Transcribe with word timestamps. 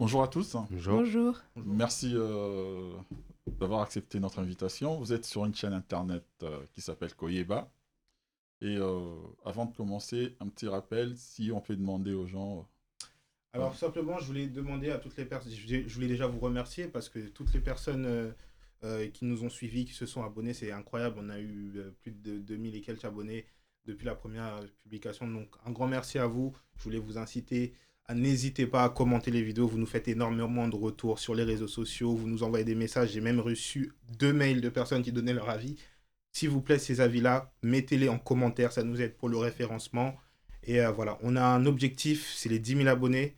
Bonjour 0.00 0.22
à 0.22 0.28
tous. 0.28 0.56
Bonjour. 0.70 1.00
Bonjour. 1.00 1.38
Merci 1.56 2.12
euh, 2.14 2.90
d'avoir 3.46 3.82
accepté 3.82 4.18
notre 4.18 4.38
invitation. 4.38 4.98
Vous 4.98 5.12
êtes 5.12 5.26
sur 5.26 5.44
une 5.44 5.54
chaîne 5.54 5.74
internet 5.74 6.24
euh, 6.42 6.64
qui 6.72 6.80
s'appelle 6.80 7.14
Koyeba. 7.14 7.70
Et 8.62 8.78
euh, 8.78 9.14
avant 9.44 9.66
de 9.66 9.76
commencer, 9.76 10.38
un 10.40 10.48
petit 10.48 10.68
rappel, 10.68 11.18
si 11.18 11.52
on 11.52 11.60
peut 11.60 11.76
demander 11.76 12.14
aux 12.14 12.26
gens. 12.26 12.66
Alors 13.52 13.76
simplement, 13.76 14.18
je 14.18 14.24
voulais 14.24 14.46
demander 14.46 14.90
à 14.90 14.96
toutes 14.96 15.18
les 15.18 15.26
personnes, 15.26 15.52
je 15.52 15.94
voulais 15.94 16.08
déjà 16.08 16.26
vous 16.26 16.38
remercier 16.38 16.88
parce 16.88 17.10
que 17.10 17.18
toutes 17.28 17.52
les 17.52 17.60
personnes 17.60 18.06
euh, 18.06 18.32
euh, 18.84 19.06
qui 19.08 19.26
nous 19.26 19.44
ont 19.44 19.50
suivis, 19.50 19.84
qui 19.84 19.92
se 19.92 20.06
sont 20.06 20.24
abonnés, 20.24 20.54
c'est 20.54 20.72
incroyable. 20.72 21.18
On 21.20 21.28
a 21.28 21.38
eu 21.38 21.74
euh, 21.76 21.90
plus 22.00 22.12
de 22.12 22.38
2000 22.38 22.74
et 22.74 22.80
quelques 22.80 23.04
abonnés 23.04 23.44
depuis 23.84 24.06
la 24.06 24.14
première 24.14 24.60
publication. 24.78 25.28
Donc 25.28 25.54
un 25.66 25.72
grand 25.72 25.88
merci 25.88 26.18
à 26.18 26.26
vous. 26.26 26.56
Je 26.78 26.84
voulais 26.84 26.98
vous 26.98 27.18
inciter 27.18 27.74
n'hésitez 28.14 28.66
pas 28.66 28.84
à 28.84 28.88
commenter 28.88 29.30
les 29.30 29.42
vidéos. 29.42 29.66
Vous 29.66 29.78
nous 29.78 29.86
faites 29.86 30.08
énormément 30.08 30.68
de 30.68 30.76
retours 30.76 31.18
sur 31.18 31.34
les 31.34 31.44
réseaux 31.44 31.68
sociaux. 31.68 32.14
Vous 32.14 32.28
nous 32.28 32.42
envoyez 32.42 32.64
des 32.64 32.74
messages. 32.74 33.12
J'ai 33.12 33.20
même 33.20 33.40
reçu 33.40 33.92
deux 34.18 34.32
mails 34.32 34.60
de 34.60 34.68
personnes 34.68 35.02
qui 35.02 35.12
donnaient 35.12 35.32
leur 35.34 35.50
avis. 35.50 35.76
S'il 36.32 36.50
vous 36.50 36.60
plaît, 36.60 36.78
ces 36.78 37.00
avis-là, 37.00 37.52
mettez-les 37.62 38.08
en 38.08 38.18
commentaire. 38.18 38.72
Ça 38.72 38.82
nous 38.82 39.00
aide 39.00 39.16
pour 39.16 39.28
le 39.28 39.36
référencement. 39.36 40.14
Et 40.64 40.80
euh, 40.80 40.90
voilà, 40.90 41.18
on 41.22 41.36
a 41.36 41.42
un 41.42 41.66
objectif, 41.66 42.32
c'est 42.36 42.48
les 42.48 42.58
10 42.58 42.76
000 42.76 42.88
abonnés. 42.88 43.34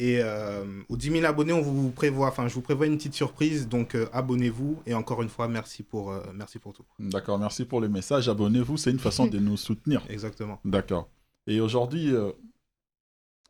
Et 0.00 0.20
euh, 0.22 0.64
aux 0.88 0.96
10 0.96 1.10
000 1.10 1.24
abonnés, 1.24 1.52
on 1.52 1.60
vous 1.60 1.90
prévoit, 1.90 2.28
enfin, 2.28 2.46
je 2.46 2.54
vous 2.54 2.60
prévois 2.60 2.86
une 2.86 2.96
petite 2.96 3.14
surprise. 3.14 3.68
Donc, 3.68 3.94
euh, 3.94 4.08
abonnez-vous. 4.12 4.80
Et 4.86 4.94
encore 4.94 5.22
une 5.22 5.28
fois, 5.28 5.48
merci 5.48 5.82
pour, 5.82 6.14
merci 6.34 6.58
pour 6.58 6.72
tout. 6.72 6.84
D'accord, 6.98 7.38
merci 7.38 7.64
pour 7.64 7.80
les 7.80 7.88
messages. 7.88 8.28
Abonnez-vous, 8.28 8.76
c'est 8.76 8.90
une 8.90 9.00
façon 9.00 9.26
de 9.28 9.38
nous 9.38 9.56
soutenir. 9.56 10.04
Exactement. 10.08 10.60
D'accord. 10.64 11.08
Et 11.48 11.60
aujourd'hui, 11.60 12.12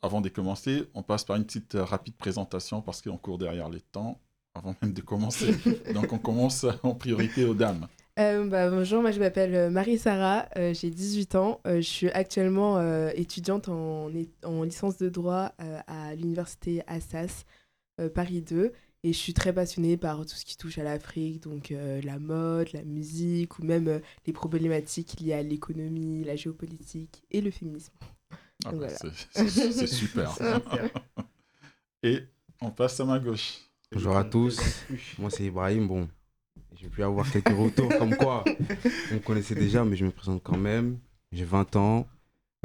avant 0.03 0.21
de 0.21 0.29
commencer, 0.29 0.89
on 0.95 1.03
passe 1.03 1.25
par 1.25 1.37
une 1.37 1.45
petite 1.45 1.75
euh, 1.75 1.85
rapide 1.85 2.17
présentation 2.17 2.83
parce 2.83 3.03
qu'on 3.03 3.17
court 3.17 3.39
derrière 3.39 3.69
les 3.69 3.81
temps 3.81 4.21
avant 4.55 4.75
même 4.83 4.93
de 4.93 5.01
commencer. 5.01 5.55
Donc 5.95 6.13
on 6.13 6.19
commence 6.19 6.67
en 6.83 6.95
priorité 6.95 7.45
aux 7.45 7.55
dames. 7.55 7.87
Euh, 8.19 8.49
bah, 8.49 8.69
bonjour, 8.69 9.01
moi 9.01 9.13
je 9.13 9.21
m'appelle 9.21 9.55
euh, 9.55 9.71
Marie-Sara, 9.71 10.49
euh, 10.57 10.75
j'ai 10.75 10.91
18 10.91 11.37
ans. 11.37 11.61
Je 11.65 11.81
suis 11.81 12.11
actuellement 12.11 12.81
étudiante 13.11 13.69
en, 13.69 14.09
licence 14.65 14.99
de 14.99 15.09
droit 15.09 15.53
à 15.87 16.15
l'université 16.15 16.83
Assas, 16.87 17.45
Paris 18.15 18.43
2. 18.43 18.73
Et 19.05 19.13
je 19.13 19.19
suis 19.19 19.33
très 19.33 19.53
passionnée 19.53 19.97
par 19.97 20.27
tout 20.27 20.35
ce 20.35 20.45
qui 20.45 20.57
touche 20.57 20.79
à 20.79 20.83
l'Afrique, 20.83 21.41
donc 21.45 21.71
la 21.71 22.19
mode, 22.19 22.73
la 22.73 22.83
musique 22.83 23.61
ou 23.61 23.63
même 23.65 24.01
les 24.27 24.33
problématiques 24.33 25.21
liées 25.21 25.35
à 25.35 25.43
l'économie, 25.43 26.25
la 26.25 26.35
géopolitique 26.35 27.23
et 27.31 27.41
le 27.41 27.53
féminisme. 27.53 27.93
Ah 28.65 28.73
bah, 28.73 28.89
c'est- 29.31 29.87
super. 29.87 30.33
Et 32.03 32.23
on 32.61 32.71
passe 32.71 32.99
à 33.01 33.05
ma 33.05 33.19
gauche. 33.19 33.59
Bonjour 33.93 34.17
à 34.17 34.25
tous. 34.25 34.61
Moi, 35.19 35.31
c'est 35.31 35.45
Ibrahim. 35.45 35.87
Bon, 35.89 36.09
j'ai 36.77 36.89
pu 36.89 37.03
avoir 37.03 37.31
quelques 37.31 37.49
retours 37.57 37.89
comme 37.99 38.15
quoi 38.17 38.45
vous 39.09 39.15
me 39.15 39.21
connaissez 39.21 39.55
déjà, 39.55 39.85
mais 39.85 39.97
je 39.97 40.05
me 40.05 40.11
présente 40.11 40.43
quand 40.43 40.59
même. 40.59 40.99
J'ai 41.33 41.45
20 41.45 41.77
ans. 41.77 42.07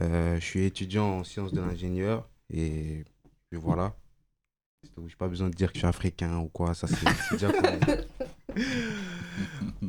Euh, 0.02 0.36
je 0.40 0.46
suis 0.46 0.64
étudiant 0.66 1.20
en 1.20 1.24
sciences 1.24 1.54
de 1.54 1.62
l'ingénieur. 1.62 2.28
Et 2.52 3.06
puis 3.50 3.60
voilà. 3.60 3.94
Je 4.84 5.02
n'ai 5.02 5.08
pas 5.18 5.28
besoin 5.28 5.50
de 5.50 5.54
dire 5.56 5.70
que 5.70 5.76
je 5.76 5.80
suis 5.80 5.88
africain 5.88 6.38
ou 6.40 6.48
quoi. 6.50 6.74
Ça, 6.74 6.88
c'est 6.88 7.32
déjà. 7.32 7.52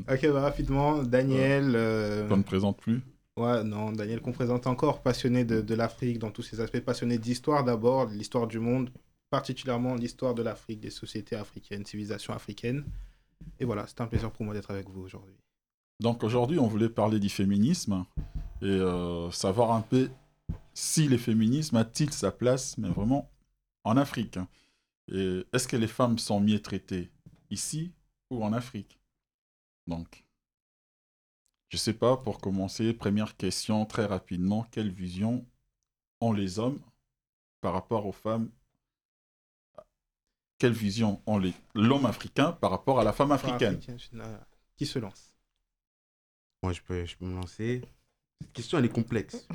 Ok, 0.08 0.26
bah, 0.32 0.40
rapidement, 0.40 1.02
Daniel. 1.02 1.72
euh, 1.76 2.26
On 2.30 2.36
ne 2.38 2.42
présente 2.42 2.78
plus. 2.78 3.00
Ouais, 3.36 3.64
non, 3.64 3.90
Daniel 3.90 4.20
qu'on 4.20 4.32
présente 4.32 4.68
encore, 4.68 5.02
passionné 5.02 5.44
de, 5.44 5.74
l'Afrique 5.74 6.20
dans 6.20 6.30
tous 6.30 6.42
ses 6.42 6.60
aspects, 6.60 6.78
passionné 6.78 7.18
d'histoire 7.18 7.64
d'abord, 7.64 8.06
l'histoire 8.06 8.46
du 8.46 8.60
monde, 8.60 8.90
particulièrement 9.28 9.96
l'histoire 9.96 10.34
de 10.34 10.42
l'Afrique, 10.42 10.80
des 10.80 10.90
sociétés 10.90 11.34
africaines, 11.34 11.84
civilisations 11.84 12.32
africaines. 12.32 12.84
Et 13.58 13.64
voilà, 13.64 13.86
c'est 13.88 14.00
un 14.00 14.06
plaisir 14.06 14.30
pour 14.30 14.44
moi 14.44 14.54
d'être 14.54 14.70
avec 14.70 14.88
vous 14.88 15.02
aujourd'hui. 15.02 15.34
Donc 16.00 16.22
aujourd'hui, 16.22 16.60
on 16.60 16.68
voulait 16.68 16.88
parler 16.88 17.18
du 17.18 17.28
féminisme 17.28 18.04
et 18.62 18.66
euh, 18.66 19.30
savoir 19.32 19.72
un 19.72 19.80
peu 19.80 20.10
si 20.72 21.08
le 21.08 21.18
féminisme 21.18 21.76
a-t-il 21.76 22.12
sa 22.12 22.30
place, 22.30 22.78
mais 22.78 22.88
vraiment 22.88 23.28
en 23.82 23.96
Afrique. 23.96 24.38
Et 25.10 25.44
est-ce 25.52 25.66
que 25.66 25.76
les 25.76 25.88
femmes 25.88 26.18
sont 26.18 26.40
mieux 26.40 26.60
traitées 26.60 27.10
ici 27.50 27.92
ou 28.30 28.44
en 28.44 28.52
Afrique? 28.52 28.98
Donc, 29.86 30.23
je 31.74 31.78
sais 31.78 31.92
pas, 31.92 32.16
pour 32.16 32.38
commencer, 32.38 32.92
première 32.94 33.36
question 33.36 33.84
très 33.84 34.04
rapidement, 34.06 34.64
quelle 34.70 34.92
vision 34.92 35.44
ont 36.20 36.32
les 36.32 36.60
hommes 36.60 36.78
par 37.60 37.72
rapport 37.72 38.06
aux 38.06 38.12
femmes? 38.12 38.48
Quelle 40.58 40.72
vision 40.72 41.20
ont 41.26 41.36
les- 41.36 41.52
l'homme 41.74 42.06
africain 42.06 42.52
par 42.52 42.70
rapport 42.70 43.00
à 43.00 43.04
la 43.04 43.12
femme 43.12 43.32
africaine? 43.32 43.80
Qui 44.76 44.86
se 44.86 45.00
lance? 45.00 45.32
Moi, 46.62 46.72
je 46.72 46.80
peux, 46.80 47.04
je 47.04 47.16
peux 47.16 47.26
me 47.26 47.34
lancer. 47.34 47.82
Cette 48.40 48.52
question, 48.52 48.78
elle 48.78 48.84
est 48.84 48.88
complexe. 49.00 49.48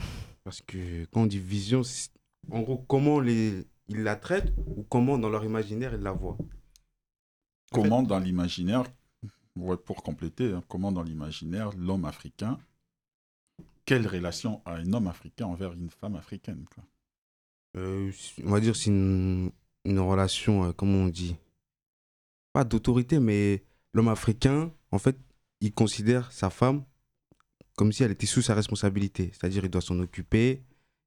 Parce 0.44 0.62
que 0.62 1.06
quand 1.06 1.22
on 1.22 1.26
dit 1.26 1.40
vision, 1.40 1.84
c'est- 1.84 2.12
en 2.52 2.60
gros, 2.60 2.80
comment 2.80 3.22
les, 3.22 3.66
ils 3.88 4.04
la 4.04 4.18
traitent 4.18 4.52
ou 4.58 4.84
comment 4.84 5.18
dans 5.18 5.30
leur 5.30 5.46
imaginaire 5.46 5.94
ils 5.94 6.02
la 6.02 6.12
voient? 6.12 6.38
Comment 7.72 8.04
dans 8.04 8.20
l'imaginaire, 8.20 8.84
pour 9.86 10.04
compléter, 10.04 10.54
hein, 10.54 10.64
comment 10.68 10.92
dans 10.92 11.04
l'imaginaire, 11.04 11.72
l'homme 11.78 12.06
africain, 12.06 12.60
quelle 13.86 14.08
relation 14.08 14.62
a 14.66 14.76
un 14.76 14.94
homme 14.94 15.08
africain 15.08 15.46
envers 15.46 15.74
une 15.74 15.90
femme 15.90 16.16
africaine 16.16 16.66
Euh, 17.76 18.12
on 18.44 18.52
va 18.52 18.60
dire 18.60 18.76
c'est 18.76 18.90
une, 18.90 19.52
une 19.86 20.00
relation, 20.00 20.66
euh, 20.66 20.72
comment 20.74 21.06
on 21.06 21.08
dit? 21.08 21.36
Pas 22.54 22.64
d'autorité, 22.64 23.20
mais 23.20 23.64
l'homme 23.94 24.08
africain, 24.08 24.72
en 24.92 25.00
fait, 25.00 25.18
il 25.62 25.74
considère 25.74 26.32
sa 26.32 26.50
femme 26.50 26.84
comme 27.80 27.94
si 27.94 28.04
elle 28.04 28.12
était 28.12 28.26
sous 28.26 28.42
sa 28.42 28.56
responsabilité. 28.56 29.32
C'est-à-dire 29.32 29.64
il 29.64 29.72
doit 29.72 29.80
s'en 29.80 29.98
occuper, 30.00 30.64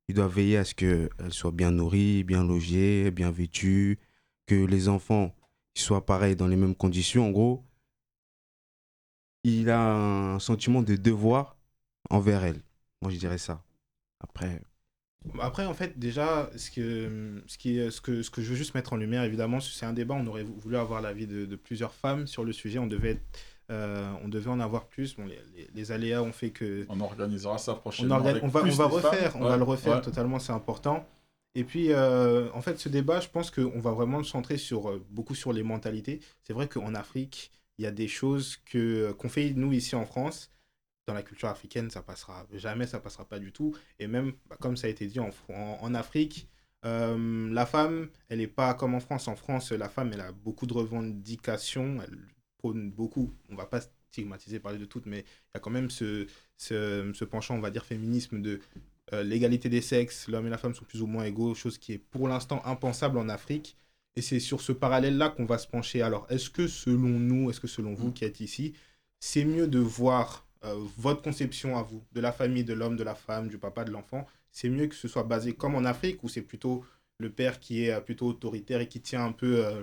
il 0.09 0.15
doit 0.15 0.27
veiller 0.27 0.57
à 0.57 0.65
ce 0.65 0.75
qu'elle 0.75 1.11
soit 1.29 1.51
bien 1.51 1.71
nourrie, 1.71 2.25
bien 2.25 2.43
logée, 2.45 3.11
bien 3.11 3.31
vêtue, 3.31 3.99
que 4.47 4.55
les 4.55 4.89
enfants 4.89 5.35
soient 5.77 6.07
pareils 6.07 6.35
dans 6.35 6.49
les 6.49 6.57
mêmes 6.57 6.75
conditions. 6.75 7.27
En 7.27 7.31
gros, 7.31 7.63
il 9.45 9.71
a 9.71 9.81
un 9.81 10.39
sentiment 10.39 10.83
de 10.83 10.97
devoir 10.97 11.57
envers 12.11 12.45
elle. 12.45 12.63
Moi, 13.03 13.11
je 13.13 13.19
dirais 13.19 13.39
ça. 13.39 13.65
Après, 14.21 14.63
Après, 15.41 15.65
en 15.67 15.75
fait, 15.75 15.99
déjà, 15.99 16.51
ce 16.57 16.71
que, 16.71 17.43
ce, 17.47 17.57
qui, 17.59 17.77
ce, 17.91 18.01
que, 18.01 18.23
ce 18.23 18.31
que 18.31 18.43
je 18.43 18.51
veux 18.51 18.57
juste 18.57 18.75
mettre 18.75 18.93
en 18.93 18.97
lumière, 18.97 19.23
évidemment, 19.25 19.61
c'est 19.61 19.87
un 19.87 19.93
débat. 19.93 20.15
On 20.15 20.27
aurait 20.27 20.43
vou- 20.43 20.57
voulu 20.59 20.77
avoir 20.77 21.01
l'avis 21.01 21.27
de, 21.27 21.47
de 21.47 21.57
plusieurs 21.57 21.95
femmes 21.95 22.27
sur 22.27 22.45
le 22.45 22.53
sujet. 22.53 22.79
On 22.81 22.87
devait, 22.89 23.13
être- 23.13 23.41
euh, 23.71 24.13
on 24.25 24.29
devait 24.29 24.51
en 24.51 24.61
avoir 24.61 24.87
plus. 24.89 25.15
Bon, 25.17 25.25
les, 25.27 25.39
les- 25.57 25.69
les 25.75 25.93
aléas 25.93 26.23
ont 26.23 26.33
fait 26.33 26.51
que 26.51 26.87
On 26.89 27.01
organisera 27.01 27.59
ça 27.59 27.73
on, 27.73 27.77
prochainement. 27.77 28.17
avec 28.17 28.43
on 28.43 28.49
va, 28.49 28.63
on 28.63 28.71
va 28.71 28.87
refaire, 28.87 29.33
femmes. 29.33 29.43
on 29.43 29.49
va 29.49 29.57
le 29.57 29.63
refaire 29.65 29.95
ouais. 29.97 30.01
totalement, 30.03 30.39
c'est 30.41 30.53
important. 30.53 31.07
Et 31.55 31.65
puis, 31.65 31.93
euh, 31.93 32.51
en 32.53 32.63
fait, 32.63 32.79
ce 32.79 32.89
débat, 32.89 33.21
je 33.21 33.29
pense 33.29 33.51
qu'on 33.51 33.79
va 33.81 33.93
vraiment 33.93 34.19
le 34.19 34.25
centrer 34.25 34.57
sur, 34.59 34.89
euh, 34.91 35.05
beaucoup 35.11 35.35
sur 35.35 35.53
les 35.53 35.63
mentalités. 35.63 36.21
C'est 36.43 36.53
vrai 36.53 36.69
qu'en 36.69 36.95
Afrique, 36.95 37.53
il 37.83 37.85
y 37.85 37.89
a 37.89 37.91
des 37.91 38.09
choses 38.09 38.59
que, 38.65 39.13
qu'on 39.13 39.29
fait, 39.29 39.53
nous, 39.55 39.73
ici 39.73 39.97
en 39.97 40.07
France. 40.07 40.51
Dans 41.09 41.15
la 41.15 41.23
culture 41.25 41.49
africaine, 41.49 41.91
ça 41.91 42.01
passera 42.01 42.47
jamais, 42.53 42.87
ça 42.87 43.01
passera 43.01 43.25
pas 43.29 43.41
du 43.41 43.51
tout. 43.53 43.75
Et 43.99 44.07
même, 44.07 44.33
bah, 44.49 44.57
comme 44.61 44.77
ça 44.77 44.87
a 44.87 44.91
été 44.91 45.07
dit, 45.07 45.19
en, 45.21 45.31
Fr- 45.31 45.53
en, 45.55 45.79
en 45.83 45.95
Afrique, 45.95 46.49
euh, 46.85 47.51
la 47.53 47.67
femme, 47.67 48.09
elle 48.29 48.39
n'est 48.39 48.47
pas 48.47 48.75
comme 48.75 48.95
en 48.95 49.01
France. 49.01 49.27
En 49.29 49.35
France, 49.37 49.73
la 49.73 49.89
femme, 49.89 50.13
elle 50.13 50.21
a 50.21 50.31
beaucoup 50.33 50.67
de 50.67 50.75
revendications, 50.75 52.01
elle 52.03 52.17
prône 52.59 52.93
beaucoup. 52.93 53.35
On 53.51 53.57
va 53.57 53.67
pas 53.67 53.81
stigmatiser, 54.13 54.61
parler 54.61 54.79
de 54.79 54.85
toutes, 54.85 55.07
mais 55.07 55.21
il 55.21 55.51
y 55.55 55.57
a 55.57 55.61
quand 55.61 55.71
même 55.71 55.91
ce, 55.91 56.27
ce, 56.57 57.11
ce 57.13 57.25
penchant, 57.25 57.57
on 57.57 57.61
va 57.61 57.71
dire, 57.73 57.85
féminisme 57.85 58.41
de 58.41 58.61
euh, 59.13 59.25
l'égalité 59.25 59.69
des 59.69 59.83
sexes, 59.83 60.29
l'homme 60.29 60.47
et 60.47 60.51
la 60.51 60.59
femme 60.59 60.75
sont 60.75 60.85
plus 60.85 61.03
ou 61.03 61.07
moins 61.09 61.25
égaux, 61.25 61.55
chose 61.55 61.79
qui 61.79 61.95
est 61.95 61.99
pour 61.99 62.29
l'instant 62.29 62.65
impensable 62.65 63.19
en 63.19 63.29
Afrique. 63.29 63.77
Et 64.17 64.23
c'est 64.23 64.41
sur 64.41 64.61
ce 64.61 64.73
parallèle-là 64.73 65.31
qu'on 65.31 65.47
va 65.47 65.59
se 65.59 65.67
pencher. 65.67 66.03
Alors, 66.03 66.27
est-ce 66.31 66.51
que 66.51 66.67
selon 66.69 67.09
nous, 67.09 67.51
est-ce 67.51 67.61
que 67.61 67.67
selon 67.69 67.95
vous 67.95 68.13
qui 68.13 68.25
êtes 68.25 68.41
ici, 68.41 68.75
c'est 69.21 69.45
mieux 69.45 69.67
de 69.69 69.79
voir 69.79 70.47
euh, 70.65 70.75
votre 70.99 71.23
conception 71.23 71.79
à 71.79 71.83
vous, 71.83 72.05
de 72.13 72.21
la 72.21 72.33
famille, 72.33 72.65
de 72.65 72.75
l'homme, 72.75 72.97
de 72.97 73.05
la 73.05 73.15
femme, 73.15 73.49
du 73.49 73.59
papa, 73.59 73.85
de 73.85 73.91
l'enfant, 73.91 74.27
c'est 74.51 74.69
mieux 74.69 74.87
que 74.87 74.95
ce 74.95 75.09
soit 75.09 75.23
basé 75.25 75.55
comme 75.55 75.75
en 75.75 75.85
Afrique, 75.85 76.23
où 76.23 76.29
c'est 76.29 76.43
plutôt 76.43 76.85
le 77.19 77.31
père 77.31 77.59
qui 77.59 77.85
est 77.85 77.93
euh, 77.93 78.01
plutôt 78.01 78.27
autoritaire 78.29 78.81
et 78.81 78.89
qui 78.89 79.01
tient 79.01 79.25
un 79.25 79.33
peu 79.33 79.65
euh, 79.65 79.83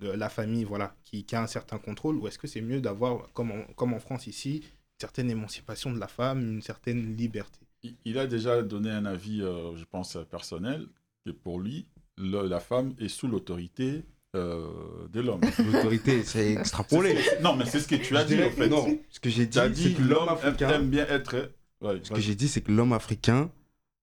la 0.00 0.28
famille, 0.28 0.64
voilà, 0.64 0.94
qui, 1.04 1.24
qui 1.24 1.36
a 1.36 1.42
un 1.42 1.46
certain 1.46 1.78
contrôle, 1.78 2.16
ou 2.16 2.26
est-ce 2.26 2.38
que 2.38 2.46
c'est 2.46 2.60
mieux 2.60 2.80
d'avoir, 2.80 3.32
comme 3.32 3.52
en, 3.52 3.62
comme 3.74 3.92
en 3.92 4.00
France 4.00 4.26
ici, 4.26 4.56
une 4.56 5.00
certaine 5.00 5.30
émancipation 5.30 5.92
de 5.92 5.98
la 5.98 6.08
femme, 6.08 6.40
une 6.40 6.62
certaine 6.62 7.16
liberté? 7.16 7.60
Il- 7.82 7.96
Il 8.04 8.18
a 8.18 8.26
déjà 8.26 8.62
donné 8.62 8.90
un 8.90 9.04
avis, 9.04 9.42
euh, 9.42 9.76
je 9.76 9.84
pense, 9.84 10.16
personnel, 10.30 10.86
que 11.24 11.30
pour 11.30 11.60
lui, 11.60 11.86
le- 12.22 12.48
la 12.48 12.60
femme 12.60 12.94
est 12.98 13.08
sous 13.08 13.26
l'autorité 13.28 14.04
euh, 14.34 14.66
de 15.12 15.20
l'homme. 15.20 15.40
l'autorité, 15.72 16.22
c'est 16.24 16.52
extrapolé. 16.54 17.16
non, 17.42 17.54
mais 17.56 17.66
c'est 17.66 17.80
ce 17.80 17.88
que 17.88 17.96
tu 17.96 18.16
as 18.16 18.24
dit, 18.24 18.42
en 18.42 18.50
fait. 18.50 18.68
Non, 18.68 18.98
ce 19.10 19.20
que 19.20 19.28
j'ai 19.28 19.44
dit, 19.46 19.52
Tu 19.52 19.58
as 19.58 19.64
c'est 19.64 19.70
dit 19.70 19.94
que 19.94 20.02
l'homme 20.02 20.28
africain. 20.28 20.70
aime 20.70 20.88
bien 20.88 21.06
être... 21.08 21.50
Ouais, 21.82 22.00
Ce 22.02 22.10
que 22.10 22.20
j'ai 22.20 22.34
dit, 22.34 22.48
c'est 22.48 22.60
que 22.62 22.72
l'homme 22.72 22.92
africain, 22.92 23.50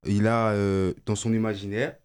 il 0.06 0.28
a, 0.28 0.50
euh, 0.52 0.94
dans 1.06 1.16
son 1.16 1.34
imaginaire, 1.34 1.96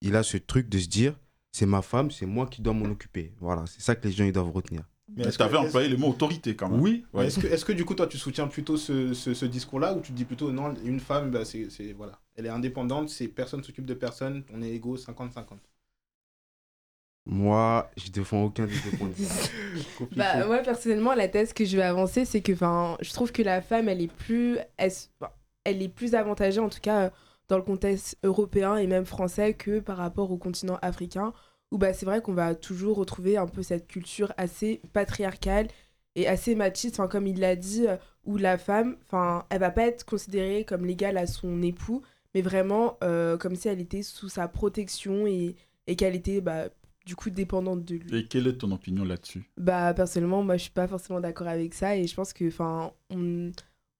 il 0.00 0.16
a 0.16 0.22
ce 0.22 0.36
truc 0.38 0.68
de 0.68 0.78
se 0.78 0.86
dire, 0.88 1.18
c'est 1.52 1.66
ma 1.66 1.82
femme, 1.82 2.10
c'est 2.10 2.26
moi 2.26 2.46
qui 2.46 2.62
dois 2.62 2.72
m'en 2.72 2.86
occuper. 2.86 3.32
Voilà, 3.40 3.64
c'est 3.66 3.80
ça 3.82 3.94
que 3.94 4.06
les 4.06 4.12
gens 4.14 4.24
ils 4.24 4.32
doivent 4.32 4.50
retenir. 4.50 4.82
Mais 5.16 5.24
est-ce 5.24 5.36
tu 5.36 5.42
avais 5.42 5.56
employé 5.58 5.88
le 5.88 5.96
mot 5.96 6.08
autorité 6.08 6.56
quand 6.56 6.68
même. 6.70 6.80
Oui, 6.80 7.04
Ouais. 7.12 7.26
Est-ce 7.26 7.38
que, 7.40 7.46
est-ce 7.46 7.64
que 7.64 7.72
du 7.72 7.84
coup, 7.84 7.94
toi, 7.94 8.06
tu 8.06 8.16
soutiens 8.18 8.46
plutôt 8.48 8.76
ce, 8.76 9.12
ce, 9.12 9.34
ce 9.34 9.44
discours-là 9.44 9.92
ou 9.94 10.00
tu 10.00 10.12
te 10.12 10.16
dis 10.16 10.24
plutôt 10.24 10.50
non, 10.50 10.74
une 10.84 10.98
femme, 11.00 11.30
bah, 11.30 11.44
c'est, 11.44 11.68
c'est- 11.70 11.92
voilà, 11.92 12.18
elle 12.36 12.46
est 12.46 12.50
indépendante, 12.50 13.08
c'est 13.08 13.28
personne 13.28 13.62
s'occupe 13.62 13.86
de 13.86 13.94
personne, 13.94 14.44
on 14.52 14.62
est 14.62 14.70
égaux 14.70 14.96
50-50 14.96 15.58
moi, 17.26 17.90
je 17.96 18.10
défends 18.10 18.44
aucun 18.44 18.66
des 18.66 18.74
deux 18.74 18.98
points 18.98 19.08
de 19.08 19.14
vue. 19.14 19.24
Compliqué. 19.98 20.18
Bah, 20.18 20.46
moi, 20.46 20.58
personnellement, 20.58 21.14
la 21.14 21.28
thèse 21.28 21.54
que 21.54 21.64
je 21.64 21.76
vais 21.76 21.82
avancer, 21.82 22.26
c'est 22.26 22.42
que 22.42 22.52
enfin, 22.52 22.98
je 23.00 23.10
trouve 23.12 23.32
que 23.32 23.42
la 23.42 23.62
femme, 23.62 23.88
elle 23.88 24.02
est 24.02 24.12
plus, 24.12 24.58
elle, 24.76 25.82
est 25.82 25.88
plus 25.88 26.14
avantagée, 26.14 26.60
en 26.60 26.68
tout 26.68 26.80
cas 26.82 27.10
dans 27.48 27.56
le 27.56 27.62
contexte 27.62 28.16
européen 28.24 28.76
et 28.76 28.86
même 28.86 29.04
français, 29.04 29.54
que 29.54 29.78
par 29.78 29.96
rapport 29.98 30.30
au 30.30 30.36
continent 30.36 30.78
africain, 30.82 31.32
où 31.70 31.78
bah, 31.78 31.92
c'est 31.92 32.06
vrai 32.06 32.20
qu'on 32.20 32.32
va 32.32 32.54
toujours 32.54 32.96
retrouver 32.96 33.36
un 33.36 33.46
peu 33.46 33.62
cette 33.62 33.86
culture 33.86 34.32
assez 34.36 34.80
patriarcale 34.92 35.68
et 36.14 36.26
assez 36.28 36.54
machiste, 36.54 36.98
enfin, 36.98 37.08
comme 37.08 37.26
il 37.26 37.40
l'a 37.40 37.56
dit, 37.56 37.86
euh, 37.86 37.96
où 38.24 38.36
la 38.36 38.56
femme, 38.58 38.96
enfin, 39.04 39.44
elle 39.50 39.60
va 39.60 39.70
pas 39.70 39.86
être 39.86 40.04
considérée 40.04 40.64
comme 40.64 40.86
l'égale 40.86 41.18
à 41.18 41.26
son 41.26 41.62
époux, 41.62 42.02
mais 42.34 42.42
vraiment 42.42 42.98
euh, 43.02 43.36
comme 43.36 43.56
si 43.56 43.68
elle 43.68 43.80
était 43.80 44.02
sous 44.02 44.28
sa 44.28 44.48
protection 44.48 45.26
et, 45.26 45.56
et 45.86 45.96
qu'elle 45.96 46.14
était 46.14 46.40
bah, 46.40 46.68
du 47.06 47.16
coup 47.16 47.30
dépendante 47.30 47.84
de 47.84 47.96
lui. 47.96 48.18
Et 48.18 48.26
quelle 48.26 48.46
est 48.46 48.58
ton 48.58 48.72
opinion 48.72 49.04
là-dessus? 49.04 49.44
Bah 49.56 49.94
personnellement, 49.94 50.42
moi 50.42 50.56
je 50.56 50.62
suis 50.64 50.72
pas 50.72 50.88
forcément 50.88 51.20
d'accord 51.20 51.46
avec 51.48 51.74
ça 51.74 51.96
et 51.96 52.06
je 52.06 52.14
pense 52.14 52.32
que 52.32 52.48
enfin 52.48 52.92
on, 53.10 53.52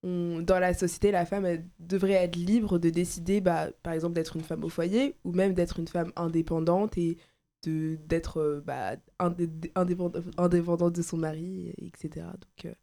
on- 0.03 0.41
dans 0.43 0.59
la 0.59 0.75
société, 0.75 1.13
la 1.13 1.25
femme 1.27 1.47
elle 1.47 1.65
devrait 1.79 2.13
être 2.15 2.37
libre 2.37 2.79
de 2.79 2.91
décider 2.91 3.41
bah 3.41 3.69
par 3.83 3.93
exemple 3.93 4.15
d'être 4.15 4.37
une 4.37 4.43
femme 4.43 4.65
au 4.65 4.69
foyer 4.69 5.15
ou 5.25 5.33
même 5.33 5.55
d'être 5.55 5.79
une 5.79 5.87
femme 5.89 6.13
indépendante 6.17 6.99
et 6.99 7.19
de 7.65 7.97
d'être 8.07 8.39
euh, 8.41 8.61
bah, 8.67 8.97
indé- 9.21 9.49
indépendante, 9.77 10.25
indépendante 10.39 10.95
de 10.97 11.03
son 11.03 11.17
mari 11.19 11.69
et- 11.79 11.87
etc. 11.87 12.27
Donc 12.33 12.65
euh, 12.67 12.75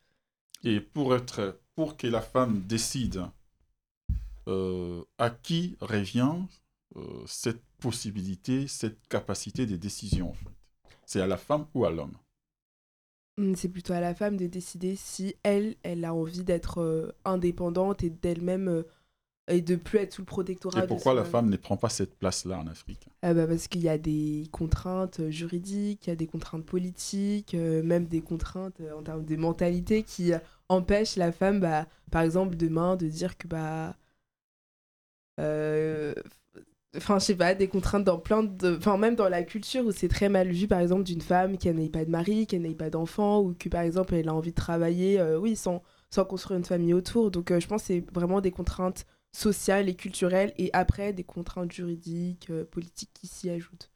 Et 0.64 0.80
pour 0.82 1.16
être, 1.16 1.60
pour 1.76 1.98
que 1.98 2.08
la 2.08 2.22
femme 2.22 2.62
décide, 2.68 3.22
euh, 4.48 5.04
à 5.18 5.30
qui 5.30 5.78
revient 5.82 6.36
euh, 6.96 7.24
cette 7.28 7.64
possibilité, 7.80 8.68
cette 8.68 9.08
capacité 9.08 9.66
de 9.66 9.76
décision 9.78 10.30
en 10.32 10.34
fait? 10.34 10.50
C'est 11.06 11.22
à 11.22 11.28
la 11.28 11.38
femme 11.38 11.68
ou 11.74 11.86
à 11.86 11.92
l'homme? 11.92 12.18
Hum, 13.38 13.56
c'est 13.56 13.70
plutôt 13.70 13.94
à 13.94 14.00
la 14.00 14.14
femme 14.14 14.38
de 14.38 14.48
décider 14.48 14.96
si 14.96 15.36
elle 15.44 15.76
elle 15.84 16.06
a 16.06 16.14
envie 16.14 16.44
d'être 16.44 16.82
euh, 16.82 17.12
indépendante 17.26 18.04
et 18.04 18.10
d'elle-même 18.10 18.68
euh, 18.68 18.84
et 19.48 19.62
de 19.62 19.76
plus 19.76 20.00
être 20.00 20.14
sous 20.14 20.22
le 20.22 20.26
protectorat 20.26 20.84
Et 20.84 20.88
pourquoi 20.88 21.14
la 21.14 21.24
femme 21.26 21.50
ne 21.50 21.58
prend 21.58 21.78
pas 21.78 21.90
cette 21.90 22.16
place-là 22.18 22.60
en 22.60 22.68
Afrique? 22.68 23.08
Ah 23.24 23.34
bah 23.34 23.48
parce 23.48 23.68
qu'il 23.68 23.82
y 23.82 23.90
a 23.90 23.98
des 24.00 24.48
contraintes 24.52 25.20
euh, 25.20 25.30
juridiques, 25.30 26.08
il 26.08 26.10
y 26.10 26.14
a 26.14 26.16
des 26.16 26.28
contraintes 26.28 26.66
politiques, 26.66 27.54
euh, 27.54 27.84
même 27.84 28.06
des 28.08 28.22
contraintes 28.22 28.80
euh, 28.82 28.98
en 28.98 29.04
termes 29.04 29.26
de 29.26 29.36
mentalité 29.36 30.04
qui 30.04 30.34
euh, 30.34 30.40
empêchent 30.70 31.18
la 31.18 31.32
femme, 31.32 31.60
bah, 31.60 31.88
par 32.10 32.24
exemple, 32.24 32.56
demain, 32.56 32.96
de 32.96 33.08
dire 33.08 33.38
que, 33.38 33.48
bah. 33.48 33.96
Euh, 35.40 36.14
Enfin, 36.98 37.20
je 37.20 37.26
sais 37.26 37.36
pas, 37.36 37.56
des 37.56 37.70
contraintes 37.70 38.04
dans 38.04 38.20
plein 38.20 38.44
de. 38.44 38.76
Enfin, 38.76 38.98
même 38.98 39.16
dans 39.16 39.30
la 39.30 39.44
culture 39.44 39.86
où 39.86 39.92
c'est 39.94 40.10
très 40.10 40.28
mal 40.28 40.52
vu, 40.52 40.68
par 40.68 40.80
exemple, 40.80 41.04
d'une 41.04 41.22
femme 41.22 41.58
qui 41.58 41.72
n'ait 41.72 41.88
pas 41.90 42.04
de 42.04 42.10
mari, 42.10 42.48
qui 42.48 42.60
n'ait 42.60 42.76
pas 42.76 42.90
d'enfant, 42.90 43.40
ou 43.40 43.54
que, 43.54 43.70
par 43.70 43.82
exemple, 43.82 44.14
elle 44.14 44.28
a 44.28 44.34
envie 44.34 44.50
de 44.52 44.56
travailler, 44.56 45.18
euh, 45.18 45.40
oui, 45.40 45.56
sans, 45.56 45.82
sans 46.10 46.26
construire 46.26 46.58
une 46.58 46.66
famille 46.66 46.94
autour. 46.94 47.32
Donc, 47.32 47.50
euh, 47.52 47.62
je 47.62 47.68
pense 47.68 47.84
que 47.84 47.88
c'est 47.88 48.06
vraiment 48.12 48.42
des 48.42 48.52
contraintes 48.52 49.06
sociales 49.32 49.88
et 49.88 49.96
culturelles, 49.96 50.54
et 50.58 50.70
après, 50.74 51.14
des 51.14 51.24
contraintes 51.24 51.72
juridiques, 51.72 52.52
politiques 52.72 53.12
qui 53.14 53.28
s'y 53.28 53.50
ajoutent. 53.50 53.90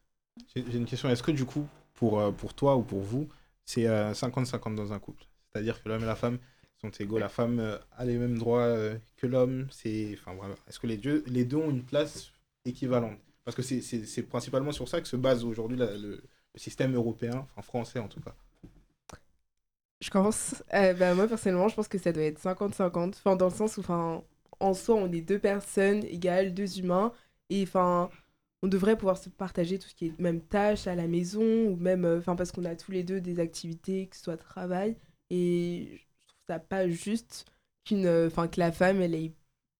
J'ai 0.54 0.62
une 0.76 0.86
question. 0.86 1.10
Est-ce 1.10 1.22
que 1.22 1.32
du 1.32 1.44
coup, 1.44 1.66
pour, 1.92 2.34
pour 2.34 2.54
toi 2.54 2.76
ou 2.76 2.82
pour 2.82 3.00
vous, 3.00 3.28
c'est 3.66 3.86
euh, 3.86 4.12
50-50 4.12 4.74
dans 4.74 4.94
un 4.94 4.98
couple? 4.98 5.24
C'est-à-dire 5.52 5.82
que 5.82 5.88
l'homme 5.90 6.02
et 6.02 6.06
la 6.06 6.16
femme 6.16 6.38
sont 6.80 6.90
égaux. 6.90 7.18
La 7.18 7.28
femme 7.28 7.58
euh, 7.60 7.78
a 7.96 8.04
les 8.04 8.16
mêmes 8.18 8.38
droits 8.38 8.62
euh, 8.64 8.96
que 9.16 9.26
l'homme. 9.26 9.66
C'est, 9.70 10.14
enfin, 10.18 10.34
voilà. 10.34 10.54
Est-ce 10.68 10.78
que 10.80 10.86
les 10.86 10.96
deux, 10.98 11.24
les 11.26 11.44
deux 11.44 11.56
ont 11.56 11.70
une 11.70 11.84
place 11.84 12.32
équivalente? 12.64 13.18
Parce 13.44 13.56
que 13.56 13.62
c'est- 13.62 13.80
c'est 13.82 14.04
c'est 14.06 14.22
principalement 14.24 14.72
sur 14.72 14.88
ça 14.88 15.00
que 15.00 15.08
se 15.08 15.16
base 15.16 15.44
aujourd'hui 15.44 15.76
la- 15.78 15.96
le, 15.96 16.22
le 16.54 16.58
système 16.60 16.94
européen, 16.94 17.46
enfin 17.56 17.62
français 17.62 17.98
en 18.00 18.08
tout 18.08 18.20
cas. 18.20 18.34
Je 20.00 20.10
commence. 20.10 20.62
Euh, 20.74 20.92
bah, 20.94 21.14
moi, 21.14 21.26
personnellement, 21.28 21.68
je 21.68 21.74
pense 21.74 21.88
que 21.88 21.98
ça 21.98 22.12
doit 22.12 22.22
être 22.24 22.38
50-50. 22.38 23.16
Enfin, 23.16 23.36
dans 23.36 23.46
le 23.48 23.54
sens 23.54 23.76
où, 23.78 23.80
enfin, 23.80 24.22
en 24.60 24.74
soi, 24.74 24.94
on 24.96 25.10
est 25.12 25.22
deux 25.22 25.38
personnes 25.38 26.04
égales, 26.04 26.54
deux 26.54 26.78
humains. 26.78 27.12
Et 27.50 27.62
enfin, 27.62 28.10
on 28.62 28.68
devrait 28.68 28.96
pouvoir 28.96 29.16
se 29.18 29.28
partager 29.30 29.78
tout 29.78 29.88
ce 29.88 29.94
qui 29.94 30.06
est 30.08 30.18
même 30.20 30.40
tâches 30.42 30.86
à 30.86 30.94
la 30.94 31.06
maison, 31.08 31.42
ou 31.68 31.76
même. 31.76 32.04
euh, 32.04 32.18
Enfin, 32.18 32.36
parce 32.36 32.52
qu'on 32.52 32.64
a 32.64 32.76
tous 32.76 32.92
les 32.92 33.04
deux 33.04 33.20
des 33.20 33.40
activités, 33.40 34.06
que 34.08 34.16
ce 34.16 34.24
soit 34.24 34.36
travail. 34.36 34.96
Et 35.30 36.00
ça 36.48 36.58
pas 36.58 36.88
juste 36.88 37.46
qu'une, 37.84 38.06
euh, 38.06 38.26
enfin, 38.28 38.48
que 38.48 38.60
la 38.60 38.72
femme, 38.72 39.00
elle 39.00 39.14
ait 39.14 39.32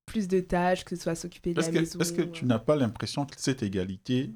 plus 0.06 0.28
de 0.28 0.40
tâches, 0.40 0.84
que 0.84 0.94
ce 0.96 1.02
soit 1.02 1.14
s'occuper 1.14 1.52
de 1.54 1.60
la 1.60 1.68
que, 1.68 1.78
maison. 1.78 1.98
est-ce 1.98 2.12
que 2.12 2.22
tu 2.22 2.44
euh. 2.44 2.48
n'as 2.48 2.58
pas 2.58 2.76
l'impression 2.76 3.26
que 3.26 3.34
cette 3.38 3.62
égalité, 3.62 4.30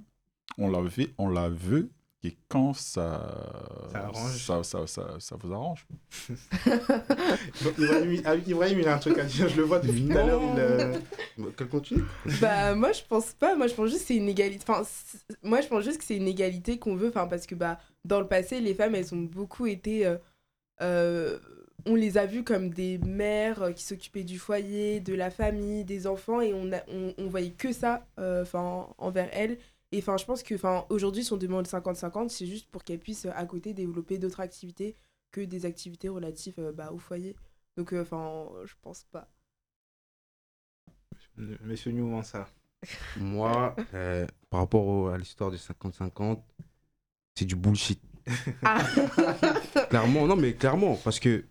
on 0.59 0.69
la 0.71 0.81
veut, 0.81 1.09
on 1.19 1.29
la 1.29 1.49
veut 1.49 1.91
et 2.23 2.37
quand 2.49 2.75
ça, 2.75 3.89
Ça 3.93 3.99
arrange. 4.05 4.37
ça, 4.45 4.63
ça, 4.63 4.87
ça- 4.87 5.17
ça 5.19 5.37
vous 5.37 5.53
arrange 5.55 5.87
Ibrahim, 7.61 8.13
il- 8.13 8.23
ah, 8.25 8.35
Ibrahim, 8.37 8.79
il 8.81 8.89
a 8.89 8.95
un 8.97 8.99
truc 8.99 9.17
à 9.19 9.25
dire. 9.25 9.49
Je 9.49 9.57
le 9.57 9.63
vois 9.63 9.79
depuis 9.79 10.07
tout 10.07 10.13
à 10.19 10.27
l'heure. 10.27 10.43
il, 10.43 10.61
euh, 10.61 10.95
Quel 11.57 11.69
continue 11.69 12.05
bah 12.41 12.75
moi 12.75 12.93
je 12.93 13.01
pense 13.09 13.33
pas 13.33 13.57
moi 13.57 13.67
je 13.69 13.75
pense 13.75 13.89
juste 13.89 14.03
que 14.03 14.07
c'est 14.09 14.17
une 14.17 14.29
égalité 14.29 14.63
enfin 14.69 14.83
moi 15.43 15.61
je 15.63 15.69
pense 15.69 15.83
juste 15.85 15.99
que 15.99 16.05
c'est 16.05 16.17
une 16.17 16.29
égalité 16.29 16.79
qu'on 16.79 16.95
veut 16.97 17.09
enfin 17.09 17.27
parce 17.27 17.47
que 17.47 17.55
bah 17.55 17.79
dans 18.05 18.21
le 18.21 18.27
passé 18.29 18.61
les 18.61 18.75
femmes 18.75 18.95
elles 18.95 19.15
ont 19.15 19.23
beaucoup 19.23 19.67
été 19.67 20.05
euh, 20.07 20.19
euh, 20.83 21.39
on 21.87 21.95
les 21.95 22.19
a 22.19 22.27
vues 22.27 22.45
comme 22.45 22.71
des 22.71 22.99
mères 22.99 23.63
euh, 23.63 23.73
qui 23.73 23.83
s'occupaient 23.85 24.25
du 24.25 24.39
foyer 24.39 25.01
de 25.01 25.15
la 25.15 25.31
famille 25.31 25.85
des 25.85 26.07
enfants 26.07 26.41
et 26.41 26.53
on 26.55 26.73
a, 26.73 26.81
on, 26.89 27.15
on 27.19 27.29
voyait 27.29 27.53
que 27.53 27.73
ça 27.73 28.07
euh, 28.19 28.43
enfin 28.43 28.89
envers 28.99 29.29
elles 29.33 29.59
et 29.93 29.99
enfin 29.99 30.17
je 30.17 30.25
pense 30.25 30.43
que 30.43 30.55
enfin 30.55 30.85
aujourd'hui 30.91 31.25
si 31.25 31.33
on 31.33 31.37
demande 31.37 31.67
50-50 31.67 32.29
c'est 32.29 32.47
juste 32.47 32.71
pour 32.71 32.85
qu'elles 32.85 32.99
puissent 33.01 33.27
euh, 33.27 33.33
à 33.35 33.45
côté 33.47 33.73
développer 33.75 34.19
d'autres 34.19 34.41
activités 34.41 34.95
que 35.33 35.41
des 35.41 35.67
activités 35.67 36.09
relatives 36.09 36.55
euh, 36.59 36.73
bah, 36.73 36.91
au 36.93 36.99
foyer 36.99 37.35
donc 37.77 37.93
euh, 37.93 38.03
enfin 38.03 38.49
je 38.65 38.75
pense 38.83 39.05
pas 39.05 39.31
Monsieur 41.37 41.93
Newman, 41.93 42.23
ça. 42.23 42.49
Moi, 43.17 43.75
euh, 43.95 44.27
par 44.51 44.61
rapport 44.61 44.87
au- 44.87 45.07
à 45.09 45.17
l'histoire 45.19 45.51
du 45.51 45.57
50-50, 45.57 46.41
c'est 47.35 47.45
du 47.45 47.57
bullshit. 47.57 48.01
ah. 48.63 48.83
Clairement, 49.91 50.27
non, 50.27 50.37
mais 50.37 50.55
clairement, 50.55 50.97
parce 51.03 51.19
que 51.19 51.45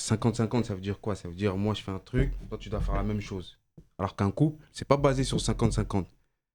50-50, 0.00 0.64
ça 0.64 0.74
veut 0.74 0.80
dire 0.80 1.00
quoi? 1.00 1.14
Ça 1.14 1.28
veut 1.28 1.34
dire 1.34 1.56
moi 1.56 1.74
je 1.74 1.82
fais 1.82 1.90
un 1.92 1.98
truc, 1.98 2.32
toi 2.48 2.58
tu 2.58 2.68
dois 2.68 2.80
faire 2.80 2.94
la 2.94 3.02
même 3.02 3.20
chose. 3.20 3.58
Alors 3.98 4.16
qu'un 4.16 4.30
couple, 4.30 4.64
c'est 4.72 4.86
pas 4.88 4.96
basé 4.96 5.24
sur 5.24 5.38
50-50. 5.38 6.06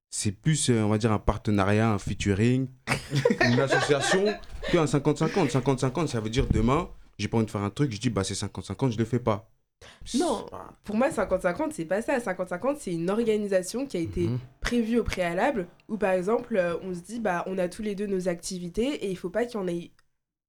C'est 0.09 0.31
plus, 0.31 0.69
euh, 0.69 0.81
on 0.83 0.89
va 0.89 0.97
dire, 0.97 1.11
un 1.11 1.19
partenariat, 1.19 1.91
un 1.91 1.97
featuring, 1.99 2.67
une 3.41 3.59
association 3.59 4.25
qu'un 4.71 4.85
50-50. 4.85 5.49
50-50, 5.51 6.07
ça 6.07 6.19
veut 6.21 6.29
dire 6.29 6.47
demain, 6.47 6.89
j'ai 7.19 7.27
pas 7.27 7.37
envie 7.37 7.45
de 7.45 7.51
faire 7.51 7.61
un 7.61 7.69
truc, 7.69 7.91
je 7.91 7.99
dis 7.99 8.09
bah 8.09 8.23
c'est 8.23 8.33
50-50, 8.33 8.91
je 8.91 8.97
le 8.97 9.05
fais 9.05 9.19
pas. 9.19 9.49
Non. 10.17 10.45
Pour 10.85 10.95
moi, 10.95 11.09
50-50, 11.09 11.71
c'est 11.71 11.85
pas 11.85 12.01
ça. 12.01 12.17
50-50, 12.17 12.77
c'est 12.79 12.93
une 12.93 13.09
organisation 13.09 13.85
qui 13.85 13.97
a 13.97 13.99
été 13.99 14.27
Mhm. 14.27 14.39
prévue 14.61 14.99
au 14.99 15.03
préalable, 15.03 15.67
où 15.89 15.97
par 15.97 16.11
exemple, 16.11 16.55
euh, 16.57 16.77
on 16.81 16.93
se 16.93 17.01
dit, 17.01 17.19
bah, 17.19 17.43
on 17.45 17.57
a 17.57 17.67
tous 17.67 17.81
les 17.81 17.93
deux 17.93 18.07
nos 18.07 18.27
activités, 18.27 19.05
et 19.05 19.11
il 19.11 19.17
faut 19.17 19.29
pas 19.29 19.45
qu'il 19.45 19.59
y 19.59 19.63
en 19.63 19.67
ait 19.67 19.91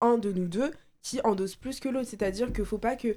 un 0.00 0.16
de 0.16 0.32
nous 0.32 0.46
deux 0.46 0.70
qui 1.02 1.20
endosse 1.24 1.56
plus 1.56 1.80
que 1.80 1.88
l'autre. 1.88 2.08
C'est-à-dire 2.08 2.52
qu'il 2.52 2.64
faut 2.64 2.78
pas 2.78 2.96
que. 2.96 3.16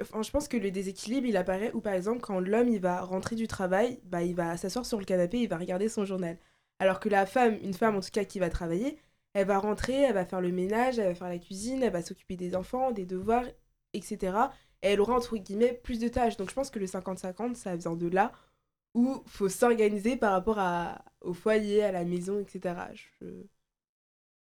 Enfin, 0.00 0.22
je 0.22 0.30
pense 0.30 0.48
que 0.48 0.56
le 0.56 0.70
déséquilibre, 0.70 1.26
il 1.26 1.36
apparaît 1.36 1.72
où, 1.74 1.80
par 1.80 1.94
exemple, 1.94 2.20
quand 2.20 2.40
l'homme, 2.40 2.68
il 2.68 2.80
va 2.80 3.02
rentrer 3.02 3.36
du 3.36 3.46
travail, 3.48 4.00
bah, 4.04 4.22
il 4.22 4.34
va 4.34 4.56
s'asseoir 4.56 4.86
sur 4.86 4.98
le 4.98 5.04
canapé, 5.04 5.40
il 5.40 5.48
va 5.48 5.58
regarder 5.58 5.88
son 5.88 6.04
journal. 6.04 6.38
Alors 6.78 7.00
que 7.00 7.08
la 7.08 7.26
femme, 7.26 7.58
une 7.62 7.74
femme 7.74 7.96
en 7.96 8.00
tout 8.00 8.10
cas 8.12 8.24
qui 8.24 8.38
va 8.38 8.50
travailler, 8.50 8.98
elle 9.34 9.46
va 9.46 9.58
rentrer, 9.58 9.94
elle 9.94 10.14
va 10.14 10.24
faire 10.24 10.40
le 10.40 10.52
ménage, 10.52 10.98
elle 10.98 11.08
va 11.08 11.14
faire 11.14 11.28
la 11.28 11.38
cuisine, 11.38 11.82
elle 11.82 11.92
va 11.92 12.02
s'occuper 12.02 12.36
des 12.36 12.56
enfants, 12.56 12.92
des 12.92 13.06
devoirs, 13.06 13.44
etc. 13.92 14.36
Et 14.82 14.88
elle 14.88 15.00
aura, 15.00 15.14
entre 15.14 15.36
guillemets, 15.36 15.72
plus 15.74 15.98
de 15.98 16.08
tâches. 16.08 16.36
Donc 16.36 16.50
je 16.50 16.54
pense 16.54 16.70
que 16.70 16.78
le 16.78 16.86
50-50, 16.86 17.54
ça 17.54 17.76
vient 17.76 17.94
de 17.96 18.08
là 18.08 18.32
où 18.94 19.22
faut 19.26 19.48
s'organiser 19.48 20.16
par 20.16 20.32
rapport 20.32 20.58
à, 20.58 21.04
au 21.20 21.32
foyer, 21.34 21.82
à 21.82 21.92
la 21.92 22.04
maison, 22.04 22.38
etc. 22.40 22.74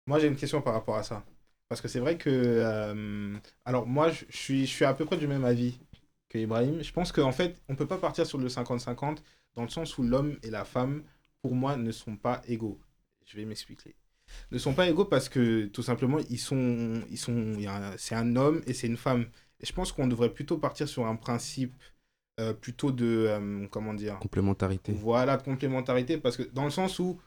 Moi, 0.07 0.19
j'ai 0.19 0.27
une 0.27 0.35
question 0.35 0.61
par 0.61 0.73
rapport 0.73 0.97
à 0.97 1.03
ça. 1.03 1.23
Parce 1.69 1.81
que 1.81 1.87
c'est 1.87 1.99
vrai 1.99 2.17
que. 2.17 2.29
euh, 2.29 3.37
alors, 3.65 3.87
moi, 3.87 4.09
je 4.11 4.25
suis, 4.29 4.65
je 4.65 4.71
suis 4.71 4.85
à 4.85 4.93
peu 4.93 5.05
près 5.05 5.17
du 5.17 5.27
même 5.27 5.45
avis 5.45 5.79
que 6.29 6.37
Ibrahim. 6.37 6.83
Je 6.83 6.91
pense 6.91 7.11
qu'en 7.11 7.31
fait, 7.31 7.61
on 7.69 7.73
ne 7.73 7.77
peut 7.77 7.87
pas 7.87 7.97
partir 7.97 8.25
sur 8.25 8.37
le 8.37 8.49
50-50 8.49 9.17
dans 9.55 9.63
le 9.63 9.69
sens 9.69 9.97
où 9.97 10.03
l'homme 10.03 10.37
et 10.43 10.49
la 10.51 10.65
femme, 10.65 11.03
pour 11.41 11.55
moi, 11.55 11.75
ne 11.77 11.91
sont 11.91 12.17
pas 12.17 12.41
égaux. 12.47 12.79
Je 13.25 13.37
vais 13.37 13.45
m'expliquer. 13.45 13.95
Ne 14.51 14.57
sont 14.57 14.73
pas 14.73 14.87
égaux 14.89 15.05
parce 15.05 15.29
que 15.29 15.65
tout 15.67 15.83
simplement, 15.83 16.19
ils 16.29 16.39
sont. 16.39 17.01
Ils 17.09 17.17
sont 17.17 17.53
c'est 17.97 18.15
un 18.15 18.35
homme 18.35 18.61
et 18.67 18.73
c'est 18.73 18.87
une 18.87 18.97
femme. 18.97 19.25
Et 19.59 19.65
je 19.65 19.73
pense 19.73 19.91
qu'on 19.91 20.07
devrait 20.07 20.33
plutôt 20.33 20.57
partir 20.57 20.87
sur 20.87 21.05
un 21.07 21.15
principe 21.15 21.73
euh, 22.39 22.53
plutôt 22.53 22.91
de. 22.91 23.05
euh, 23.29 23.67
comment 23.69 23.93
dire 23.93 24.19
Complémentarité. 24.19 24.93
voilà, 24.93 25.37
de 25.37 25.43
complémentarité, 25.43 26.17
parce 26.17 26.37
que 26.37 26.43
dans 26.43 26.65
le 26.65 26.69
sens 26.71 26.99
où 26.99 27.19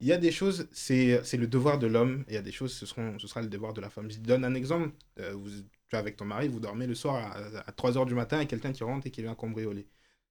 il 0.00 0.06
y 0.06 0.12
a 0.12 0.18
des 0.18 0.32
choses, 0.32 0.68
c'est 0.72 1.36
le 1.36 1.46
devoir 1.46 1.78
de 1.78 1.86
l'homme, 1.86 2.24
et 2.28 2.32
il 2.32 2.34
y 2.34 2.38
a 2.38 2.42
des 2.42 2.52
choses, 2.52 2.72
ce, 2.72 2.86
seront, 2.86 3.18
ce 3.18 3.26
sera 3.26 3.40
le 3.40 3.48
devoir 3.48 3.72
de 3.72 3.80
la 3.80 3.90
femme. 3.90 4.10
Je 4.10 4.16
te 4.16 4.26
donne 4.26 4.44
un 4.44 4.54
exemple. 4.54 4.90
Euh, 5.20 5.34
vous, 5.34 5.50
tu 5.50 5.96
es 5.96 5.96
avec 5.96 6.16
ton 6.16 6.24
mari, 6.24 6.48
vous 6.48 6.60
dormez 6.60 6.86
le 6.86 6.94
soir 6.94 7.16
à, 7.16 7.68
à 7.68 7.70
3h 7.72 8.06
du 8.06 8.14
matin 8.14 8.40
et 8.40 8.46
quelqu'un 8.46 8.72
qui 8.72 8.84
rentre 8.84 9.06
et 9.06 9.10
qui 9.10 9.22
vient 9.22 9.34
cambrioler. 9.34 9.86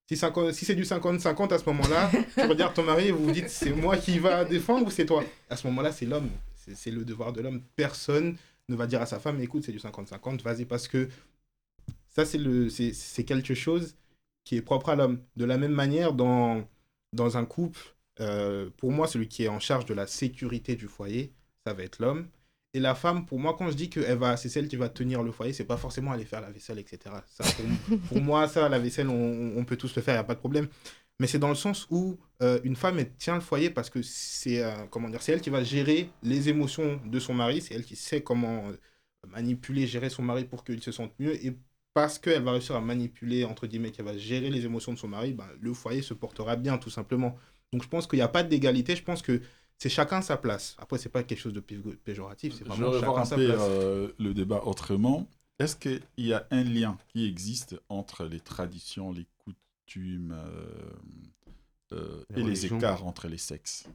Si, 0.10 0.18
50 0.18 0.52
si 0.54 0.66
c'est 0.66 0.76
du 0.76 0.84
50-50 0.84 1.54
à 1.54 1.58
ce 1.58 1.66
moment-là, 1.66 2.12
tu 2.36 2.42
regardes 2.42 2.74
ton 2.74 2.84
mari 2.84 3.08
et 3.08 3.12
vous 3.12 3.24
vous 3.24 3.32
dites 3.32 3.50
c'est 3.50 3.72
moi 3.72 3.98
qui 3.98 4.20
va 4.20 4.44
défendre 4.44 4.86
ou 4.86 4.92
c'est 4.92 5.06
toi? 5.06 5.24
À 5.50 5.56
ce 5.56 5.66
moment-là, 5.68 5.92
c'est 5.92 6.06
l'homme. 6.06 6.30
C'est 6.56 6.92
le 6.92 7.06
devoir 7.06 7.34
de 7.34 7.42
l'homme. 7.42 7.62
Personne 7.76 8.38
ne 8.70 8.76
va 8.76 8.88
dire 8.88 9.02
à 9.02 9.06
sa 9.06 9.20
femme 9.20 9.40
écoute, 9.42 9.64
c'est 9.66 9.72
du 9.72 9.80
50-50, 9.80 10.42
vas-y, 10.42 10.66
parce 10.66 10.88
que 10.88 11.10
ça, 12.10 12.26
c'est 12.26 13.24
quelque 13.24 13.54
chose 13.54 13.96
qui 14.44 14.58
est 14.58 14.62
propre 14.62 14.90
à 14.90 14.96
l'homme. 14.96 15.22
De 15.36 15.46
la 15.46 15.58
même 15.58 15.72
manière, 15.72 16.14
dans, 16.14 16.68
dans 17.12 17.38
un 17.38 17.46
couple, 17.46 17.96
euh, 18.20 18.70
pour 18.78 18.92
moi, 18.92 19.08
celui 19.08 19.28
qui 19.28 19.44
est 19.44 19.48
en 19.48 19.60
charge 19.60 19.86
de 19.86 19.94
la 19.94 20.08
sécurité 20.08 20.76
du 20.76 20.88
foyer, 20.88 21.34
ça 21.66 21.74
va 21.74 21.84
être 21.84 22.00
l'homme. 22.00 22.30
Et 22.76 22.80
la 22.80 22.96
femme, 22.96 23.26
pour 23.26 23.40
moi, 23.40 23.56
quand 23.58 23.70
je 23.70 23.76
dis 23.76 23.90
que 23.90 24.00
elle 24.00 24.18
va, 24.18 24.36
c'est 24.38 24.50
celle 24.50 24.68
qui 24.68 24.76
va 24.78 24.90
tenir 24.90 25.22
le 25.24 25.32
foyer, 25.32 25.54
c'est 25.54 25.66
pas 25.66 25.78
forcément 25.78 26.12
aller 26.12 26.26
faire 26.26 26.42
la 26.42 26.50
vaisselle, 26.52 26.80
etc. 26.80 27.24
Ça, 27.28 27.44
pour, 27.88 28.00
pour 28.08 28.22
moi, 28.22 28.48
ça, 28.48 28.68
la 28.70 28.80
vaisselle, 28.80 29.10
on, 29.10 29.58
on 29.58 29.66
peut 29.66 29.78
tous 29.78 29.96
le 29.96 30.02
faire, 30.02 30.16
il 30.16 30.18
n'y 30.18 30.22
a 30.22 30.24
pas 30.24 30.36
de 30.36 30.40
problème. 30.40 30.68
Mais 31.20 31.28
c'est 31.28 31.40
dans 31.40 31.50
le 31.50 31.56
sens 31.56 31.88
où 31.92 32.20
euh, 32.42 32.60
une 32.64 32.76
femme, 32.76 33.00
elle 33.00 33.14
tient 33.16 33.36
le 33.36 33.42
foyer 33.42 33.70
parce 33.70 33.90
que 33.90 34.02
c'est 34.02 34.64
euh, 34.64 34.88
comment 34.90 35.10
dire, 35.10 35.22
c'est 35.22 35.32
elle 35.34 35.42
qui 35.42 35.52
va 35.52 35.64
gérer 35.64 36.10
les 36.24 36.50
émotions 36.50 37.00
de 37.06 37.20
son 37.20 37.34
mari, 37.36 37.62
c'est 37.62 37.76
elle 37.76 37.86
qui 37.86 37.96
sait 37.96 38.24
comment 38.24 38.72
manipuler, 39.28 39.88
gérer 39.88 40.10
son 40.10 40.24
mari 40.24 40.46
pour 40.46 40.64
qu'il 40.64 40.82
se 40.82 40.92
sente 40.92 41.14
mieux. 41.20 41.34
Et 41.46 41.58
parce 41.94 42.20
qu'elle 42.20 42.44
va 42.44 42.52
réussir 42.54 42.76
à 42.76 42.82
manipuler, 42.82 43.46
entre 43.46 43.68
guillemets, 43.68 43.92
qu'elle 43.92 44.06
va 44.06 44.18
gérer 44.18 44.50
les 44.50 44.66
émotions 44.66 44.94
de 44.94 44.98
son 44.98 45.08
mari, 45.08 45.34
ben, 45.34 45.48
le 45.62 45.74
foyer 45.74 46.02
se 46.02 46.14
portera 46.14 46.56
bien, 46.56 46.78
tout 46.78 46.90
simplement. 46.90 47.38
Donc 47.74 47.84
je 47.84 47.90
pense 47.90 48.08
qu'il 48.08 48.20
n'y 48.20 48.24
a 48.24 48.30
pas 48.30 48.44
d'égalité, 48.44 48.96
je 48.98 49.04
pense 49.04 49.24
que 49.24 49.42
c'est 49.80 49.90
chacun 49.90 50.22
sa 50.24 50.38
place. 50.38 50.76
Après, 50.80 51.00
c'est 51.00 51.10
pas 51.10 51.24
quelque 51.24 51.40
chose 51.40 51.54
de 51.54 51.62
pé- 51.62 51.78
péjoratif, 52.06 52.56
c'est 52.56 52.66
Je 52.66 52.68
vraiment 52.68 52.92
chacun 52.92 53.12
voir 53.12 53.26
un 53.26 53.26
sa 53.26 53.38
peu 53.38 53.42
place. 53.42 53.62
euh, 53.62 54.10
le 54.20 54.34
débat 54.34 54.64
autrement. 54.66 55.28
Est-ce 55.60 55.76
qu'il 55.76 56.02
y 56.18 56.34
a 56.34 56.48
un 56.52 56.64
lien 56.64 56.98
qui 57.10 57.26
existe 57.28 57.76
entre 57.90 58.26
les 58.26 58.40
traditions, 58.40 59.12
les 59.12 59.28
coutumes 59.86 60.34
euh, 60.36 60.94
euh, 61.94 62.26
Les 62.30 62.36
et 62.36 62.44
les 62.44 62.66
écarts 62.66 63.06
entre 63.08 63.28
les 63.30 63.38
sexes? 63.38 63.88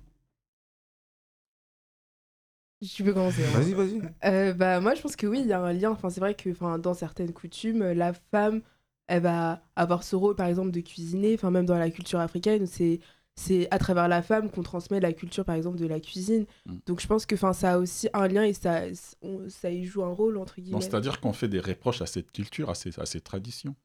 Tu 2.94 3.02
peux 3.02 3.12
commencer. 3.12 3.44
hein. 3.44 3.50
Vas-y, 3.50 3.72
vas-y. 3.74 4.02
Euh, 4.24 4.52
bah, 4.54 4.80
moi, 4.80 4.94
je 4.94 5.02
pense 5.02 5.16
que 5.16 5.26
oui, 5.26 5.40
il 5.40 5.46
y 5.46 5.52
a 5.52 5.60
un 5.60 5.72
lien. 5.72 5.90
Enfin, 5.90 6.10
c'est 6.10 6.20
vrai 6.20 6.34
que 6.34 6.50
enfin, 6.50 6.78
dans 6.78 6.94
certaines 6.94 7.32
coutumes, 7.32 7.82
la 7.92 8.12
femme, 8.12 8.62
elle 9.08 9.22
va 9.22 9.62
avoir 9.76 10.02
ce 10.04 10.16
rôle, 10.16 10.36
par 10.36 10.46
exemple, 10.46 10.70
de 10.70 10.80
cuisiner. 10.80 11.34
Enfin, 11.34 11.50
même 11.50 11.66
dans 11.66 11.78
la 11.78 11.90
culture 11.90 12.20
africaine, 12.20 12.66
c'est 12.66 13.00
c'est 13.38 13.68
à 13.70 13.78
travers 13.78 14.08
la 14.08 14.20
femme 14.20 14.50
qu'on 14.50 14.62
transmet 14.62 14.98
la 14.98 15.12
culture, 15.12 15.44
par 15.44 15.54
exemple, 15.54 15.78
de 15.78 15.86
la 15.86 16.00
cuisine. 16.00 16.44
Mm. 16.66 16.76
Donc, 16.86 17.00
je 17.00 17.06
pense 17.06 17.24
que 17.24 17.36
enfin, 17.36 17.52
ça 17.52 17.74
a 17.74 17.78
aussi 17.78 18.08
un 18.12 18.26
lien 18.26 18.42
et 18.42 18.52
ça, 18.52 18.82
on- 19.22 19.48
ça 19.48 19.70
y 19.70 19.84
joue 19.84 20.02
un 20.02 20.12
rôle, 20.12 20.36
entre 20.38 20.60
guillemets. 20.60 20.80
C'est-à-dire 20.80 21.20
qu'on 21.20 21.32
fait 21.32 21.46
des 21.48 21.60
reproches 21.60 22.02
à 22.02 22.06
cette 22.06 22.32
culture, 22.32 22.68
à 22.68 22.74
ces, 22.74 22.98
à 22.98 23.06
ces 23.06 23.20
traditions. 23.20 23.76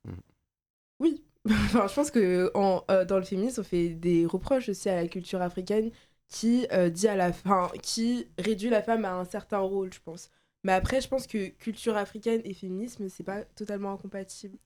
Oui. 0.99 1.23
enfin, 1.49 1.87
je 1.87 1.93
pense 1.93 2.09
que 2.09 2.49
en, 2.55 2.83
euh, 2.89 3.05
dans 3.05 3.17
le 3.17 3.23
féminisme, 3.23 3.61
on 3.61 3.63
fait 3.63 3.89
des 3.89 4.25
reproches 4.25 4.69
aussi 4.69 4.89
à 4.89 4.95
la 4.95 5.07
culture 5.07 5.41
africaine 5.41 5.91
qui 6.27 6.65
euh, 6.71 6.89
dit 6.89 7.07
à 7.07 7.15
la 7.15 7.31
fin, 7.31 7.69
qui 7.83 8.27
réduit 8.39 8.69
la 8.69 8.81
femme 8.81 9.05
à 9.05 9.13
un 9.13 9.25
certain 9.25 9.59
rôle, 9.59 9.93
je 9.93 9.99
pense. 9.99 10.31
Mais 10.63 10.71
après, 10.71 10.99
je 10.99 11.07
pense 11.07 11.27
que 11.27 11.49
culture 11.49 11.95
africaine 11.95 12.41
et 12.43 12.53
féminisme, 12.55 13.07
c'est 13.09 13.23
pas 13.23 13.43
totalement 13.43 13.91
incompatible. 13.91 14.57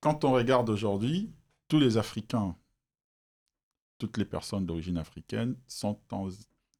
Quand 0.00 0.24
on 0.24 0.32
regarde 0.32 0.70
aujourd'hui, 0.70 1.32
tous 1.68 1.80
les 1.80 1.98
Africains, 1.98 2.56
toutes 4.04 4.18
les 4.18 4.26
personnes 4.26 4.66
d'origine 4.66 4.98
africaine 4.98 5.56
sont 5.66 5.98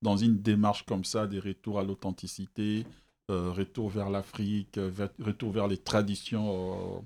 dans, 0.02 0.16
une 0.19 0.43
démarche 0.43 0.85
comme 0.85 1.04
ça, 1.04 1.26
des 1.26 1.40
retours 1.40 1.78
à 1.78 1.83
l'authenticité, 1.83 2.85
euh, 3.31 3.50
retour 3.50 3.88
vers 3.88 4.11
l'Afrique, 4.11 4.76
euh, 4.76 4.90
retour 5.19 5.50
vers 5.50 5.66
les 5.66 5.78
traditions 5.78 7.00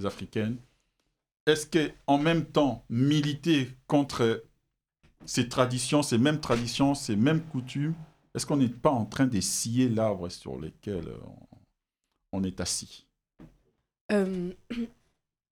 euh, 0.00 0.06
africaines. 0.06 0.56
Est-ce 1.46 1.66
qu'en 1.66 2.18
même 2.18 2.44
temps, 2.44 2.84
militer 2.88 3.68
contre 3.88 4.44
ces 5.24 5.48
traditions, 5.48 6.02
ces 6.02 6.18
mêmes 6.18 6.40
traditions, 6.40 6.94
ces 6.94 7.16
mêmes 7.16 7.42
coutumes, 7.42 7.94
est-ce 8.34 8.46
qu'on 8.46 8.58
n'est 8.58 8.68
pas 8.68 8.90
en 8.90 9.04
train 9.04 9.26
de 9.26 9.40
scier 9.40 9.88
l'arbre 9.88 10.28
sur 10.28 10.56
lequel 10.56 11.08
on, 12.30 12.44
est 12.44 12.60
assis? 12.60 13.04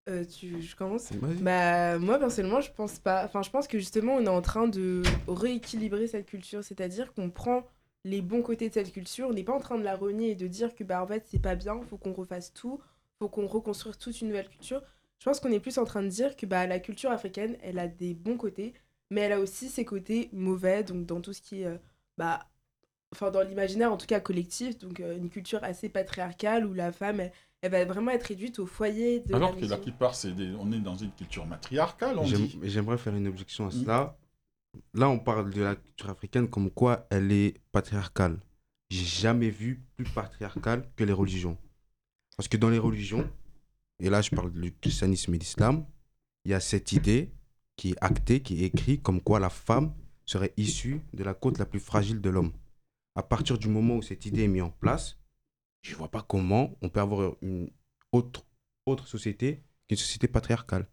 Euh, 0.09 0.25
tu, 0.25 0.61
je 0.61 0.77
commence? 0.77 1.13
Bah, 1.13 1.99
moi, 1.99 2.19
personnellement, 2.19 2.61
je 2.61 2.71
pense 2.71 2.99
pas. 2.99 3.25
Enfin, 3.25 3.43
je 3.43 3.51
pense 3.51 3.67
que 3.67 3.79
justement, 3.79 4.17
on 4.17 4.25
est 4.25 4.29
en 4.29 4.43
train 4.43 4.69
de 4.69 5.03
rééquilibrer 5.29 6.07
cette 6.07 6.27
culture. 6.27 6.63
C'est-à-dire 6.63 7.13
qu'on 7.15 7.31
prend 7.31 7.65
les 8.05 8.21
bons 8.21 8.43
côtés 8.43 8.69
de 8.69 8.75
cette 8.75 8.93
culture. 8.93 9.29
On 9.29 9.33
n'est 9.33 9.45
pas 9.45 9.55
en 9.55 9.61
train 9.61 9.79
de 9.79 9.85
la 9.85 9.97
renier 9.97 10.33
et 10.33 10.35
de 10.35 10.47
dire 10.47 10.75
que, 10.75 10.85
bah, 10.85 11.03
en 11.03 11.07
fait, 11.07 11.25
c'est 11.31 11.41
pas 11.41 11.55
bien, 11.55 11.81
faut 11.89 11.97
qu'on 11.97 12.13
refasse 12.13 12.53
tout, 12.53 12.81
faut 13.19 13.29
qu'on 13.29 13.47
reconstruise 13.47 13.97
toute 13.97 14.21
une 14.21 14.29
nouvelle 14.29 14.49
culture. 14.49 14.83
Je 15.19 15.25
pense 15.25 15.41
qu'on 15.41 15.53
est 15.53 15.61
plus 15.61 15.79
en 15.79 15.85
train 15.85 16.03
de 16.03 16.09
dire 16.09 16.37
que, 16.37 16.45
bah, 16.45 16.67
la 16.67 16.81
culture 16.81 17.11
africaine, 17.11 17.57
elle 17.63 17.79
a 17.79 17.89
des 17.89 18.13
bons 18.13 18.37
côtés, 18.37 18.75
mais 19.11 19.23
elle 19.23 19.33
a 19.33 19.41
aussi 19.41 19.69
ses 19.71 19.85
côtés 19.87 20.29
mauvais, 20.33 20.85
donc 20.85 21.07
dans 21.07 21.21
tout 21.23 21.33
ce 21.33 21.41
qui 21.41 21.63
est, 21.63 21.67
euh, 21.67 21.79
bah, 22.19 22.41
enfin, 23.13 23.31
dans 23.31 23.43
l'imaginaire, 23.43 23.93
en 23.93 23.97
tout 23.97 24.07
cas 24.07 24.21
collectif, 24.21 24.77
donc 24.79 25.01
euh, 25.01 25.17
une 25.17 25.31
culture 25.31 25.65
assez 25.65 25.89
patriarcale 25.89 26.67
où 26.67 26.75
la 26.75 26.93
femme, 26.93 27.21
elle, 27.21 27.33
elle 27.65 27.71
va 27.71 27.85
vraiment 27.87 28.11
être 28.11 28.25
réduite 28.25 28.59
au 28.59 28.67
foyer 28.67 29.21
de 29.21 29.35
Alors 29.35 29.55
la 29.55 29.61
que 29.61 29.65
la 29.67 29.79
plupart, 29.79 30.15
c'est 30.15 30.33
des- 30.33 30.55
on 30.59 30.71
est 30.71 30.81
dans 30.81 30.97
une 30.97 31.11
culture 31.13 31.47
matriarcale, 31.47 32.19
on 32.19 32.25
dit. 32.25 32.59
J'aimerais 32.65 32.99
faire 32.99 33.15
une 33.17 33.27
objection 33.27 33.65
à 33.65 33.69
Mm. 33.69 33.73
cela. 33.73 34.19
Là, 34.93 35.09
on 35.09 35.19
parle 35.19 35.51
de 35.51 35.63
la 35.63 35.75
culture 35.77 36.11
africaine 36.11 36.47
comme 36.49 36.71
quoi 36.71 37.07
elle 37.11 37.33
est 37.33 37.55
patriarcale. 37.73 38.39
J'ai 38.91 39.05
jamais 39.07 39.49
vu 39.49 39.83
plus 39.97 40.05
patriarcale 40.05 40.87
que 40.95 41.05
les 41.05 41.13
religions. 41.15 41.57
Parce 42.37 42.49
que 42.49 42.59
dans 42.59 42.69
les 42.69 42.79
religions, 42.79 43.27
et 43.99 44.11
là 44.11 44.21
je 44.21 44.31
parle 44.31 44.51
du 44.53 44.75
christianisme 44.75 45.33
et 45.35 45.39
de 45.39 45.43
l'islam, 45.45 45.87
il 46.45 46.51
y 46.51 46.55
a 46.55 46.61
cette 46.61 46.93
idée 46.93 47.33
qui 47.77 47.93
est 47.93 47.97
actée, 48.03 48.41
qui 48.41 48.63
est 48.63 48.67
écrite 48.67 49.03
comme 49.03 49.23
quoi 49.23 49.41
la 49.41 49.49
femme 49.49 49.95
serait 50.27 50.53
issue 50.59 51.01
de 51.15 51.25
la 51.25 51.33
côte 51.33 51.59
la 51.59 51.65
plus 51.65 51.81
fragile 51.81 52.21
de 52.21 52.29
l'homme. 52.29 52.53
À 53.15 53.23
partir 53.23 53.57
du 53.57 53.69
moment 53.69 53.97
où 53.97 54.03
cette 54.03 54.27
idée 54.27 54.43
est 54.43 54.49
mise 54.49 54.63
en 54.63 54.71
place, 54.71 55.17
je 55.85 55.95
vois 55.95 56.11
pas 56.11 56.23
comment 56.23 56.77
on 56.81 56.89
peut 56.89 57.01
avoir 57.01 57.37
une 57.43 57.71
autre, 58.11 58.47
autre 58.87 59.07
société 59.07 59.63
qu'une 59.87 59.99
société 59.99 60.29
patriarcale. 60.29 60.89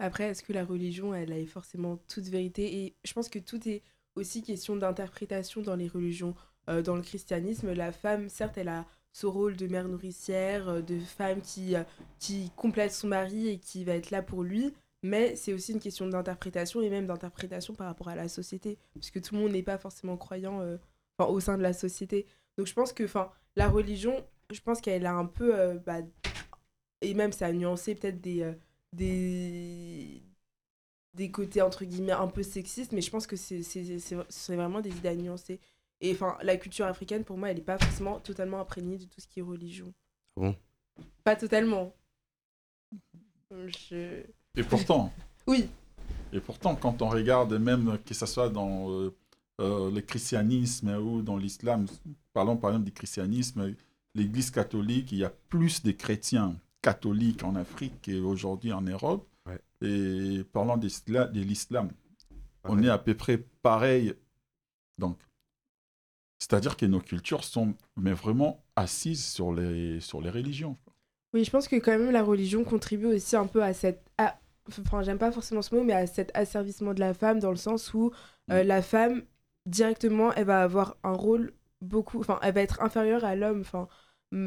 Après, 0.00 0.24
est-ce 0.24 0.42
que 0.42 0.52
la 0.52 0.64
religion, 0.64 1.14
elle 1.14 1.32
a 1.32 1.46
forcément 1.46 1.98
toute 2.08 2.24
vérité? 2.24 2.84
Et 2.84 2.96
je 3.04 3.12
pense 3.12 3.28
que 3.28 3.38
tout 3.38 3.68
est 3.68 3.82
aussi 4.16 4.42
question 4.42 4.76
d'interprétation 4.76 5.62
dans 5.62 5.76
les 5.76 5.86
religions. 5.86 6.34
Euh, 6.68 6.82
dans 6.82 6.96
le 6.96 7.02
christianisme, 7.02 7.72
la 7.72 7.92
femme, 7.92 8.28
certes, 8.28 8.58
elle 8.58 8.68
a 8.68 8.84
ce 9.12 9.26
rôle 9.26 9.56
de 9.56 9.68
mère 9.68 9.86
nourricière, 9.86 10.68
euh, 10.68 10.82
de 10.82 10.98
femme 10.98 11.40
qui, 11.40 11.76
euh, 11.76 11.84
qui 12.18 12.50
complète 12.56 12.92
son 12.92 13.06
mari 13.06 13.48
et 13.48 13.58
qui 13.58 13.84
va 13.84 13.94
être 13.94 14.10
là 14.10 14.22
pour 14.22 14.42
lui, 14.42 14.74
mais 15.02 15.36
c'est 15.36 15.52
aussi 15.52 15.72
une 15.72 15.78
question 15.78 16.08
d'interprétation 16.08 16.82
et 16.82 16.90
même 16.90 17.06
d'interprétation 17.06 17.74
par 17.74 17.86
rapport 17.86 18.08
à 18.08 18.16
la 18.16 18.28
société, 18.28 18.78
puisque 18.94 19.20
tout 19.20 19.34
le 19.34 19.42
monde 19.42 19.52
n'est 19.52 19.62
pas 19.62 19.78
forcément 19.78 20.16
croyant 20.16 20.62
au 21.18 21.38
sein 21.38 21.58
de 21.58 21.62
la 21.62 21.74
société. 21.74 22.26
Donc 22.56 22.66
je 22.66 22.74
pense 22.74 22.92
que 22.92 23.04
enfin, 23.04 23.30
la 23.56 23.68
religion, 23.68 24.24
je 24.52 24.60
pense 24.60 24.80
qu'elle 24.80 25.06
a 25.06 25.14
un 25.14 25.26
peu, 25.26 25.58
euh, 25.58 25.78
bah, 25.78 25.98
et 27.00 27.14
même 27.14 27.32
ça 27.32 27.46
a 27.46 27.52
nuancé 27.52 27.94
peut-être 27.94 28.20
des, 28.20 28.42
euh, 28.42 28.54
des, 28.92 30.22
des 31.14 31.30
côtés 31.30 31.62
entre 31.62 31.84
guillemets 31.84 32.12
un 32.12 32.28
peu 32.28 32.42
sexistes, 32.42 32.92
mais 32.92 33.00
je 33.00 33.10
pense 33.10 33.26
que 33.26 33.36
c'est 33.36 33.62
c'est- 33.62 33.98
c'est- 33.98 34.16
c'est 34.28 34.56
vraiment 34.56 34.80
des 34.80 34.90
idées 34.90 35.08
à 35.08 35.14
nuancer. 35.16 35.60
Et 36.00 36.12
enfin, 36.12 36.36
la 36.42 36.56
culture 36.56 36.86
africaine, 36.86 37.24
pour 37.24 37.38
moi, 37.38 37.50
elle 37.50 37.56
n'est 37.56 37.62
pas 37.62 37.78
forcément 37.78 38.20
totalement 38.20 38.60
imprégnée 38.60 38.98
de 38.98 39.04
tout 39.04 39.20
ce 39.20 39.26
qui 39.28 39.40
est 39.40 39.42
religion. 39.42 39.92
Ah 40.36 40.40
bon? 40.40 40.56
Pas 41.24 41.36
totalement. 41.36 41.94
Je... 43.50 44.22
Et 44.56 44.62
pourtant, 44.62 45.12
Oui, 45.46 45.68
et 46.32 46.40
pourtant, 46.40 46.74
quand 46.74 47.00
on 47.02 47.08
regarde, 47.08 47.52
même 47.54 47.98
que 48.04 48.14
ce 48.14 48.26
soit 48.26 48.48
dans 48.48 48.90
euh, 48.90 49.14
euh, 49.60 49.90
le 49.90 50.00
christianisme 50.00 50.88
ou 50.96 51.22
dans 51.22 51.36
l'islam, 51.36 51.86
parlons 52.32 52.56
par 52.56 52.70
exemple 52.70 52.86
du 52.86 52.92
christianisme, 52.92 53.74
l'Église 54.14 54.50
catholique, 54.50 55.12
il 55.12 55.18
y 55.18 55.24
a 55.24 55.30
plus 55.48 55.82
de 55.82 55.92
chrétiens 55.92 56.56
catholiques 56.82 57.44
en 57.44 57.54
Afrique 57.54 57.94
qu'aujourd'hui 58.04 58.72
en 58.72 58.82
Europe. 58.82 59.26
Ouais. 59.46 59.60
Et 59.86 60.44
parlant 60.52 60.76
de 60.76 60.88
l'islam, 61.40 61.90
on 62.64 62.82
est 62.82 62.88
à 62.88 62.98
peu 62.98 63.14
près 63.14 63.38
pareil. 63.62 64.14
Donc, 64.98 65.18
c'est-à-dire 66.38 66.76
que 66.76 66.86
nos 66.86 67.00
cultures 67.00 67.44
sont 67.44 67.74
mais 67.96 68.12
vraiment 68.12 68.62
assises 68.76 69.24
sur 69.24 69.52
les, 69.52 70.00
sur 70.00 70.20
les 70.20 70.30
religions. 70.30 70.76
Oui, 71.32 71.44
je 71.44 71.50
pense 71.50 71.68
que 71.68 71.76
quand 71.76 71.98
même 71.98 72.10
la 72.10 72.22
religion 72.22 72.64
contribue 72.64 73.06
aussi 73.06 73.36
un 73.36 73.46
peu 73.46 73.62
à 73.62 73.72
cette... 73.74 74.02
à- 74.18 74.38
Enfin, 74.80 75.02
j'aime 75.02 75.18
pas 75.18 75.30
forcément 75.30 75.60
ce 75.60 75.74
mot, 75.74 75.84
mais 75.84 75.92
à 75.92 76.06
cet 76.06 76.30
asservissement 76.34 76.94
de 76.94 77.00
la 77.00 77.12
femme, 77.12 77.38
dans 77.38 77.50
le 77.50 77.56
sens 77.56 77.92
où 77.92 78.12
euh, 78.50 78.64
Mm. 78.64 78.66
la 78.66 78.80
femme, 78.82 79.22
directement, 79.66 80.32
elle 80.34 80.46
va 80.46 80.62
avoir 80.62 80.96
un 81.02 81.12
rôle 81.12 81.52
beaucoup... 81.80 82.20
Enfin, 82.20 82.38
elle 82.42 82.54
va 82.54 82.62
être 82.62 82.82
inférieure 82.82 83.24
à 83.24 83.36
l'homme. 83.36 83.60
Enfin, 83.60 83.88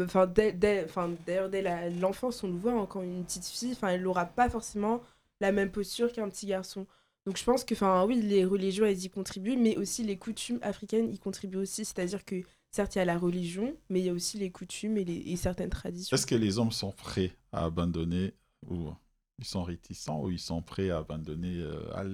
enfin, 0.02 0.28
dès, 0.28 0.54
d'ailleurs, 0.54 1.50
dès 1.50 1.90
l'enfance, 1.92 2.44
on 2.44 2.48
le 2.48 2.58
voit, 2.58 2.74
hein, 2.74 2.86
quand 2.88 3.02
une 3.02 3.24
petite 3.24 3.46
fille, 3.46 3.74
enfin, 3.74 3.90
elle 3.90 4.04
n'aura 4.04 4.26
pas 4.26 4.50
forcément 4.50 5.02
la 5.40 5.52
même 5.52 5.72
posture 5.72 6.12
qu'un 6.12 6.30
petit 6.30 6.48
garçon. 6.48 6.88
Donc 7.26 7.38
je 7.38 7.44
pense 7.44 7.64
que, 7.64 7.74
enfin, 7.74 8.06
oui, 8.06 8.22
les 8.22 8.46
religions, 8.46 8.86
elles 8.86 9.04
y 9.04 9.10
contribuent, 9.10 9.58
mais 9.58 9.76
aussi 9.76 10.04
les 10.04 10.18
coutumes 10.18 10.60
africaines 10.62 11.12
y 11.14 11.20
contribuent 11.20 11.58
aussi. 11.58 11.84
C'est-à-dire 11.84 12.24
que, 12.24 12.42
certes, 12.72 12.96
il 12.96 13.00
y 13.00 13.02
a 13.02 13.06
la 13.06 13.18
religion, 13.18 13.76
mais 13.90 14.00
il 14.00 14.06
y 14.06 14.10
a 14.10 14.14
aussi 14.14 14.38
les 14.38 14.50
coutumes 14.50 14.98
et, 14.98 15.36
certaines 15.36 15.70
traditions. 15.70 16.16
Est-ce 16.16 16.26
que 16.26 16.36
les 16.36 16.58
hommes 16.58 16.72
sont 16.72 16.94
prêts 16.94 17.34
à 17.52 17.66
abandonner 17.66 18.34
ou 18.66 18.92
ils 19.40 19.46
sont 19.46 19.64
réticents 19.64 20.24
ou 20.24 20.32
ils 20.32 20.40
sont 20.40 20.62
prêts 20.62 20.90
à 20.90 21.00
abandonner, 21.00 21.58
euh, 21.58 21.94
à, 21.94 22.06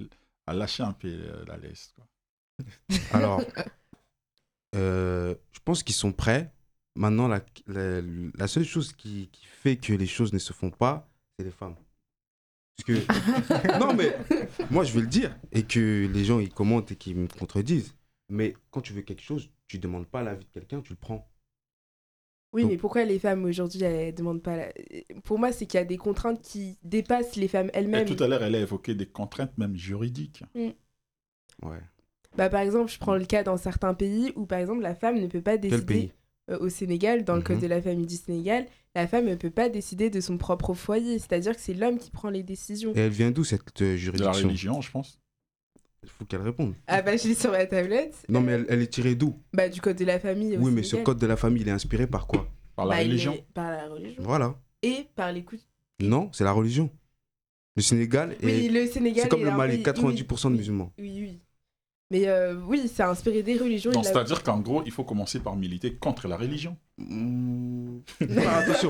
à 0.47 0.53
lâcher 0.53 0.83
un 0.83 0.93
peu 0.93 1.07
euh, 1.09 1.45
la 1.45 1.57
laisse 1.57 1.93
Alors, 3.11 3.41
euh, 4.75 5.35
je 5.51 5.59
pense 5.63 5.83
qu'ils 5.83 5.95
sont 5.95 6.11
prêts. 6.11 6.51
Maintenant, 6.95 7.27
la, 7.27 7.43
la, 7.67 8.01
la 8.01 8.47
seule 8.47 8.65
chose 8.65 8.93
qui, 8.93 9.29
qui 9.31 9.45
fait 9.45 9.77
que 9.77 9.93
les 9.93 10.05
choses 10.05 10.31
ne 10.33 10.39
se 10.39 10.53
font 10.53 10.69
pas, 10.69 11.09
c'est 11.37 11.45
les 11.45 11.51
femmes. 11.51 11.75
Parce 12.77 12.85
que, 12.87 13.79
non, 13.79 13.93
mais 13.93 14.15
moi, 14.69 14.83
je 14.83 14.93
vais 14.93 15.01
le 15.01 15.07
dire, 15.07 15.35
et 15.51 15.63
que 15.63 16.07
les 16.11 16.25
gens, 16.25 16.39
ils 16.39 16.53
commentent 16.53 16.91
et 16.91 16.95
qu'ils 16.95 17.15
me 17.15 17.27
contredisent. 17.27 17.95
Mais 18.29 18.55
quand 18.71 18.81
tu 18.81 18.93
veux 18.93 19.01
quelque 19.01 19.21
chose, 19.21 19.49
tu 19.67 19.79
demandes 19.79 20.07
pas 20.07 20.21
l'avis 20.23 20.45
de 20.45 20.51
quelqu'un, 20.51 20.81
tu 20.81 20.93
le 20.93 20.97
prends. 20.97 21.27
Oui, 22.53 22.61
Donc- 22.61 22.71
mais 22.71 22.77
pourquoi 22.77 23.03
les 23.05 23.17
femmes 23.17 23.45
aujourd'hui, 23.45 23.81
elles 23.83 24.13
demandent 24.13 24.43
pas 24.43 24.55
la- 24.55 24.73
Pour 25.23 25.39
moi, 25.39 25.51
c'est 25.51 25.65
qu'il 25.65 25.79
y 25.79 25.81
a 25.81 25.85
des 25.85 25.97
contraintes 25.97 26.41
qui 26.43 26.77
dépassent 26.83 27.35
les 27.35 27.47
femmes 27.47 27.67
Et 27.69 27.77
elles-mêmes. 27.79 28.05
tout 28.07 28.23
à 28.23 28.27
l'heure, 28.27 28.43
elle 28.43 28.53
a 28.55 28.59
évoqué 28.59 28.93
des 28.93 29.07
contraintes 29.07 29.57
même 29.57 29.75
juridiques. 29.75 30.43
Ouais. 31.63 31.81
Bah, 32.37 32.49
par 32.49 32.61
exemple, 32.61 32.91
je 32.91 32.97
prends 32.99 33.15
le 33.15 33.25
cas 33.25 33.43
dans 33.43 33.57
certains 33.57 33.93
pays 33.93 34.31
où, 34.35 34.45
par 34.45 34.59
exemple, 34.59 34.81
la 34.81 34.95
femme 34.95 35.19
ne 35.19 35.27
peut 35.27 35.41
pas 35.41 35.57
décider. 35.57 35.77
Quel 35.77 35.85
pays 35.85 36.11
euh, 36.49 36.57
au 36.59 36.67
Sénégal, 36.69 37.23
dans 37.23 37.35
le 37.37 37.41
code 37.41 37.57
Mhm. 37.57 37.61
de 37.61 37.67
la 37.67 37.81
famille 37.81 38.05
du 38.07 38.15
Sénégal, 38.17 38.65
la 38.95 39.07
femme 39.07 39.25
ne 39.25 39.35
peut 39.35 39.49
pas 39.49 39.69
décider 39.69 40.09
de 40.09 40.19
son 40.19 40.37
propre 40.37 40.73
foyer. 40.73 41.17
C'est-à-dire 41.19 41.55
que 41.55 41.61
c'est 41.61 41.73
l'homme 41.73 41.97
qui 41.97 42.11
prend 42.11 42.29
les 42.29 42.43
décisions. 42.43 42.91
Et 42.95 42.99
elle 42.99 43.11
vient 43.11 43.31
d'où 43.31 43.43
cette 43.45 43.61
euh, 43.81 43.85
De 43.85 43.91
la 43.91 43.95
juridiction? 43.97 44.47
religion, 44.47 44.81
je 44.81 44.91
pense. 44.91 45.19
Il 46.03 46.09
faut 46.09 46.25
qu'elle 46.25 46.41
réponde. 46.41 46.73
Ah 46.87 47.01
bah, 47.01 47.15
je 47.15 47.29
l'ai 47.29 47.33
sur 47.35 47.51
ma 47.51 47.65
tablette. 47.65 48.25
Non, 48.27 48.41
mais 48.41 48.51
elle, 48.53 48.65
elle 48.67 48.81
est 48.81 48.87
tirée 48.91 49.15
d'où? 49.15 49.39
Bah, 49.53 49.69
du 49.69 49.79
code 49.79 49.95
de 49.95 50.03
la 50.03 50.19
famille. 50.19 50.57
au 50.57 50.59
Oui, 50.61 50.71
mais 50.71 50.83
ce 50.83 50.97
code 50.97 51.17
de 51.17 51.25
la 51.27 51.37
famille, 51.37 51.61
il 51.61 51.67
est 51.69 51.71
inspiré 51.71 52.07
par 52.07 52.27
quoi? 52.27 52.45
Par 52.75 52.85
la 52.87 52.95
Bah, 52.97 53.01
religion. 53.03 53.33
est 53.35 53.45
Par 53.53 53.71
la 53.71 53.87
religion. 53.87 54.21
Voilà. 54.23 54.59
Et 54.81 55.07
par 55.15 55.31
les 55.31 55.43
coutumes. 55.43 55.65
Non, 56.01 56.29
c'est 56.33 56.43
la 56.43 56.51
religion. 56.51 56.89
Le 57.77 57.81
Sénégal, 57.81 58.35
Oui, 58.43 58.65
est... 58.65 58.69
le 58.69 58.85
Sénégal. 58.87 59.23
c'est 59.23 59.29
comme 59.29 59.41
est 59.41 59.45
le 59.45 59.51
Mali, 59.55 59.75
pays- 59.77 59.83
90% 59.83 60.49
de 60.49 60.53
oui, 60.55 60.57
musulmans. 60.59 60.91
Oui, 60.99 61.17
oui. 61.21 61.39
Mais 62.13 62.27
euh, 62.27 62.55
oui, 62.67 62.89
c'est 62.93 63.03
inspiré 63.03 63.41
des 63.43 63.57
religions. 63.57 63.91
A- 63.91 64.03
c'est-à-dire 64.03 64.43
qu'en 64.43 64.59
gros, 64.59 64.83
il 64.85 64.91
faut 64.91 65.03
commencer 65.03 65.39
par 65.39 65.55
militer 65.55 65.93
contre 65.95 66.27
la 66.27 66.37
religion. 66.37 66.77
Mmh. 66.99 67.97
Faire 68.19 68.57
attention. 68.57 68.89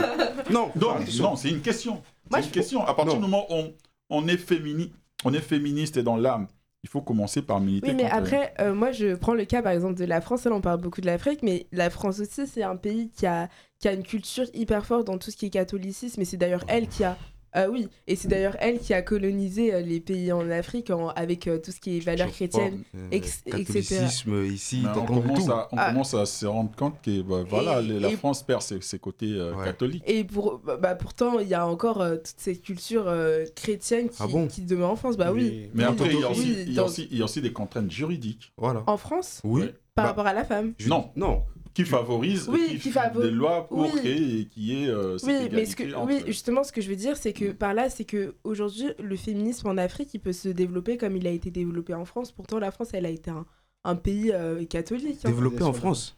Non, 0.52 0.70
Donc, 0.76 0.98
attention. 1.02 1.24
non, 1.24 1.36
c'est 1.36 1.50
une 1.50 1.62
question. 1.62 2.02
C'est 2.32 2.38
une 2.40 2.44
je- 2.46 2.50
question. 2.50 2.86
À 2.86 2.94
partir 2.94 3.16
Non. 3.16 3.22
du 3.22 3.32
moment 3.32 3.46
où 3.50 3.54
on, 3.56 3.74
on 4.10 4.28
est 4.28 4.38
fémini... 4.38 4.92
on 5.24 5.34
est 5.34 5.40
féministe 5.40 5.98
et 5.98 6.04
dans 6.04 6.18
l'âme, 6.18 6.48
il 6.84 6.90
faut 6.90 7.02
commencer 7.02 7.42
par 7.42 7.62
militer 7.62 7.88
Oui, 7.88 7.96
mais 7.96 8.04
contre 8.04 8.16
après, 8.16 8.54
euh, 8.60 8.74
moi, 8.74 8.92
je 8.92 9.16
prends 9.16 9.34
le 9.36 9.46
cas, 9.46 9.62
par 9.62 9.72
exemple, 9.72 9.96
de 9.98 10.04
la 10.06 10.20
France. 10.20 10.44
Là, 10.44 10.52
on 10.54 10.60
parle 10.62 10.82
beaucoup 10.82 11.00
de 11.00 11.06
l'Afrique, 11.06 11.40
mais 11.42 11.68
la 11.72 11.90
France 11.90 12.20
aussi, 12.20 12.46
c'est 12.46 12.64
un 12.64 12.76
pays 12.76 13.10
qui 13.10 13.26
a, 13.26 13.48
qui 13.80 13.88
a 13.88 13.94
une 13.94 14.04
culture 14.04 14.46
hyper 14.54 14.86
forte 14.86 15.08
dans 15.08 15.18
tout 15.18 15.32
ce 15.32 15.38
qui 15.38 15.46
est 15.46 15.50
catholicisme. 15.50 16.20
Et 16.22 16.26
c'est 16.26 16.36
d'ailleurs 16.38 16.66
elle 16.68 16.88
qui 16.90 17.06
a... 17.06 17.18
Ah 17.56 17.70
oui, 17.70 17.88
et 18.08 18.16
c'est 18.16 18.28
d'ailleurs 18.28 18.56
elle 18.60 18.80
qui 18.80 18.94
a 18.94 19.02
colonisé 19.04 19.74
euh, 19.74 19.82
les 19.82 20.00
pays 20.00 20.32
en 20.32 20.50
Afrique 20.50 20.90
en- 20.90 21.10
avec 21.10 21.48
euh, 21.48 21.60
tout 21.60 21.72
ce 21.72 21.80
qui 21.80 21.98
est 21.98 22.00
valeurs 22.00 22.32
chrétiennes. 22.32 22.82
euh, 22.96 23.08
ex- 23.12 23.44
etc. 23.46 23.64
catholicisme 23.64 24.46
ici, 24.46 24.82
Mais 24.84 24.90
on 25.00 25.06
commence, 25.06 25.50
à, 25.50 25.68
on 25.72 25.78
Ah. 25.78 25.90
commence 25.92 26.14
à 26.16 26.26
se 26.26 26.46
rendre 26.48 26.72
compte 26.76 26.96
que 27.04 27.22
bah, 27.22 27.44
voilà, 27.48 27.80
Et- 27.80 27.84
les- 27.84 28.00
la 28.00 28.10
et- 28.12 28.16
France 28.18 28.42
perd 28.44 28.62
ses, 28.64 28.82
ses 28.82 28.98
côtés 29.00 29.32
euh, 29.34 29.54
Ouais. 29.54 29.66
catholiques. 29.66 30.04
Et 30.08 30.24
pour, 30.24 30.60
bah, 30.66 30.78
bah, 30.78 30.96
pourtant, 30.96 31.40
il 31.40 31.48
y 31.48 31.54
a 31.54 31.68
encore 31.68 32.02
euh, 32.02 32.16
toute 32.16 32.34
cette 32.38 32.62
culture 32.64 33.04
euh, 33.08 33.46
chrétienne 33.56 34.10
qui, 34.10 34.18
Ah 34.20 34.28
bon 34.28 34.48
qui 34.48 34.62
demeure 34.62 34.90
en 34.90 34.96
France. 34.96 35.16
Bah 35.18 35.32
oui. 35.32 35.70
Mais 35.76 35.84
Oui, 35.86 35.90
après, 35.92 36.08
il 36.14 36.20
y, 36.20 36.24
a 36.24 36.28
oui, 36.30 36.32
aussi, 36.32 36.52
il, 36.64 36.70
y 36.74 36.80
a 36.80 36.82
dans- 36.82 36.88
aussi, 36.88 37.08
il 37.12 37.18
y 37.18 37.22
a 37.22 37.26
aussi 37.26 37.42
des 37.42 37.54
contraintes 37.54 37.92
juridiques 37.92 38.52
Voilà. 38.58 38.84
En 38.88 38.98
France, 38.98 39.42
Oui. 39.44 39.66
Par 39.96 40.06
Bah, 40.06 40.10
rapport 40.10 40.26
à 40.26 40.34
la 40.34 40.44
femme? 40.44 40.74
Non. 40.88 41.12
Non. 41.16 41.44
Qui 41.74 41.86
favorisent 41.86 42.48
Oui, 42.50 42.68
qui 42.72 42.80
qui 42.80 42.92
font 42.92 43.00
favo- 43.00 43.22
des 43.22 43.32
lois 43.32 43.68
pour 43.68 43.80
Oui. 43.82 43.90
créer 44.02 44.40
et 44.42 44.46
qui 44.48 44.84
est 44.84 44.88
euh, 44.90 45.18
cette 45.18 45.28
Oui, 45.30 45.34
égalité 45.46 45.56
mais 45.56 45.66
ce 45.66 45.76
que, 45.76 45.96
entre- 45.96 46.08
oui, 46.14 46.24
justement, 46.28 46.64
ce 46.64 46.72
que 46.72 46.82
je 46.82 46.90
veux 46.90 46.96
dire, 46.96 47.18
c'est 47.18 47.34
que 47.34 47.52
par 47.52 47.74
là, 47.74 47.90
c'est 47.90 48.06
que 48.06 48.36
aujourd'hui, 48.44 48.92
le 49.00 49.16
féminisme 49.16 49.68
en 49.68 49.78
Afrique, 49.78 50.14
il 50.14 50.20
peut 50.20 50.34
se 50.34 50.50
développer 50.50 50.98
comme 50.98 51.16
il 51.18 51.26
a 51.28 51.32
été 51.32 51.52
développé 51.52 51.94
en 51.94 52.06
France. 52.06 52.32
Pourtant, 52.32 52.60
la 52.60 52.72
France, 52.72 52.90
elle 52.94 53.06
a 53.06 53.10
été 53.10 53.32
un, 53.32 53.46
un 53.84 53.96
pays 53.96 54.32
euh, 54.32 54.66
catholique. 54.66 55.26
hein. 55.26 55.30
Développé 55.30 55.64
en 55.64 55.74
France? 55.74 56.16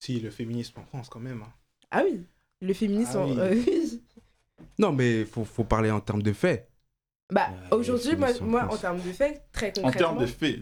Si, 0.00 0.18
le 0.20 0.30
féminisme 0.30 0.80
en 0.80 0.84
France, 0.84 1.08
quand 1.08 1.20
même. 1.20 1.42
hein. 1.42 1.52
Ah 1.90 2.02
oui, 2.04 2.20
le 2.60 2.74
féminisme. 2.74 3.12
Ah 3.18 3.20
en- 3.20 3.26
oui. 3.26 3.36
euh, 3.38 3.54
oui. 3.66 4.02
Non, 4.78 4.92
mais 4.92 5.24
faut, 5.24 5.44
faut 5.44 5.64
parler 5.64 5.90
en 5.90 6.00
termes 6.00 6.22
de 6.22 6.32
faits. 6.32 6.68
Bah, 7.30 7.50
Ouais, 7.70 7.76
aujourd'hui, 7.76 8.16
moi, 8.16 8.28
en 8.40 8.44
moi, 8.46 8.68
en 8.72 8.76
termes 8.76 8.98
de 9.00 9.12
faits, 9.12 9.44
très 9.52 9.68
En 9.68 9.82
concrètement. 9.82 9.92
termes 9.92 10.18
de 10.18 10.26
faits, 10.26 10.60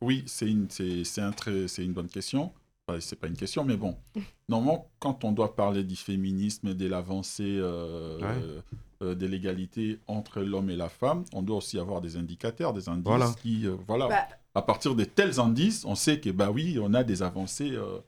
oui, 0.00 0.24
c'est 0.26 0.48
une, 0.48 0.68
c'est, 0.70 1.04
c'est 1.04 1.20
un 1.20 1.32
très, 1.32 1.68
c'est 1.68 1.84
une 1.84 1.92
bonne 1.92 2.08
question. 2.08 2.52
Enfin, 2.92 3.00
c'est 3.00 3.16
pas 3.18 3.26
une 3.28 3.36
question, 3.36 3.64
mais 3.64 3.76
bon. 3.76 3.96
Normalement, 4.48 4.90
quand 4.98 5.24
on 5.24 5.32
doit 5.32 5.54
parler 5.56 5.84
du 5.84 5.96
féminisme 5.96 6.68
et 6.68 6.74
de 6.74 6.86
l'avancée 6.86 7.56
euh, 7.58 8.18
Ouais. 8.18 8.24
euh, 8.42 8.60
euh, 9.02 9.14
de 9.14 9.26
l'égalité 9.26 9.98
entre 10.06 10.40
l'homme 10.42 10.70
et 10.70 10.76
la 10.76 10.88
femme, 10.88 11.24
on 11.32 11.42
doit 11.42 11.56
aussi 11.56 11.78
avoir 11.78 12.00
des 12.00 12.16
indicateurs, 12.16 12.72
des 12.72 12.88
indices 12.88 13.04
Voilà. 13.04 13.34
qui, 13.40 13.66
euh, 13.66 13.76
voilà. 13.86 14.08
Bah, 14.08 14.28
À 14.54 14.62
partir 14.62 14.94
de 14.94 15.04
tels 15.04 15.40
indices, 15.40 15.84
on 15.84 15.94
sait 15.94 16.20
que, 16.20 16.30
bah 16.30 16.50
oui, 16.50 16.78
on 16.80 16.92
a 16.94 17.02
des 17.02 17.22
avancées 17.22 17.70
euh, 17.72 17.98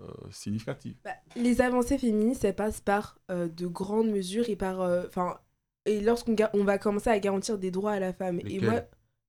euh, 0.00 0.04
significatives. 0.30 0.94
Bah, 1.04 1.12
les 1.36 1.60
avancées 1.62 1.98
féministes, 1.98 2.44
elles 2.44 2.54
passent 2.54 2.80
par 2.82 3.18
euh, 3.30 3.48
de 3.48 3.66
grandes 3.66 4.10
mesures 4.10 4.48
et 4.48 4.56
par. 4.56 4.82
euh, 4.82 5.04
Enfin. 5.08 5.38
et 5.86 6.00
lorsqu'on 6.00 6.34
ga- 6.34 6.50
on 6.52 6.64
va 6.64 6.78
commencer 6.78 7.10
à 7.10 7.18
garantir 7.18 7.58
des 7.58 7.70
droits 7.70 7.92
à 7.92 8.00
la 8.00 8.12
femme. 8.12 8.40
et 8.44 8.60
moi, 8.60 8.82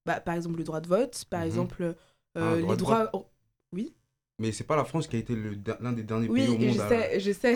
bah, 0.05 0.19
par 0.19 0.35
exemple, 0.35 0.57
le 0.57 0.63
droit 0.65 0.81
de 0.81 0.87
vote, 0.87 1.23
par 1.29 1.39
Mhm. 1.41 1.45
exemple, 1.47 1.83
euh, 1.83 1.93
Ah, 2.35 2.57
droit 2.61 2.73
les 2.73 2.77
droits. 2.77 3.11
Mais 4.39 4.51
c'est 4.51 4.63
pas 4.65 4.75
la 4.75 4.85
France 4.85 5.07
qui 5.07 5.15
a 5.15 5.19
été 5.19 5.35
l'un 5.79 5.93
des 5.93 6.03
derniers 6.03 6.29
Oui, 6.29 6.45
pays 6.45 6.55
au 6.55 6.59
monde 6.59 6.75
je 6.75 6.81
à. 6.81 6.89
sais, 6.89 7.19
je 7.19 7.31
sais. 7.31 7.55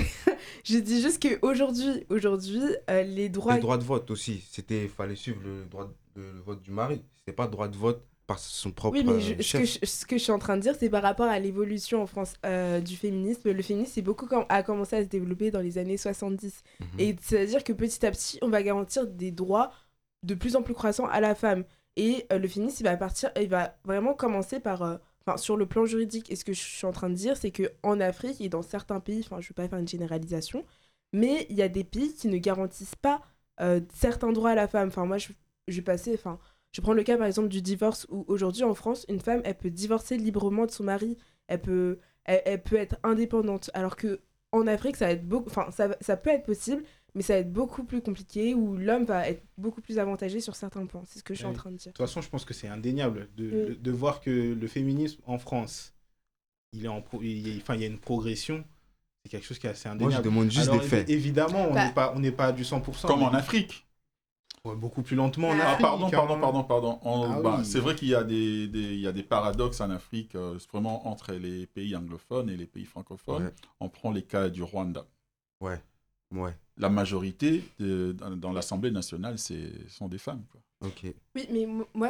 je 0.64 0.78
dis 0.80 1.00
juste 1.02 1.22
qu'aujourd'hui, 1.22 2.06
aujourd'hui, 2.10 2.62
euh, 2.90 3.04
les 3.04 3.30
droits. 3.30 3.56
Le 3.56 3.62
droit 3.62 3.78
de 3.78 3.84
vote 3.84 4.10
aussi. 4.10 4.44
C'était, 4.50 4.88
fallait 4.88 5.16
suivre 5.16 5.42
le 5.44 5.66
droit, 5.66 5.86
de- 6.16 6.22
le 6.22 6.40
vote 6.42 6.62
du 6.62 6.72
mari. 6.72 7.04
C'était 7.20 7.34
pas 7.36 7.46
le 7.46 7.52
droit 7.52 7.68
de 7.68 7.78
vote 7.78 8.04
par 8.26 8.40
son 8.40 8.72
propre 8.72 8.98
Oui, 8.98 9.04
mais 9.06 9.12
euh, 9.14 9.42
ce, 9.44 9.58
que 9.58 9.66
je, 9.66 9.78
ce 9.84 10.06
que 10.08 10.18
je 10.18 10.24
suis 10.24 10.32
en 10.32 10.40
train 10.40 10.58
de 10.58 10.62
dire, 10.64 10.74
c'est 10.80 10.90
par 10.90 11.04
rapport 11.04 11.28
à 11.28 11.38
l'évolution 11.38 12.02
en 12.02 12.08
France 12.08 12.34
euh, 12.48 12.80
du 12.80 12.96
féminisme. 12.96 13.52
Le 13.52 13.62
féminisme 13.62 14.02
beaucoup 14.02 14.26
com- 14.26 14.46
a 14.50 14.64
commencé 14.64 14.96
à 14.96 15.04
se 15.04 15.08
développer 15.10 15.52
dans 15.52 15.60
les 15.62 15.78
années 15.78 15.98
70. 15.98 16.64
Mhm. 16.80 16.88
Et 17.00 17.16
c'est-à-dire 17.22 17.64
que 17.64 17.74
petit 17.74 18.04
à 18.06 18.10
petit, 18.12 18.40
on 18.42 18.50
va 18.50 18.64
garantir 18.64 19.06
des 19.06 19.30
droits 19.30 19.72
de 20.24 20.34
plus 20.34 20.56
en 20.56 20.64
plus 20.64 20.74
croissants 20.74 21.08
à 21.08 21.20
la 21.20 21.36
femme. 21.36 21.64
Et 21.96 22.26
euh, 22.32 22.40
le 22.40 22.48
féminisme, 22.48 22.78
il 22.80 22.84
va, 22.90 22.98
partir, 22.98 23.30
il 23.40 23.50
va 23.50 23.76
vraiment 23.86 24.16
commencer 24.16 24.60
par... 24.60 25.00
sur 25.38 25.58
le 25.58 25.66
plan 25.66 25.86
juridique, 25.86 26.32
et 26.32 26.36
ce 26.36 26.46
que 26.46 26.54
je 26.54 26.60
suis 26.60 26.86
en 26.86 26.92
train 26.92 27.10
de 27.10 27.16
dire, 27.16 27.38
c'est 27.38 27.52
qu'en 27.52 28.00
Afrique 28.00 28.42
et 28.42 28.50
dans 28.50 28.62
certains 28.62 29.00
pays, 29.00 29.22
enfin, 29.24 29.40
je 29.40 29.46
ne 29.46 29.50
veux 29.50 29.56
pas 29.56 29.68
faire 29.68 29.80
une 29.80 29.88
généralisation, 29.88 30.66
mais 31.14 31.46
il 31.50 31.56
y 31.56 31.62
a 31.62 31.70
des 31.70 31.84
pays 31.84 32.14
qui 32.14 32.28
ne 32.28 32.38
garantissent 32.38 32.96
pas 32.96 33.22
euh, 33.60 33.82
certains 33.94 34.32
droits 34.32 34.52
à 34.52 34.56
la 34.56 34.68
femme. 34.68 34.88
Enfin, 34.88 35.06
moi, 35.06 35.18
je, 35.18 35.30
je 35.68 35.76
vais 35.78 35.82
passer... 35.84 36.14
Enfin, 36.14 36.40
je 36.72 36.82
prends 36.82 36.94
le 36.94 37.04
cas, 37.04 37.18
par 37.18 37.28
exemple, 37.28 37.50
du 37.50 37.62
divorce, 37.62 38.08
où 38.10 38.24
aujourd'hui, 38.28 38.64
en 38.64 38.74
France, 38.74 39.06
une 39.10 39.20
femme, 39.20 39.42
elle 39.44 39.58
peut 39.58 39.70
divorcer 39.70 40.18
librement 40.18 40.66
de 40.66 40.72
son 40.72 40.86
mari, 40.86 41.18
elle 41.48 41.62
peut, 41.62 42.00
elle, 42.24 42.64
peut 42.64 42.78
être 42.78 42.96
indépendante, 43.04 43.70
alors 43.74 43.96
que 43.96 44.22
en 44.54 44.68
Afrique, 44.68 44.96
ça 44.96 45.06
va 45.08 45.12
être 45.12 45.28
beaucoup... 45.28 45.50
Enfin, 45.50 45.70
ça, 45.72 45.96
ça 46.02 46.18
peut 46.18 46.30
être 46.30 46.46
possible, 46.46 46.84
mais 47.16 47.22
ça 47.22 47.34
va 47.34 47.40
être 47.40 47.52
beaucoup 47.52 47.84
plus 47.84 48.02
compliqué, 48.02 48.54
où 48.56 48.78
l'homme 48.78 49.06
va 49.06 49.28
être 49.28 49.44
beaucoup 49.58 49.82
plus 49.82 50.00
avantagé 50.00 50.40
sur 50.40 50.56
certains 50.56 50.86
points. 50.86 51.04
C'est 51.08 51.20
ce 51.20 51.24
que 51.24 51.34
je 51.34 51.40
suis 51.40 51.48
en 51.48 51.54
train 51.54 51.72
de 51.72 51.78
dire. 51.78 51.92
De 51.92 51.98
toute 51.98 52.06
façon, 52.06 52.22
je 52.22 52.30
pense 52.30 52.46
que 52.46 52.54
c'est 52.54 52.68
indéniable 52.68 53.30
de, 53.36 53.44
Oui. 53.44 53.52
de, 53.70 53.74
de 53.76 53.92
voir 53.92 54.22
que 54.22 54.30
le 54.54 54.68
féminisme 54.68 55.22
en 55.26 55.38
France, 55.38 55.94
il, 56.74 56.86
est 56.86 56.88
en 56.90 57.02
pro- 57.02 57.22
il, 57.22 57.48
y 57.48 57.52
a, 57.54 57.58
enfin, 57.62 57.76
il 57.76 57.82
y 57.82 57.84
a 57.84 57.88
une 57.88 58.00
progression. 58.00 58.64
C'est 59.24 59.30
quelque 59.30 59.46
chose 59.46 59.60
qui 59.60 59.68
est 59.68 59.72
assez 59.72 59.88
Moi, 59.90 59.98
je 59.98 60.04
indéniable. 60.06 60.24
demande 60.26 60.52
juste 60.52 60.70
Alors, 60.70 60.82
des 60.82 60.88
faits. 60.88 61.08
évi- 61.10 61.14
évidemment, 61.14 61.68
on 61.70 61.74
Bah. 61.74 61.86
n'est 61.88 61.94
pas, 61.94 62.14
on 62.16 62.20
n'est 62.20 62.32
pas 62.32 62.46
à 62.48 62.52
du 62.54 62.64
100%. 62.64 63.08
Comme 63.08 63.20
mais- 63.20 63.26
en 63.26 63.34
Afrique. 63.34 63.86
Ouais, 64.64 64.76
beaucoup 64.76 65.02
plus 65.02 65.16
lentement 65.16 65.50
en 65.50 65.54
Ah, 65.54 65.64
Ah, 65.64 65.68
Afrique. 65.72 65.82
pardon, 65.82 66.10
pardon, 66.12 66.40
pardon, 66.40 66.64
pardon. 66.64 67.00
On- 67.04 67.24
Ah 67.32 67.42
bah, 67.42 67.56
oui. 67.60 67.66
C'est 67.66 67.80
vrai 67.80 67.96
qu'il 67.96 68.08
y, 68.10 68.16
a 68.16 68.24
des, 68.24 68.68
des- 68.68 68.94
il 68.94 69.00
y 69.00 69.08
a 69.08 69.12
des 69.12 69.24
paradoxes 69.24 69.82
en 69.82 69.90
Afrique, 69.90 70.36
euh, 70.36 70.58
vraiment 70.72 71.08
entre 71.08 71.34
les 71.34 71.66
pays 71.68 71.96
anglophones 71.96 72.50
et 72.50 72.56
les 72.58 72.68
pays 72.68 72.86
francophones. 72.86 73.46
Ouais. 73.46 73.54
On 73.80 73.90
prend 73.90 74.12
les 74.12 74.22
cas 74.24 74.50
du 74.50 74.62
Rwanda. 74.64 75.06
Ouais, 75.62 76.56
La 76.82 76.90
majorité 76.90 77.64
de- 77.80 78.12
dans, 78.12 78.32
dans 78.36 78.52
l'Assemblée 78.52 78.92
nationale, 78.92 79.38
c'est 79.38 79.70
sont 79.88 80.08
des 80.08 80.18
femmes. 80.18 80.44
quoi. 80.52 80.62
ok. 80.90 81.14
Oui, 81.36 81.48
mais 81.52 81.66
mo- 81.68 81.88
moi, 81.94 82.10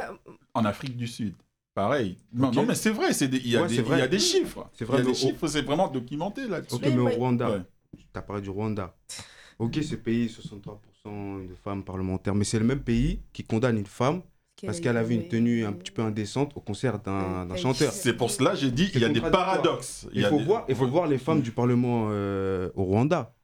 En 0.54 0.64
Afrique 0.64 0.96
du 0.96 1.06
Sud, 1.06 1.34
pareil. 1.74 2.16
Non, 2.32 2.50
mais 2.66 2.74
c'est 2.74 2.90
vrai, 2.90 3.12
c'est 3.12 3.28
des- 3.28 3.36
il 3.38 3.48
y, 3.50 3.56
a 3.56 3.62
Ouais, 3.62 3.68
des- 3.68 3.82
vrai. 3.82 3.98
il 3.98 4.00
y 4.00 4.04
a 4.04 4.08
des 4.08 4.18
chiffres. 4.18 4.66
C'est 4.72 4.84
Il 4.84 4.88
vrai, 4.88 4.98
y 4.98 5.00
a 5.02 5.04
des 5.04 5.10
au- 5.10 5.14
chiffres, 5.14 5.46
c'est 5.46 5.62
vraiment 5.62 5.88
documenté 5.88 6.48
là-dessus. 6.48 6.74
Ok, 6.76 6.82
mais 6.86 6.96
au. 6.98 7.08
Rwanda, 7.08 7.50
Ouais. 7.50 7.62
tu 7.98 8.04
as 8.14 8.22
parlé 8.22 8.40
du 8.42 8.50
Rwanda. 8.50 8.96
Ok, 9.58 9.78
ce 9.82 9.94
pays, 9.96 10.28
63% 10.30 11.38
de 11.46 11.54
femmes 11.54 11.84
parlementaires, 11.84 12.34
mais 12.34 12.44
c'est 12.44 12.58
le 12.58 12.64
même 12.64 12.80
pays 12.82 13.20
qui 13.34 13.44
condamne 13.44 13.76
une 13.78 13.86
femme 13.86 14.22
parce 14.64 14.80
qu'elle 14.80 14.96
avait 14.96 15.14
une 15.16 15.28
tenue 15.28 15.64
un 15.66 15.72
petit 15.72 15.90
peu 15.92 16.02
indécente 16.02 16.52
au 16.56 16.60
concert 16.60 16.98
d'un 17.00 17.54
chanteur. 17.56 17.92
C'est 17.92 18.14
pour 18.16 18.30
cela 18.30 18.52
que 18.52 18.56
j'ai 18.58 18.70
dit 18.70 18.90
il 18.94 19.00
y 19.00 19.04
a 19.04 19.08
des 19.10 19.20
paradoxes. 19.20 20.06
Il 20.14 20.24
faut, 20.24 20.38
des- 20.38 20.44
voir, 20.44 20.64
il 20.68 20.74
faut 20.74 20.86
voir 20.88 21.06
les 21.06 21.18
femmes 21.18 21.42
du 21.42 21.50
Parlement 21.52 22.08
euh, 22.10 22.70
au 22.74 22.84
Rwanda. 22.84 23.34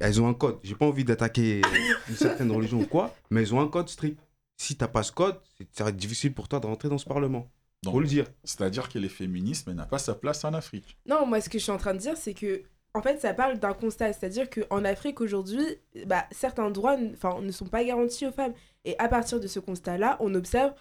Elles 0.00 0.20
ont 0.20 0.28
un 0.28 0.34
code. 0.34 0.58
J'ai 0.62 0.74
pas 0.74 0.86
envie 0.86 1.04
d'attaquer 1.04 1.60
une 2.08 2.16
certaine 2.16 2.50
religion 2.50 2.80
ou 2.80 2.86
quoi, 2.86 3.14
mais 3.30 3.42
elles 3.42 3.54
ont 3.54 3.60
un 3.60 3.68
code 3.68 3.88
strict. 3.88 4.18
si 4.58 4.74
t'as 4.74 4.88
pas 4.88 5.02
ce 5.02 5.12
code, 5.12 5.38
c'est- 5.58 5.68
ça 5.76 5.84
va 5.84 5.90
être 5.90 5.96
difficile 5.98 6.32
pour 6.32 6.48
toi 6.48 6.60
de 6.60 6.66
rentrer 6.66 6.88
dans 6.88 6.96
ce 6.96 7.04
parlement. 7.04 7.50
Donc, 7.82 7.92
Faut 7.92 8.00
le 8.00 8.06
dire. 8.06 8.24
C'est-à-dire 8.42 8.88
que 8.88 8.98
les 8.98 9.10
féminismes 9.10 9.72
n'a 9.74 9.84
pas 9.84 9.98
sa 9.98 10.14
place 10.14 10.42
en 10.46 10.54
Afrique. 10.54 10.96
Non, 11.04 11.26
moi, 11.26 11.42
ce 11.42 11.50
que 11.50 11.58
je 11.58 11.62
suis 11.64 11.72
en 11.72 11.76
train 11.76 11.92
de 11.92 11.98
dire, 11.98 12.16
c'est 12.16 12.32
que, 12.32 12.62
en 12.94 13.02
fait, 13.02 13.20
ça 13.20 13.34
parle 13.34 13.58
d'un 13.58 13.74
constat. 13.74 14.14
C'est-à-dire 14.14 14.48
qu'en 14.48 14.82
Afrique, 14.86 15.20
aujourd'hui, 15.20 15.62
bah, 16.06 16.24
certains 16.30 16.70
droits 16.70 16.96
ne 16.96 17.52
sont 17.52 17.66
pas 17.66 17.84
garantis 17.84 18.26
aux 18.26 18.32
femmes. 18.32 18.54
Et 18.86 18.98
à 18.98 19.08
partir 19.08 19.40
de 19.40 19.46
ce 19.46 19.60
constat-là, 19.60 20.16
on 20.20 20.34
observe 20.34 20.72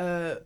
euh, 0.00 0.36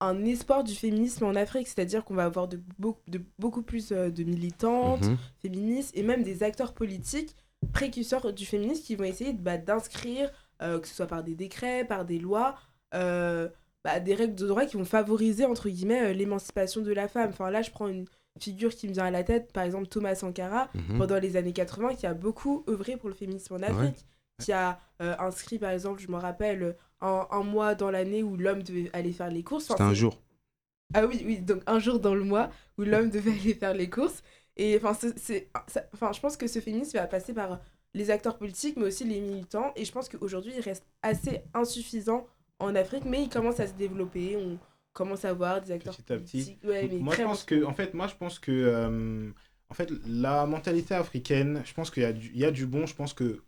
un 0.00 0.24
espoir 0.24 0.64
du 0.64 0.74
féminisme 0.74 1.24
en 1.24 1.34
Afrique. 1.34 1.66
C'est-à-dire 1.68 2.04
qu'on 2.04 2.14
va 2.14 2.24
avoir 2.24 2.48
de, 2.48 2.60
beau- 2.78 2.98
de 3.08 3.20
beaucoup 3.38 3.62
plus 3.62 3.92
euh, 3.92 4.10
de 4.10 4.22
militantes, 4.24 5.02
Mhm. 5.02 5.16
féministes 5.42 5.96
et 5.96 6.02
même 6.02 6.22
des 6.22 6.42
acteurs 6.42 6.72
politiques 6.72 7.34
précurseurs 7.72 8.32
du 8.32 8.46
féminisme 8.46 8.82
qui 8.84 8.94
vont 8.96 9.04
essayer 9.04 9.32
bah, 9.32 9.58
d'inscrire, 9.58 10.30
euh, 10.62 10.78
que 10.78 10.86
ce 10.88 10.94
soit 10.94 11.06
par 11.08 11.22
des 11.24 11.34
décrets, 11.34 11.84
par 11.84 12.04
des 12.04 12.18
lois, 12.18 12.56
euh, 12.94 13.48
bah, 13.84 13.98
des 14.00 14.14
règles 14.14 14.34
de 14.36 14.46
droit 14.46 14.64
qui 14.66 14.76
vont 14.76 14.84
favoriser, 14.84 15.44
entre 15.44 15.68
guillemets, 15.68 16.10
euh, 16.10 16.12
l'émancipation 16.12 16.80
de 16.82 16.92
la 16.92 17.08
femme. 17.08 17.30
Enfin, 17.30 17.50
là, 17.50 17.62
je 17.62 17.70
prends 17.70 17.88
une 17.88 18.04
figure 18.38 18.72
qui 18.74 18.86
me 18.86 18.92
vient 18.92 19.06
à 19.06 19.10
la 19.10 19.24
tête, 19.24 19.52
par 19.52 19.64
exemple 19.64 19.88
Thomas 19.88 20.14
Sankara, 20.14 20.68
Mhm. 20.74 20.98
pendant 20.98 21.18
les 21.18 21.36
années 21.36 21.52
80, 21.52 21.94
qui 21.96 22.06
a 22.06 22.14
beaucoup 22.14 22.64
œuvré 22.68 22.96
pour 22.96 23.08
le 23.08 23.14
féminisme 23.16 23.54
en 23.54 23.62
Afrique, 23.62 24.06
qui 24.40 24.52
a 24.52 24.78
euh, 25.02 25.16
inscrit, 25.18 25.58
par 25.58 25.70
exemple, 25.70 26.00
je 26.00 26.08
me 26.08 26.16
rappelle, 26.16 26.76
un, 27.00 27.26
un 27.30 27.42
mois 27.42 27.74
dans 27.74 27.90
l'année 27.90 28.22
où 28.22 28.36
l'homme 28.36 28.62
devait 28.62 28.90
aller 28.92 29.12
faire 29.12 29.30
les 29.30 29.42
courses. 29.42 29.70
Enfin, 29.70 29.84
C'était 29.84 29.90
un 29.90 29.94
jour. 29.94 30.18
ah 30.94 31.06
oui, 31.06 31.22
oui, 31.24 31.38
donc 31.38 31.62
un 31.66 31.78
jour 31.78 32.00
dans 32.00 32.14
le 32.14 32.24
mois 32.24 32.50
où 32.78 32.82
l'homme 32.82 33.10
devait 33.10 33.32
aller 33.32 33.54
faire 33.54 33.74
les 33.74 33.90
courses. 33.90 34.22
Et 34.56 34.76
enfin, 34.76 34.94
c'est- 34.94 35.18
c'est, 35.18 35.50
ça- 35.68 35.84
enfin, 35.94 36.12
je 36.12 36.20
pense 36.20 36.36
que 36.36 36.46
ce 36.46 36.60
féminisme 36.60 36.98
va 36.98 37.06
passer 37.06 37.32
par 37.34 37.60
les 37.94 38.10
acteurs 38.10 38.38
politiques, 38.38 38.76
mais 38.76 38.86
aussi 38.86 39.04
les 39.04 39.20
militants. 39.20 39.72
Et 39.76 39.84
je 39.84 39.92
pense 39.92 40.08
qu'aujourd'hui, 40.08 40.52
il 40.56 40.60
reste 40.60 40.84
assez 41.02 41.42
insuffisant 41.54 42.26
en 42.58 42.74
Afrique, 42.74 43.04
mais 43.04 43.22
il 43.24 43.28
commence 43.28 43.60
à 43.60 43.66
se 43.66 43.74
développer. 43.74 44.36
On 44.36 44.58
commence 44.92 45.24
à 45.24 45.32
voir 45.32 45.60
des 45.60 45.72
acteurs 45.72 45.94
Petit 45.96 46.12
à 46.12 46.16
petit. 46.16 46.38
politiques. 46.44 46.64
Ouais, 46.64 46.88
mais 46.90 46.98
moi, 46.98 47.14
je 47.14 47.22
pense 47.22 47.44
que, 47.44 47.64
en 47.64 47.74
fait, 47.74 47.94
moi, 47.94 48.08
je 48.08 48.14
pense 48.16 48.38
que, 48.38 48.50
euh, 48.52 49.30
en 49.70 49.74
fait, 49.74 49.90
la 50.06 50.44
mentalité 50.46 50.94
africaine, 50.94 51.62
je 51.64 51.72
pense 51.74 51.90
qu'il 51.90 52.02
y, 52.02 52.06
a 52.06 52.12
du- 52.12 52.30
il 52.34 52.38
y 52.40 52.44
a 52.44 52.50
du 52.50 52.66
bon. 52.66 52.86
Je 52.86 52.94
pense 52.96 53.14
que, 53.14 53.42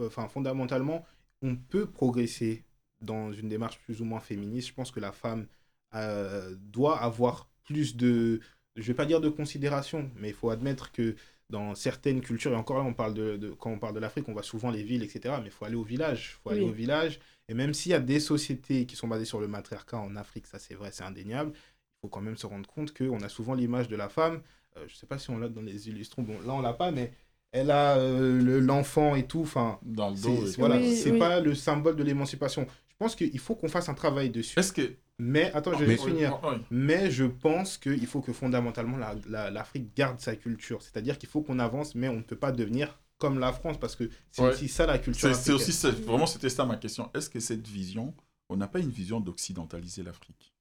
enfin, 0.00 0.28
fondamentalement, 0.28 1.04
on 1.42 1.54
peut 1.56 1.86
progresser 1.86 2.64
dans 3.06 3.32
une 3.32 3.48
démarche 3.48 3.78
plus 3.80 4.00
ou 4.02 4.04
moins 4.04 4.20
féministe. 4.20 4.68
Je 4.68 4.74
pense 4.74 4.90
que 4.92 5.00
la 5.00 5.12
femme 5.12 5.46
euh, 5.94 6.54
doit 6.58 6.98
avoir 7.00 7.48
plus 7.64 7.96
de, 7.96 8.40
je 8.76 8.82
vais 8.82 8.94
pas 8.94 9.06
dire 9.06 9.20
de 9.20 9.28
considération, 9.28 10.10
mais 10.16 10.28
il 10.30 10.34
faut 10.34 10.50
admettre 10.50 10.92
que 10.92 11.16
dans 11.50 11.74
certaines 11.76 12.20
cultures, 12.20 12.52
et 12.52 12.56
encore 12.56 12.78
là, 12.78 12.84
on 12.84 12.94
parle 12.94 13.14
de, 13.14 13.36
de- 13.36 13.50
quand 13.52 13.70
on 13.70 13.78
parle 13.78 13.94
de 13.94 14.00
l'Afrique, 14.00 14.28
on 14.28 14.32
voit 14.32 14.42
souvent 14.42 14.70
les 14.70 14.82
villes, 14.82 15.02
etc. 15.04 15.40
Mais 15.40 15.46
il 15.48 15.52
faut 15.52 15.64
aller 15.64 15.76
au 15.76 15.84
village. 15.84 16.36
Il 16.38 16.42
faut 16.42 16.50
aller 16.50 16.62
au 16.62 16.72
village. 16.72 17.20
Et 17.48 17.54
même 17.54 17.72
s'il 17.72 17.92
y 17.92 17.94
a 17.94 18.00
des 18.00 18.18
sociétés 18.20 18.86
qui 18.86 18.96
sont 18.96 19.06
basées 19.08 19.24
sur 19.24 19.40
le 19.40 19.46
matriarcat 19.48 19.98
en 19.98 20.16
Afrique, 20.16 20.46
ça 20.48 20.58
c'est 20.58 20.74
vrai, 20.74 20.90
c'est 20.92 21.04
indéniable, 21.04 21.52
il 21.54 22.00
faut 22.02 22.08
quand 22.08 22.20
même 22.20 22.36
se 22.36 22.46
rendre 22.46 22.68
compte 22.68 22.92
qu'on 22.96 23.20
a 23.22 23.28
souvent 23.28 23.54
l'image 23.54 23.88
de 23.88 23.96
la 23.96 24.08
femme. 24.08 24.42
euh, 24.76 24.84
je 24.88 24.96
sais 24.96 25.06
pas 25.06 25.18
si 25.18 25.30
on 25.30 25.38
l'a 25.38 25.48
dans 25.48 25.62
les 25.62 25.88
illustrons. 25.88 26.22
Bon, 26.22 26.34
là 26.46 26.52
on 26.52 26.60
l'a 26.60 26.72
pas, 26.74 26.90
mais 26.90 27.12
elle 27.52 27.70
a 27.70 27.96
euh, 27.96 28.40
le- 28.42 28.60
l'enfant 28.60 29.14
et 29.14 29.26
tout. 29.26 29.40
Enfin, 29.42 29.78
Dans 29.82 30.10
le 30.10 30.16
dos. 30.16 30.44
voilà, 30.58 30.76
Oui, 30.78 30.96
c'est 30.96 31.12
oui. 31.12 31.18
pas 31.18 31.40
le 31.40 31.54
symbole 31.54 31.96
de 31.96 32.02
l'émancipation. 32.02 32.66
Je 32.98 33.04
pense 33.04 33.14
qu'il 33.14 33.38
faut 33.38 33.54
qu'on 33.54 33.68
fasse 33.68 33.88
un 33.90 33.94
travail 33.94 34.30
dessus. 34.30 34.58
Est-ce 34.58 34.72
que. 34.72 34.96
Mais 35.18 35.52
attends, 35.52 35.72
je 35.74 35.84
vais 35.84 35.86
Mais- 35.86 35.96
finir. 35.96 36.40
Oui, 36.42 36.50
oui. 36.54 36.62
Mais 36.70 37.10
je 37.10 37.24
pense 37.24 37.76
qu'il 37.78 38.06
faut 38.06 38.20
que 38.22 38.32
fondamentalement 38.32 38.96
la- 38.96 39.14
la- 39.28 39.50
l'Afrique 39.50 39.94
garde 39.94 40.18
sa 40.20 40.34
culture. 40.36 40.80
C'est-à-dire 40.82 41.18
qu'il 41.18 41.28
faut 41.28 41.42
qu'on 41.42 41.58
avance, 41.58 41.94
mais 41.94 42.08
on 42.08 42.16
ne 42.16 42.22
peut 42.22 42.36
pas 42.36 42.52
devenir 42.52 42.98
comme 43.18 43.38
la 43.38 43.52
France 43.52 43.78
parce 43.78 43.96
que 43.96 44.10
c'est 44.30 44.42
Ouais. 44.42 44.48
aussi 44.50 44.68
ça 44.68 44.86
la 44.86 44.98
culture. 44.98 45.34
C'est 45.34 45.52
aussi 45.52 45.72
ça- 45.72 45.90
vraiment 45.90 46.26
c'était 46.26 46.48
ça 46.50 46.64
ma 46.64 46.76
question. 46.76 47.10
Est-ce 47.14 47.28
que 47.30 47.40
cette 47.40 47.66
vision, 47.66 48.14
on 48.48 48.56
n'a 48.56 48.66
pas 48.66 48.78
une 48.80 48.90
vision 48.90 49.20
d'occidentaliser 49.20 50.02
l'Afrique? 50.02 50.54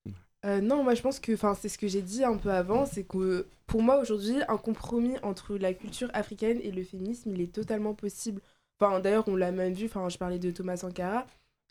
Euh, 0.46 0.62
non, 0.62 0.84
moi 0.84 0.94
je 0.94 1.02
pense 1.02 1.20
que, 1.20 1.34
enfin, 1.34 1.54
c'est 1.60 1.70
ce 1.70 1.78
que 1.78 1.88
j'ai 1.88 2.02
dit 2.02 2.24
un 2.24 2.38
peu 2.38 2.52
avant, 2.52 2.86
c'est 2.86 3.04
que 3.04 3.48
pour 3.66 3.82
moi 3.82 4.00
aujourd'hui, 4.00 4.36
un 4.48 4.58
compromis 4.58 5.16
entre 5.24 5.58
la 5.58 5.74
culture 5.74 6.10
africaine 6.14 6.60
et 6.62 6.72
le 6.72 6.84
féminisme, 6.84 7.32
il 7.34 7.42
est 7.42 7.52
totalement 7.54 7.94
possible. 7.96 8.42
Enfin, 8.80 9.00
d'ailleurs, 9.00 9.28
on 9.28 9.36
l'a 9.36 9.52
même 9.52 9.74
vu, 9.74 9.86
enfin, 9.86 10.08
je 10.10 10.18
parlais 10.18 10.38
de 10.40 10.52
Thomas 10.52 10.78
Sankara. 10.78 11.26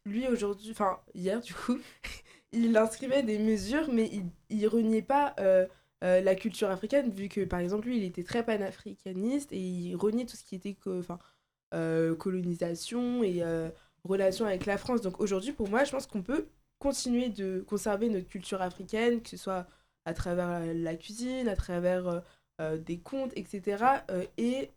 Lui 0.07 0.29
aujourd'hui, 0.29 0.71
enfin, 0.71 1.01
hier 1.15 1.41
du 1.41 1.55
coup, 1.55 1.79
il 2.53 2.77
inscrivait 2.77 3.23
des 3.23 3.39
mesures, 3.39 3.89
mais 3.91 4.09
il, 4.13 4.25
il 4.51 4.67
reniait 4.69 5.03
pas 5.03 5.35
euh, 5.41 5.67
euh, 6.05 6.21
la 6.21 6.35
culture 6.35 6.71
africaine, 6.71 7.11
vu 7.11 7.29
que 7.29 7.45
par 7.45 7.61
exemple, 7.61 7.89
lui, 7.89 7.99
il 7.99 8.05
était 8.05 8.25
très 8.25 8.45
panafricaniste 8.45 9.53
et 9.53 9.59
il 9.59 9.97
reniait 9.97 10.27
tout 10.27 10.37
ce 10.37 10.45
qui 10.45 10.55
était 10.55 10.77
enfin, 10.87 11.19
euh, 11.75 12.15
colonisation 12.15 13.23
et 13.23 13.43
relation 14.05 14.47
avec 14.47 14.67
la 14.67 14.79
France. 14.79 15.01
Donc 15.01 15.21
aujourd'hui, 15.21 15.53
pour 15.53 15.69
moi, 15.69 15.85
je 15.85 15.91
pense 15.93 16.07
qu'on 16.07 16.23
peut 16.23 16.47
continuer 16.79 17.31
de 17.31 17.65
conserver 17.67 18.09
notre 18.11 18.29
culture 18.29 18.61
africaine, 18.61 19.23
que 19.23 19.31
ce 19.31 19.37
soit 19.39 19.67
à 20.05 20.13
travers 20.13 20.61
la, 20.75 20.97
cuisine, 20.97 21.49
à 21.49 21.57
travers 21.57 22.23
des 22.61 22.99
contes, 22.99 23.33
etc. 23.37 23.85
et 24.37 24.71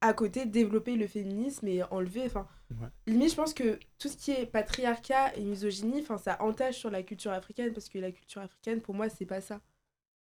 à 0.00 0.12
côté, 0.14 0.46
développer 0.46 0.96
le 0.96 1.06
féminisme 1.06 1.66
et 1.68 1.82
enlever. 1.84 2.24
Enfin, 2.26 2.46
Ouais. 2.70 2.88
limite, 3.06 3.30
je 3.30 3.36
pense 3.36 3.52
que 3.52 3.78
tout 3.98 4.08
ce 4.08 4.16
qui 4.16 4.30
est 4.30 4.46
patriarcat 4.46 5.36
et 5.36 5.42
misogynie, 5.42 6.00
enfin, 6.02 6.18
ça 6.18 6.40
entache 6.42 6.76
sur 6.78 6.90
la 6.90 7.02
culture 7.02 7.32
africaine 7.32 7.72
parce 7.72 7.88
que 7.88 7.98
la 7.98 8.12
culture 8.12 8.40
africaine, 8.42 8.80
pour 8.80 8.94
moi, 8.94 9.08
c'est 9.08 9.26
pas 9.26 9.40
ça. 9.40 9.60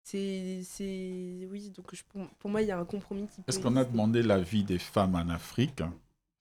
C'est. 0.04 0.62
c'est- 0.63 1.48
Oui, 1.52 1.70
donc 1.72 1.94
je- 1.94 2.04
pour, 2.06 2.26
pour 2.40 2.50
moi, 2.50 2.62
il 2.62 2.68
y 2.70 2.72
a 2.72 2.80
un 2.80 2.86
compromis 2.86 3.28
qui 3.28 3.42
peut 3.42 3.44
Est-ce 3.48 3.60
qu'on 3.60 3.76
a 3.76 3.84
demandé 3.84 4.24
l'avis 4.24 4.63
des 4.63 4.80
femmes 4.80 5.16
en 5.16 5.28
Afrique 5.30 5.82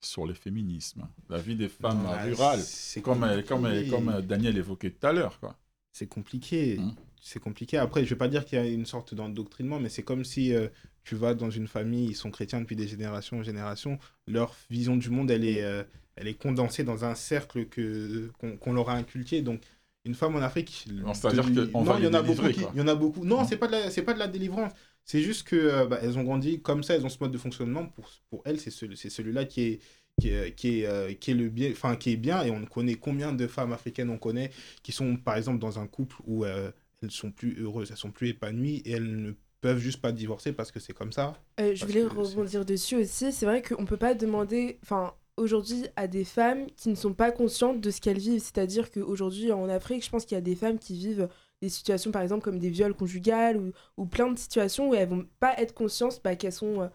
sur 0.00 0.26
le 0.26 0.34
féminisme 0.34 1.08
L'avis 1.28 1.56
des 1.56 1.68
femmes 1.68 2.06
Ah, 2.08 2.22
rurales 2.22 2.60
c'est 2.60 3.02
comme, 3.02 3.24
euh, 3.24 3.42
compliqué. 3.42 3.48
comme, 3.48 3.66
euh, 3.66 3.90
comme 3.90 4.08
euh, 4.10 4.20
Daniel 4.22 4.56
évoquait 4.56 4.90
tout 4.90 5.04
à 5.06 5.12
l'heure. 5.12 5.40
quoi. 5.40 5.56
C'est 5.92 6.06
compliqué. 6.06 6.78
Mm. 6.78 6.94
C'est 7.20 7.40
compliqué. 7.40 7.78
Après, 7.78 8.04
je 8.04 8.10
vais 8.10 8.16
pas 8.16 8.28
dire 8.28 8.44
qu'il 8.44 8.58
y 8.58 8.62
a 8.62 8.64
une 8.66 8.86
sorte 8.86 9.14
d'endoctrinement, 9.14 9.80
mais 9.80 9.88
c'est 9.88 10.02
comme 10.02 10.24
si 10.24 10.54
euh, 10.54 10.68
tu 11.04 11.16
vas 11.16 11.34
dans 11.34 11.50
une 11.50 11.66
famille, 11.66 12.06
ils 12.10 12.14
sont 12.16 12.30
chrétiens 12.30 12.60
depuis 12.60 12.76
des 12.76 12.86
générations 12.88 13.38
en 13.38 13.42
générations. 13.42 13.98
Leur 14.26 14.54
vision 14.70 14.96
du 14.96 15.10
monde, 15.10 15.30
elle 15.30 15.44
est, 15.44 15.62
euh, 15.64 15.82
elle 16.16 16.28
est 16.28 16.34
condensée 16.34 16.84
dans 16.84 17.04
un 17.04 17.14
cercle 17.14 17.66
que 17.66 18.30
qu'on 18.38 18.56
qu'on 18.56 18.72
leur 18.74 18.90
a 18.90 18.94
inculqué. 18.94 19.42
Donc, 19.42 19.60
une 20.04 20.14
femme 20.14 20.36
en 20.36 20.40
Afrique. 20.40 20.86
Non, 20.92 21.14
c'est-à-dire 21.14 21.50
de- 21.50 21.64
qu'on 21.66 21.82
non, 21.84 21.84
va 21.84 21.98
il 21.98 22.04
y 22.04 22.06
en 22.06 22.14
a 22.14 22.22
beaucoup. 22.22 22.48
qui-. 22.48 22.66
Il 22.74 22.78
y 22.78 22.82
en 22.82 22.88
a 22.88 22.94
beaucoup. 22.94 23.24
Non, 23.24 23.42
Mm. 23.42 23.46
c'est 23.48 23.56
pas 23.56 23.66
de 23.66 23.72
la, 23.72 23.90
c'est 23.90 24.02
pas 24.02 24.14
de 24.14 24.18
la 24.20 24.28
délivrance. 24.28 24.72
C'est 25.04 25.22
juste 25.22 25.46
que 25.48 25.56
euh, 25.56 25.86
bah, 25.86 25.98
elles 26.02 26.18
ont 26.18 26.22
grandi 26.24 26.60
comme 26.60 26.82
ça, 26.84 26.94
elles 26.94 27.04
ont 27.06 27.08
ce 27.08 27.18
mode 27.20 27.32
de 27.32 27.38
fonctionnement. 27.38 27.86
Pour, 27.86 28.08
pour 28.30 28.42
elles, 28.44 28.60
c'est 28.60 28.70
celui, 28.70 28.96
c'est 28.96 29.10
celui-là 29.10 29.44
qui 29.46 29.62
est 29.62 29.80
qui 30.20 30.28
est, 30.30 30.54
qui 30.54 30.80
est, 30.80 30.86
euh, 30.86 31.12
qui 31.12 31.32
est 31.32 31.34
le 31.34 31.50
bien 31.50 31.70
enfin 31.72 31.94
qui 31.96 32.10
est 32.12 32.16
bien 32.16 32.42
et 32.42 32.50
on 32.50 32.64
connaît 32.64 32.94
combien 32.94 33.32
de 33.34 33.46
femmes 33.46 33.72
africaines 33.74 34.08
on 34.08 34.16
connaît 34.16 34.50
qui 34.82 34.90
sont 34.92 35.16
par 35.16 35.36
exemple 35.36 35.58
dans 35.58 35.78
un 35.78 35.86
couple 35.86 36.16
où 36.24 36.44
euh, 36.46 36.70
elles 37.06 37.10
sont 37.12 37.30
plus 37.30 37.60
heureuses 37.62 37.90
elles 37.90 37.96
sont 37.96 38.10
plus 38.10 38.28
épanouies 38.28 38.82
et 38.84 38.92
elles 38.92 39.22
ne 39.22 39.32
peuvent 39.60 39.78
juste 39.78 40.00
pas 40.00 40.12
divorcer 40.12 40.52
parce 40.52 40.70
que 40.70 40.80
c'est 40.80 40.92
comme 40.92 41.12
ça 41.12 41.34
Euh, 41.60 41.74
je 41.74 41.86
voulais 41.86 42.04
rebondir 42.04 42.64
dessus 42.64 42.96
aussi. 42.96 43.32
C'est 43.32 43.46
vrai 43.46 43.62
qu'on 43.62 43.84
peut 43.84 43.96
pas 43.96 44.14
demander, 44.14 44.78
enfin, 44.82 45.14
aujourd'hui, 45.36 45.86
à 45.96 46.06
des 46.06 46.24
femmes 46.24 46.66
qui 46.76 46.88
ne 46.90 46.94
sont 46.94 47.14
pas 47.14 47.32
conscientes 47.32 47.80
de 47.80 47.90
ce 47.90 48.00
qu'elles 48.00 48.18
vivent. 48.18 48.40
C'est-à-dire 48.42 48.90
qu'aujourd'hui, 48.90 49.52
en 49.52 49.68
Afrique, 49.68 50.04
je 50.04 50.10
pense 50.10 50.24
qu'il 50.24 50.34
y 50.36 50.38
a 50.38 50.42
des 50.42 50.54
femmes 50.56 50.78
qui 50.78 50.94
vivent 50.94 51.28
des 51.62 51.68
situations, 51.70 52.10
par 52.10 52.22
exemple, 52.22 52.44
comme 52.44 52.58
des 52.58 52.68
viols 52.70 52.94
conjugales 52.94 53.56
ou, 53.56 53.72
ou 53.96 54.06
plein 54.06 54.30
de 54.30 54.38
situations 54.38 54.90
où 54.90 54.94
elles 54.94 55.08
vont 55.08 55.26
pas 55.40 55.54
être 55.58 55.72
conscientes 55.74 56.20
bah, 56.22 56.36
qu'elles 56.36 56.52
sont, 56.52 56.82
euh, 56.82 56.88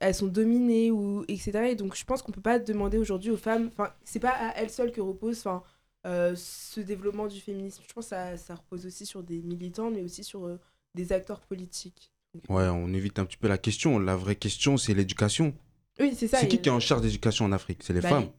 elles 0.00 0.14
sont 0.14 0.26
dominées, 0.26 0.90
ou, 0.90 1.24
etc. 1.28 1.70
Et 1.70 1.74
donc, 1.76 1.96
je 1.96 2.04
pense 2.04 2.22
qu'on 2.22 2.32
peut 2.32 2.40
pas 2.42 2.58
demander 2.58 2.98
aujourd'hui 2.98 3.30
aux 3.30 3.36
femmes, 3.38 3.70
enfin, 3.72 3.90
c'est 4.04 4.20
pas 4.20 4.32
à 4.32 4.54
elles 4.56 4.70
seules 4.70 4.92
que 4.92 5.00
repose, 5.00 5.38
enfin, 5.38 5.62
euh, 6.06 6.34
ce 6.36 6.80
développement 6.80 7.26
du 7.26 7.40
féminisme. 7.40 7.82
Je 7.86 7.92
pense 7.92 8.04
que 8.06 8.10
ça, 8.10 8.36
ça 8.36 8.54
repose 8.54 8.86
aussi 8.86 9.06
sur 9.06 9.22
des 9.22 9.40
militants, 9.42 9.90
mais 9.90 10.02
aussi 10.02 10.24
sur 10.24 10.46
euh, 10.46 10.58
des 10.94 11.12
acteurs 11.12 11.40
politiques. 11.40 12.10
Ouais, 12.48 12.66
on 12.68 12.88
évite 12.94 13.18
un 13.18 13.24
petit 13.24 13.36
peu 13.36 13.48
la 13.48 13.58
question. 13.58 13.98
La 13.98 14.16
vraie 14.16 14.36
question, 14.36 14.76
c'est 14.78 14.94
l'éducation. 14.94 15.54
Oui, 16.00 16.14
c'est 16.16 16.28
ça. 16.28 16.38
C'est 16.38 16.48
qui 16.48 16.60
qui 16.60 16.68
est 16.68 16.72
en 16.72 16.80
charge 16.80 17.02
d'éducation 17.02 17.44
en 17.44 17.52
Afrique? 17.52 17.82
C'est 17.82 17.92
les 17.92 18.00
Bah, 18.00 18.08
femmes. 18.08 18.22
les- 18.22 18.32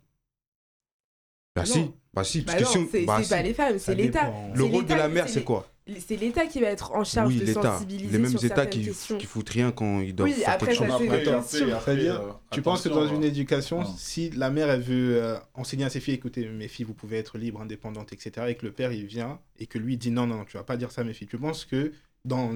Bah 1.55 1.63
Non. 1.67 1.71
si, 1.73 1.91
bah 2.13 2.23
si, 2.23 2.41
Bah 2.41 2.53
parce 2.53 2.57
que 2.57 2.63
non, 2.65 2.71
si 2.71 2.77
on- 2.79 2.87
c'est 2.91 3.05
bah 3.05 3.23
si. 3.23 3.29
pas 3.29 3.41
les 3.43 3.53
femmes, 3.53 3.77
c'est 3.79 3.93
l'État. 3.95 4.33
Le 4.55 4.63
rôle 4.63 4.85
de 4.87 4.93
la 4.95 5.07
mère, 5.07 5.29
c'est 5.29 5.43
quoi? 5.43 5.69
C'est 5.99 6.15
l'État 6.15 6.45
qui 6.47 6.61
va 6.61 6.67
être 6.67 6.93
en 6.93 7.03
charge 7.03 7.27
Oui, 7.33 7.39
de 7.39 7.45
l'État. 7.45 7.61
sensibiliser 7.73 8.11
Les 8.13 8.17
mêmes 8.17 8.31
sur 8.31 8.43
États 8.45 8.65
qui, 8.65 8.85
questions. 8.85 9.17
qui 9.17 9.25
foutent 9.25 9.49
rien 9.49 9.71
quand 9.73 9.99
ils 9.99 10.15
doivent 10.15 10.29
Oui, 10.29 10.35
faire 10.35 10.49
après, 10.53 10.67
quelque 10.67 10.77
ça, 10.79 10.87
chose. 10.87 10.97
c'est- 10.97 11.07
Après, 11.09 11.21
bien 11.23 11.37
après, 11.39 11.57
sûr. 11.57 11.75
après, 11.75 11.93
Très 11.93 11.95
bien. 12.03 12.15
euh, 12.15 12.31
tu 12.51 12.61
penses 12.61 12.83
que 12.83 12.89
dans 12.89 13.07
une 13.07 13.23
euh, 13.23 13.27
éducation 13.27 13.81
non. 13.81 13.93
si 13.97 14.29
la 14.29 14.49
mère 14.49 14.69
elle 14.69 14.79
veut 14.81 15.21
euh, 15.21 15.37
enseigner 15.55 15.83
à 15.83 15.89
ses 15.89 15.99
filles 15.99 16.13
écoutez 16.13 16.47
mes 16.47 16.69
filles 16.69 16.85
vous 16.85 16.93
pouvez 16.93 17.17
être 17.17 17.37
libres 17.37 17.59
indépendantes 17.61 18.13
etc 18.13 18.45
et 18.47 18.55
que 18.55 18.65
le 18.65 18.71
père 18.71 18.93
il 18.93 19.05
vient 19.05 19.39
et 19.59 19.65
que 19.67 19.77
lui 19.77 19.97
dit 19.97 20.09
non 20.11 20.25
non 20.25 20.45
tu 20.45 20.55
vas 20.55 20.63
pas 20.63 20.77
dire 20.77 20.89
ça 20.91 21.01
à 21.01 21.03
mes 21.03 21.13
filles 21.13 21.27
tu 21.27 21.37
penses 21.37 21.65
que 21.65 21.91
dans 22.23 22.51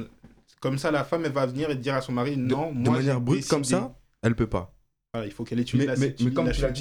comme 0.61 0.77
ça 0.77 0.91
la 0.91 1.03
femme 1.03 1.25
elle 1.25 1.33
va 1.33 1.45
venir 1.45 1.69
et 1.69 1.75
dire 1.75 1.95
à 1.95 2.01
son 2.01 2.13
mari 2.13 2.37
De, 2.37 2.41
non 2.41 2.71
de 2.71 2.77
moi 2.77 2.97
manière 2.97 3.15
j'ai 3.15 3.19
brute 3.19 3.47
comme 3.49 3.65
ça, 3.65 3.93
elle 4.23 4.35
peut 4.35 4.47
pas. 4.47 4.73
Voilà, 5.13 5.27
il 5.27 5.33
faut 5.33 5.43
qu'elle 5.43 5.59
étudie 5.59 5.85
Mais, 5.85 5.87
la, 5.87 5.97
mais, 5.97 6.15
mais 6.21 6.31
comme 6.31 6.45
la 6.45 6.51
tu 6.53 6.61
l'as 6.61 6.71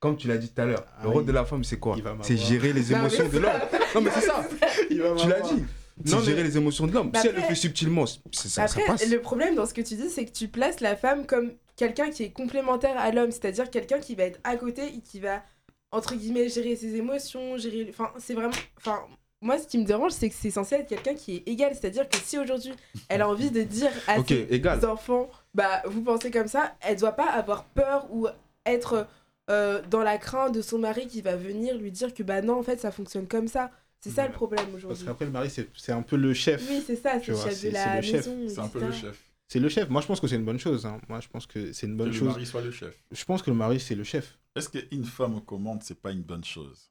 comme 0.00 0.16
tu 0.16 0.28
l'as 0.28 0.36
dit 0.38 0.48
tout 0.48 0.60
à 0.60 0.64
l'heure, 0.64 0.84
Ah 0.98 1.02
le 1.04 1.08
rôle 1.10 1.24
de 1.26 1.32
la 1.32 1.44
femme, 1.44 1.64
c'est 1.64 1.78
quoi. 1.78 1.96
C'est 2.22 2.36
gérer 2.36 2.72
les 2.72 2.92
émotions 2.92 3.28
de 3.28 3.38
l'homme. 3.38 3.60
Non, 3.94 4.00
mais 4.00 4.10
c'est 4.14 4.20
ça. 4.26 4.44
Il 4.90 5.02
va 5.02 5.14
Tu 5.16 5.28
l'as 5.28 5.40
dit. 5.40 5.64
C'est 6.04 6.12
Non, 6.12 6.18
mais- 6.20 6.24
gérer 6.26 6.42
les 6.44 6.56
émotions 6.56 6.86
de 6.86 6.92
l'homme. 6.92 7.10
Bah 7.10 7.20
si 7.20 7.26
elle 7.28 7.34
le 7.34 7.42
fait 7.42 7.54
subtilement, 7.56 8.06
c'est- 8.06 8.20
ça, 8.32 8.48
ça 8.48 8.62
Après, 8.64 8.84
passe. 8.86 9.08
le 9.08 9.20
problème 9.20 9.54
dans 9.56 9.66
ce 9.66 9.74
que 9.74 9.80
tu 9.80 9.94
dis, 9.96 10.08
c'est 10.10 10.24
que 10.24 10.30
tu 10.32 10.46
places 10.48 10.80
la 10.80 10.94
femme 10.94 11.26
comme 11.26 11.52
quelqu'un 11.76 12.10
qui 12.10 12.22
est 12.24 12.30
complémentaire 12.30 12.96
à 12.98 13.10
l'homme, 13.10 13.30
c'est-à-dire 13.32 13.68
quelqu'un 13.70 13.98
qui 13.98 14.14
va 14.14 14.24
être 14.24 14.38
à 14.44 14.56
côté 14.56 14.82
et 14.86 15.00
qui 15.00 15.18
va 15.20 15.42
entre 15.90 16.14
guillemets, 16.16 16.50
gérer 16.50 16.76
ses 16.76 16.96
émotions, 16.96 17.56
gérer. 17.56 17.86
Enfin, 17.88 18.10
c'est 18.18 18.34
vraiment. 18.34 18.52
Enfin, 18.76 18.98
moi, 19.40 19.56
ce 19.58 19.66
qui 19.66 19.78
me 19.78 19.84
dérange, 19.84 20.12
c'est 20.12 20.28
que 20.28 20.34
c'est 20.38 20.50
censé 20.50 20.74
être 20.74 20.86
quelqu'un 20.86 21.14
qui 21.14 21.36
est 21.36 21.48
égal. 21.48 21.72
C'est-à-dire 21.74 22.06
que 22.08 22.18
si 22.22 22.38
aujourd'hui, 22.38 22.74
elle 23.08 23.22
a 23.22 23.28
envie 23.28 23.50
de 23.50 23.62
dire 23.62 23.90
à 24.06 24.18
Ok, 24.20 24.28
ses 24.28 24.46
égal. 24.50 24.84
enfants, 24.84 25.30
bah, 25.54 25.82
vous 25.86 26.02
pensez 26.02 26.30
comme 26.30 26.46
ça, 26.46 26.74
elle 26.82 26.96
doit 26.98 27.12
pas 27.12 27.24
avoir 27.30 27.64
peur 27.64 28.06
ou 28.10 28.26
être 28.66 29.06
euh, 29.50 29.82
dans 29.90 30.02
la 30.02 30.18
crainte 30.18 30.54
de 30.54 30.62
son 30.62 30.78
mari 30.78 31.06
qui 31.06 31.22
va 31.22 31.36
venir 31.36 31.76
lui 31.76 31.90
dire 31.90 32.12
que 32.14 32.22
bah 32.22 32.42
non, 32.42 32.58
en 32.58 32.62
fait, 32.62 32.78
ça 32.80 32.90
fonctionne 32.90 33.26
comme 33.26 33.48
ça. 33.48 33.70
C'est 34.00 34.10
ça 34.10 34.26
le 34.26 34.32
problème 34.32 34.64
Parce 34.66 34.76
aujourd'hui. 34.76 35.04
qu'après, 35.06 35.24
le 35.24 35.30
mari, 35.32 35.50
c'est 35.50 35.68
c'est 35.76 35.90
un 35.92 36.02
peu 36.02 36.16
le 36.16 36.32
chef. 36.32 36.64
Oui, 36.70 36.82
c'est 36.86 36.94
ça, 36.96 37.18
c'est 37.20 37.32
le 37.32 37.36
chef 37.36 37.44
c'est- 37.44 37.48
de 37.50 37.54
c'est 37.54 37.70
la 37.72 37.96
le 37.96 38.02
chef. 38.02 38.26
maison. 38.28 38.48
C'est 38.54 38.60
un 38.60 38.68
peu 38.68 38.80
le 38.80 38.92
chef. 38.92 39.24
C'est 39.48 39.58
le 39.60 39.68
chef. 39.68 39.88
Moi, 39.88 40.02
je 40.02 40.06
pense 40.06 40.20
que 40.20 40.26
c'est 40.28 40.36
une 40.36 40.44
bonne 40.44 40.58
chose. 40.58 40.84
hein. 40.86 41.00
Moi, 41.08 41.20
je 41.20 41.28
pense 41.28 41.46
que 41.46 41.72
c'est 41.72 41.86
une 41.86 41.94
Que 41.94 41.98
bonne 41.98 42.08
le 42.08 42.12
chose. 42.12 42.28
mari 42.28 42.46
soit 42.46 42.60
le 42.60 42.70
chef. 42.70 42.94
Je 43.10 43.24
pense 43.24 43.42
que 43.42 43.50
le 43.50 43.56
mari, 43.56 43.80
c'est 43.80 43.94
le 43.94 44.04
chef. 44.04 44.38
Est-ce 44.54 44.68
qu'une 44.68 45.04
femme 45.04 45.34
aux 45.36 45.40
commandes, 45.40 45.82
c'est 45.82 46.00
pas 46.00 46.10
une 46.12 46.22
bonne 46.22 46.44
chose? 46.44 46.90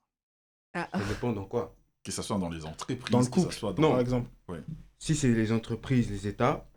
Ah, 0.74 0.90
Ça 0.92 1.00
dépend 1.08 1.32
dans 1.34 1.46
quoi. 1.46 1.76
Que 2.04 2.12
ce 2.12 2.22
soit 2.22 2.38
dans 2.40 2.50
les 2.50 2.66
entreprises, 2.66 3.12
Dans 3.12 3.20
le 3.20 3.26
que 3.26 3.30
couple. 3.32 3.54
ce 3.54 3.60
soit 3.60 3.74
dans... 3.74 3.82
Non. 3.82 3.92
Par 3.92 4.00
exemple. 4.00 4.30
Si 5.00 5.16
c'est 5.16 5.28
les 5.32 5.52
entreprises, 5.52 6.10
les 6.10 6.28
États, 6.28 6.68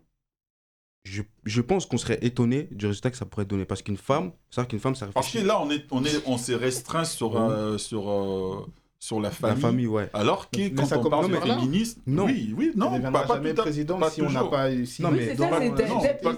je, 1.04 1.22
je 1.44 1.60
pense 1.60 1.86
qu'on 1.86 1.96
serait 1.98 2.18
étonné 2.22 2.68
du 2.72 2.86
résultat 2.86 3.10
que 3.10 3.16
ça 3.16 3.24
pourrait 3.24 3.44
donner. 3.46 3.64
Parce 3.64 3.82
qu'une 3.82 3.96
femme, 3.96 4.32
c'est 4.50 4.66
qu'une 4.68 4.80
femme, 4.80 4.94
ça 4.94 5.06
Parce 5.06 5.26
que 5.26 5.38
réfléchit. 5.38 5.46
là, 5.46 5.60
on 5.62 5.70
est, 5.70 5.84
on 5.90 6.04
est, 6.04 6.22
on 6.26 6.36
s'est 6.36 6.56
restreint 6.56 7.04
sur, 7.04 7.40
euh, 7.40 7.78
sur, 7.78 8.10
euh, 8.10 8.66
sur 8.98 9.18
la 9.20 9.28
La 9.30 9.34
famille. 9.34 9.60
famille, 9.62 9.86
ouais. 9.86 10.10
Alors 10.12 10.50
que 10.50 10.68
quand 10.68 10.84
ça 10.84 10.98
on 10.98 11.02
commence 11.02 11.28
parle 11.30 11.42
de 11.42 11.52
féminisme, 11.54 12.02
Non. 12.06 12.26
oui, 12.26 12.52
oui, 12.56 12.72
non, 12.76 12.92
on 12.92 13.00
pas, 13.00 13.22
pas 13.22 13.34
jamais 13.36 13.54
tout 13.54 13.62
président 13.62 13.98
pas 13.98 14.10
si 14.10 14.20
on 14.20 14.30
n'a 14.30 14.44
pas. 14.44 14.68
Si 14.84 15.00
Non, 15.02 15.08
Oui, 15.10 15.16
mais 15.18 15.26
c'est 15.28 15.34
dans. 15.36 15.48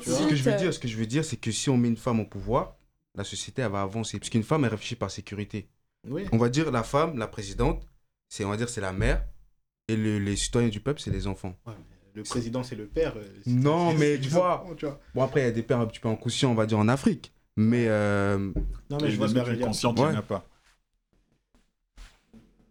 Ce 0.00 0.28
que 0.28 0.36
je 0.36 0.42
veux 0.44 0.56
dire, 0.56 0.72
ce 0.72 0.78
que 0.78 0.88
je 0.88 0.96
veux 0.96 1.06
dire, 1.06 1.24
c'est 1.24 1.36
que 1.38 1.50
si 1.50 1.68
on 1.68 1.76
met 1.76 1.88
une 1.88 1.96
femme 1.96 2.20
au 2.20 2.24
pouvoir, 2.26 2.76
la 3.16 3.24
société, 3.24 3.62
elle 3.62 3.70
va 3.72 3.82
avancer. 3.82 4.18
Parce 4.18 4.30
qu'une 4.30 4.44
femme, 4.44 4.64
elle 4.64 4.70
réfléchit 4.70 4.94
par 4.96 5.10
sécurité. 5.10 5.68
Oui. 6.08 6.24
On 6.32 6.38
va 6.38 6.48
dire 6.48 6.70
la 6.70 6.82
femme, 6.84 7.18
la 7.18 7.26
présidente, 7.26 7.82
c'est 8.28 8.44
on 8.44 8.50
va 8.50 8.56
dire 8.56 8.68
c'est 8.68 8.80
la 8.80 8.92
mère, 8.92 9.24
et 9.88 9.96
le- 9.96 10.18
les 10.18 10.36
citoyens 10.36 10.68
du 10.68 10.80
peuple, 10.80 11.00
c'est 11.00 11.10
les 11.10 11.26
enfants. 11.26 11.54
Ouais, 11.66 11.74
Le 12.14 12.22
président, 12.24 12.62
c'est 12.62 12.76
le 12.76 12.86
père. 12.86 13.14
euh, 13.16 13.22
Non, 13.46 13.92
mais 13.94 14.16
c'est 14.16 14.20
tu 14.22 14.28
vois. 14.28 14.62
enfants, 14.62 14.74
tu 14.76 14.84
vois. 14.86 15.00
Bon 15.14 15.22
après, 15.22 15.40
il 15.40 15.44
y 15.44 15.48
a 15.48 15.52
des 15.52 15.62
pères 15.62 15.80
un 15.80 15.86
petit 15.86 16.00
peu 16.00 16.08
inconscients, 16.08 16.50
on 16.50 16.54
va 16.54 16.66
dire 16.66 16.78
en 16.78 16.88
Afrique, 16.88 17.32
mais 17.56 17.86
euh, 17.88 18.36
Non, 18.90 18.98
mais 19.00 19.10
je 19.10 19.16
vois 19.16 19.26
les 19.26 19.32
ce 19.32 19.34
que 19.34 19.38
mères 19.38 19.44
tu 19.44 19.50
veux 19.50 19.56
dire. 19.56 19.66
inconscientes, 19.66 19.96
il 19.98 20.02
Ouais. 20.04 20.10
n'y 20.10 20.16
en 20.16 20.20
a 20.20 20.22
pas. 20.22 20.46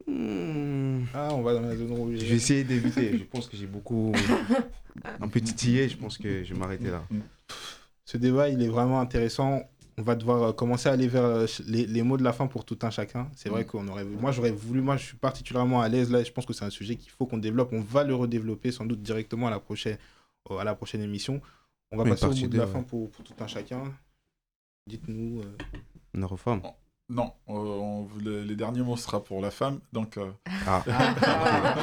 hmm, 0.07 1.03
Ah, 1.13 1.29
on 1.33 1.41
va 1.41 1.53
dans 1.55 1.61
la 1.61 1.75
zone 1.75 1.91
rouge. 1.93 2.15
je 2.19 2.25
vais 2.25 2.35
essayer 2.35 2.63
d'éviter. 2.63 3.17
je 3.17 3.23
pense 3.23 3.47
que 3.47 3.57
j'ai 3.57 3.67
beaucoup 3.67 4.13
un 5.19 5.27
peu 5.27 5.41
titillé. 5.41 5.89
Je 5.89 5.97
pense 5.97 6.17
que 6.17 6.43
je 6.43 6.53
vais 6.53 6.59
m'arrêter 6.59 6.89
là. 6.91 7.03
Ce 8.05 8.17
débat, 8.17 8.49
il 8.49 8.61
est 8.61 8.67
vraiment 8.67 8.99
intéressant. 8.99 9.61
On 9.97 10.03
va 10.03 10.15
devoir 10.15 10.41
euh, 10.43 10.51
commencer 10.53 10.87
à 10.89 10.93
aller 10.93 11.07
vers 11.07 11.23
euh, 11.25 11.45
les, 11.67 11.85
les 11.85 12.01
mots 12.01 12.17
de 12.17 12.23
la 12.23 12.33
fin 12.33 12.47
pour 12.47 12.63
tout 12.65 12.79
un 12.83 12.89
chacun. 12.89 13.29
C'est 13.35 13.49
vrai 13.49 13.63
Mm. 13.63 13.67
qu'on 13.67 13.87
aurait. 13.89 14.05
Moi, 14.05 14.31
j'aurais 14.31 14.51
voulu. 14.51 14.81
Moi, 14.81 14.97
je 14.97 15.05
suis 15.05 15.17
particulièrement 15.17 15.81
à 15.81 15.89
l'aise 15.89 16.09
là. 16.11 16.23
Je 16.23 16.31
pense 16.31 16.45
que 16.45 16.53
c'est 16.53 16.65
un 16.65 16.69
sujet 16.69 16.95
qu'il 16.95 17.11
faut 17.11 17.25
qu'on 17.25 17.37
développe. 17.37 17.69
On 17.73 17.81
va 17.81 18.03
le 18.03 18.15
redévelopper 18.15 18.71
sans 18.71 18.85
doute 18.85 19.01
directement 19.01 19.47
à 19.47 19.51
la 19.51 19.59
prochaine, 19.59 19.97
à 20.57 20.63
la 20.63 20.75
prochaine 20.75 21.01
émission. 21.01 21.41
On 21.91 21.97
va 21.97 22.03
Oui, 22.03 22.09
passer 22.11 22.25
au 22.25 22.29
partie 22.29 22.43
mot 22.43 22.49
de 22.49 22.57
la 22.57 22.67
fin 22.67 22.83
pour, 22.83 23.09
pour 23.11 23.23
tout 23.25 23.33
un 23.39 23.47
chacun. 23.47 23.83
Dites-nous. 24.87 25.41
euh, 25.41 25.57
Une 26.13 26.25
reforme. 26.25 26.61
Non, 27.09 27.33
euh, 27.49 27.53
on- 27.53 28.07
le- 28.23 28.43
les 28.43 28.55
derniers 28.55 28.81
mots 28.81 28.95
sera 28.95 29.21
pour 29.21 29.41
la 29.41 29.51
femme, 29.51 29.79
donc 29.91 30.17
euh, 30.17 30.31
Ah. 30.65 30.81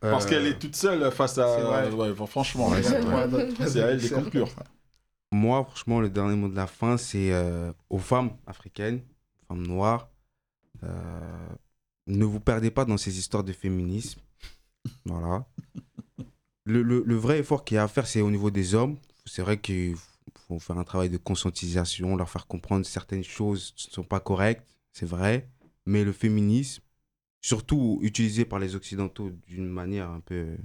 parce 0.00 0.26
qu'elle 0.26 0.46
est 0.46 0.58
toute 0.58 0.76
seule 0.76 1.10
face 1.10 1.38
à. 1.38 1.90
Ouais, 1.90 2.14
franchement, 2.26 2.68
Ouais, 2.68 2.82
c'est 2.82 3.82
à 3.82 3.88
elle 3.88 4.00
de 4.00 4.08
conclure. 4.08 4.48
Moi, 5.32 5.62
franchement, 5.64 6.00
le 6.00 6.08
dernier 6.10 6.36
mot 6.36 6.48
de 6.48 6.56
la 6.56 6.66
fin, 6.66 6.96
c'est 6.96 7.32
euh, 7.32 7.72
aux 7.90 7.98
femmes 7.98 8.30
africaines, 8.46 9.02
femmes 9.46 9.66
noires. 9.66 10.10
euh, 10.84 11.48
ne 12.08 12.24
vous 12.24 12.40
perdez 12.40 12.70
pas 12.70 12.84
dans 12.86 12.98
ces 12.98 13.18
histoires 13.18 13.44
de 13.44 13.52
féminisme. 13.52 14.20
Voilà. 15.06 15.46
Le, 16.64 16.82
le- 16.82 17.02
le 17.04 17.14
vrai 17.16 17.38
effort 17.40 17.64
qu'il 17.64 17.76
y 17.76 17.78
a 17.78 17.84
à 17.84 17.88
faire, 17.88 18.06
c'est 18.06 18.20
au 18.20 18.30
niveau 18.30 18.50
des 18.50 18.74
hommes. 18.74 18.98
C'est 19.24 19.42
vrai 19.42 19.60
qu'il 19.60 19.96
faut 20.46 20.58
faire 20.58 20.78
un 20.78 20.84
travail 20.84 21.10
de 21.10 21.16
conscientisation, 21.18 22.16
leur 22.16 22.28
faire 22.30 22.46
comprendre 22.46 22.84
certaines 22.86 23.24
choses 23.24 23.74
ne 23.88 23.92
sont 23.92 24.04
pas 24.04 24.20
correctes, 24.20 24.66
c'est 24.92 25.06
vrai. 25.06 25.48
Mais 25.86 26.04
le 26.04 26.12
féminisme, 26.12 26.82
surtout 27.42 28.00
utilisé 28.02 28.44
par 28.46 28.60
les 28.60 28.76
Occidentaux 28.76 29.30
d'une 29.48 29.68
manière 29.68 30.10
un 30.10 30.20
peu. 30.20 30.56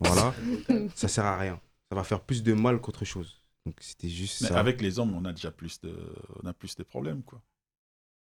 Voilà, 0.00 0.34
ça 0.96 1.08
sert 1.08 1.26
à 1.26 1.38
rien. 1.38 1.60
Ça 1.90 1.96
va 1.96 2.04
faire 2.04 2.22
plus 2.22 2.42
de 2.44 2.54
mal 2.54 2.80
qu'autre 2.80 3.04
chose. 3.06 3.41
Donc 3.66 3.76
c'était 3.80 4.08
juste 4.08 4.42
Mais 4.42 4.48
ça. 4.48 4.58
avec 4.58 4.80
les 4.80 4.98
hommes, 4.98 5.14
on 5.14 5.24
a 5.24 5.32
déjà 5.32 5.50
plus 5.50 5.80
de, 5.80 5.94
on 6.42 6.46
a 6.48 6.52
plus 6.52 6.74
de 6.76 6.82
problèmes, 6.82 7.22
quoi. 7.22 7.40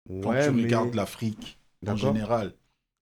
Quand 0.07 0.29
Ouais, 0.31 0.45
tu 0.47 0.51
mais- 0.53 0.63
regardes 0.63 0.95
l'Afrique, 0.95 1.59
en 1.85 1.95
général, 1.95 2.53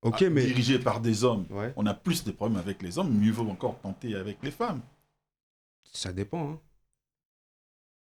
Ok, 0.01 0.21
ah, 0.23 0.29
mais. 0.29 0.45
dirigée 0.45 0.77
par 0.79 0.99
des 0.99 1.23
hommes, 1.23 1.45
Ouais, 1.49 1.71
on 1.77 1.85
a 1.85 1.93
plus 1.93 2.23
de 2.25 2.31
problèmes 2.31 2.59
avec 2.59 2.81
les 2.81 2.97
hommes, 2.99 3.13
mieux 3.17 3.31
vaut 3.31 3.47
encore 3.49 3.79
tenter 3.79 4.15
avec 4.15 4.37
les 4.43 4.51
femmes. 4.51 4.81
ça 5.93 6.11
dépend. 6.11 6.51
Hein. 6.51 6.59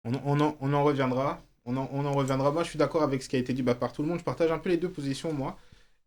On, 0.04 0.14
en- 0.14 0.22
on, 0.24 0.40
en, 0.40 0.56
on 0.60 0.72
en 0.72 0.82
reviendra. 0.84 1.42
On 1.66 1.76
en, 1.76 1.88
on 1.92 2.04
en 2.06 2.12
reviendra. 2.14 2.50
Moi, 2.52 2.62
je 2.64 2.70
suis 2.70 2.78
d'accord 2.78 3.02
avec 3.02 3.22
ce 3.22 3.28
qui 3.28 3.36
a 3.36 3.38
été 3.38 3.52
dit 3.52 3.62
bah, 3.62 3.74
par 3.74 3.92
tout 3.92 4.02
le 4.02 4.08
monde. 4.08 4.18
Je 4.18 4.24
partage 4.24 4.50
un 4.50 4.58
peu 4.58 4.70
les 4.70 4.76
deux 4.76 4.90
positions, 4.90 5.32
moi. 5.32 5.58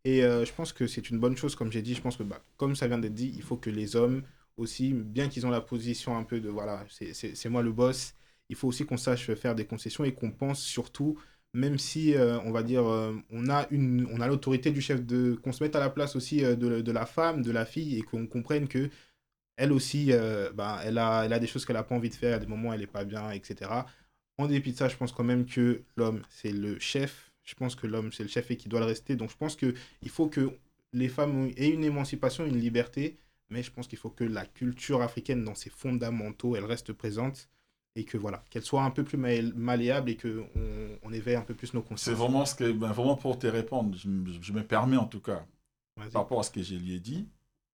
Et 0.06 0.24
euh, 0.24 0.45
je 0.45 0.54
pense 0.54 0.72
que 0.74 0.88
c'est 0.88 1.10
une 1.10 1.19
bonne 1.19 1.36
chose, 1.38 1.56
comme 1.56 1.72
j'ai 1.72 1.82
dit. 1.82 1.93
Je 1.95 2.02
pense 2.02 2.15
que, 2.17 2.24
bah, 2.24 2.39
comme 2.58 2.76
ça 2.76 2.88
vient 2.88 2.98
d'être 2.98 3.13
dit, 3.13 3.32
il 3.36 3.43
faut 3.43 3.58
que 3.58 3.69
les 3.69 3.95
hommes 3.95 4.24
aussi, 4.60 4.93
bien 4.93 5.30
qu'ils 5.30 5.45
ont 5.48 5.50
la 5.50 5.62
position 5.62 6.17
un 6.17 6.24
peu 6.24 6.39
de 6.39 6.50
voilà, 6.50 6.86
c'est- 6.89 7.13
moi 7.50 7.62
le 7.63 7.72
boss, 7.72 8.13
il 8.50 8.56
faut 8.56 8.67
aussi 8.67 8.86
qu'on 8.86 8.98
sache 8.98 9.34
faire 9.36 9.56
des 9.56 9.65
concessions 9.65 10.04
et 10.06 10.13
qu'on 10.13 10.32
pense 10.32 10.62
surtout, 10.62 11.17
même 11.54 11.78
si 11.78 12.15
euh, 12.15 12.39
on 12.41 12.52
va 12.52 12.63
dire, 12.63 12.86
euh, 12.88 13.15
on 13.32 13.50
a, 13.50 13.67
a 14.22 14.28
l'autorité 14.28 14.72
du 14.72 14.82
chef, 14.82 15.02
qu'on 15.41 15.52
se 15.52 15.63
mette 15.63 15.76
à 15.76 15.80
la 15.80 15.89
place 15.89 16.15
aussi 16.15 16.43
euh, 16.43 16.56
de, 16.56 16.82
de 16.82 16.91
la 16.91 17.06
femme, 17.06 17.41
de 17.41 17.52
la 17.52 17.65
fille 17.65 17.98
et 17.98 18.02
qu'on 18.02 18.28
comprenne 18.28 18.67
que 18.67 18.89
elle 19.58 19.72
aussi, 19.74 20.12
bah, 20.54 20.80
elle, 20.84 20.98
a, 20.98 21.24
elle 21.26 21.34
a 21.34 21.39
des 21.39 21.48
choses 21.48 21.65
qu'elle 21.65 21.76
n'a 21.76 21.84
pas 21.84 21.95
envie 21.95 22.10
de 22.10 22.15
faire, 22.15 22.36
à 22.38 22.39
des 22.39 22.48
moments 22.48 22.74
elle 22.74 22.80
n'est 22.80 22.88
pas 22.88 23.04
bien, 23.04 23.32
etc. 23.32 23.86
En 24.38 24.48
dépit 24.48 24.72
de 24.72 24.78
ça, 24.78 24.88
je 24.88 24.95
pense 24.95 25.12
quand 25.12 25.24
même 25.24 25.45
que 25.45 25.84
l'homme, 25.98 26.22
c'est 26.30 26.52
le 26.52 26.80
chef. 26.80 27.32
Je 27.43 27.56
pense 27.56 27.76
que 27.76 27.88
l'homme, 27.88 28.12
c'est 28.13 28.24
le 28.24 28.30
chef 28.30 28.50
et 28.52 28.58
qu'il 28.58 28.69
doit 28.69 28.80
le 28.80 28.86
rester. 28.86 29.15
Donc 29.15 29.32
je 29.32 29.38
pense 29.38 29.56
qu'il 29.58 29.76
faut 30.10 30.28
que 30.28 30.52
les 30.93 31.10
femmes 31.10 31.52
aient 31.58 31.69
une 31.69 31.84
émancipation, 31.84 32.45
une 32.45 32.58
liberté, 32.60 33.17
mais 33.50 33.64
je 33.64 33.72
pense 33.72 33.88
qu'il 33.88 33.98
faut 33.98 34.10
que 34.10 34.24
la 34.24 34.46
culture 34.46 35.02
africaine, 35.02 35.44
dans 35.44 35.56
ses 35.56 35.70
fondamentaux, 35.70 36.56
elle 36.56 36.66
reste 36.66 36.94
présente 36.94 37.50
et 37.96 38.06
que 38.06 38.18
voilà, 38.18 38.44
qu'elle 38.50 38.64
soit 38.64 38.84
un 38.84 38.92
peu 38.92 39.04
plus 39.04 39.18
mal- 39.18 39.54
malléable 39.56 40.10
et 40.12 40.18
qu'on 40.18 40.48
on 41.04 41.12
éveille 41.14 41.36
un 41.36 41.42
peu 41.42 41.56
plus 41.56 41.74
nos 41.74 41.82
C'est 41.82 41.88
consciences. 41.90 42.16
vraiment 42.16 42.46
ce 42.46 42.56
que, 42.56 42.72
ben, 42.72 42.92
vraiment 42.92 43.16
pour 43.18 43.40
te 43.40 43.48
répondre, 43.48 43.98
je, 43.98 44.08
me- 44.08 44.42
je 44.42 44.54
me 44.54 44.64
permets 44.66 44.98
en 44.98 45.08
tout 45.08 45.22
cas, 45.22 45.46
par 45.96 46.12
rapport 46.24 46.40
à 46.40 46.44
ce 46.44 46.52
que 46.52 46.62
je 46.64 46.76
lui 46.76 46.94
ai 46.94 47.00
dit, 47.00 47.28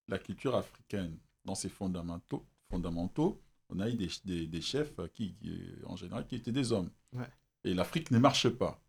la 0.08 0.18
culture 0.18 0.54
africaine, 0.56 1.18
dans 1.44 1.54
ses 1.54 1.68
fondamentaux, 1.68 2.46
fondamentaux 2.70 3.40
on 3.68 3.80
a 3.80 3.88
eu 3.90 3.94
des, 3.94 4.08
des, 4.24 4.46
des 4.46 4.60
chefs 4.60 4.94
qui, 5.12 5.34
qui, 5.34 5.60
en 5.86 5.96
général, 5.96 6.26
qui 6.26 6.36
étaient 6.36 6.52
des 6.52 6.70
hommes. 6.72 6.90
Ouais. 7.12 7.26
Et 7.64 7.74
l'Afrique 7.74 8.12
ne 8.12 8.18
marche 8.18 8.48
pas. 8.48 8.80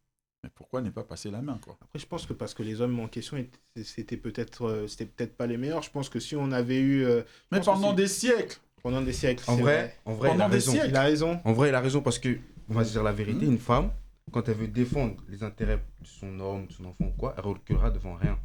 Mais 0.44 0.50
pourquoi 0.54 0.82
ne 0.82 0.90
pas 0.92 1.04
passer 1.04 1.32
la 1.32 1.42
main, 1.42 1.58
quoi? 1.64 1.78
Après, 1.82 1.98
je 2.00 2.06
pense 2.06 2.26
que 2.26 2.34
parce 2.34 2.54
que 2.54 2.62
les 2.64 2.80
hommes 2.82 3.00
en 3.00 3.08
question, 3.08 3.44
c'était 3.84 4.18
peut-être 4.18 4.68
euh, 4.68 4.88
c'était 4.88 5.06
peut-être 5.06 5.36
pas 5.36 5.48
les 5.48 5.58
meilleurs. 5.58 5.82
Je 5.82 5.90
pense 5.90 6.10
que 6.10 6.20
si 6.20 6.36
on 6.36 6.52
avait 6.52 6.80
eu 6.80 7.04
euh, 7.06 7.24
Mais 7.52 7.60
pendant 7.62 7.94
des 7.94 8.08
siècles 8.08 8.60
pendant 8.84 9.02
des 9.02 9.12
siècles, 9.12 9.44
En 9.48 9.56
vrai, 9.56 9.98
en 10.06 10.14
vrai, 10.14 10.30
il 10.30 10.32
Pendant 10.34 10.46
a 10.46 10.50
des 10.50 10.54
raison. 10.56 10.72
siècles. 10.72 10.88
il 10.90 10.96
a 10.96 11.02
raison. 11.02 11.42
En 11.44 11.52
vrai, 11.54 11.70
il 11.70 11.76
a 11.76 11.82
raison 11.82 12.02
parce 12.02 12.20
que, 12.20 12.38
on 12.70 12.76
va 12.76 12.86
se 12.86 12.92
dire 12.92 13.04
la 13.04 13.12
vérité, 13.12 13.46
Mhm. 13.46 13.54
une 13.54 13.58
femme, 13.60 13.90
quand 14.32 14.48
elle 14.48 14.56
veut 14.56 14.68
défendre 14.68 15.16
les 15.28 15.44
intérêts 15.44 15.78
de 16.00 16.06
son 16.08 16.40
homme, 16.40 16.68
de 16.68 16.72
son 16.72 16.86
enfant 16.86 17.06
ou 17.06 17.18
quoi, 17.18 17.34
elle 17.38 17.44
reculera 17.46 17.90
devant 17.90 18.14
rien. 18.16 18.38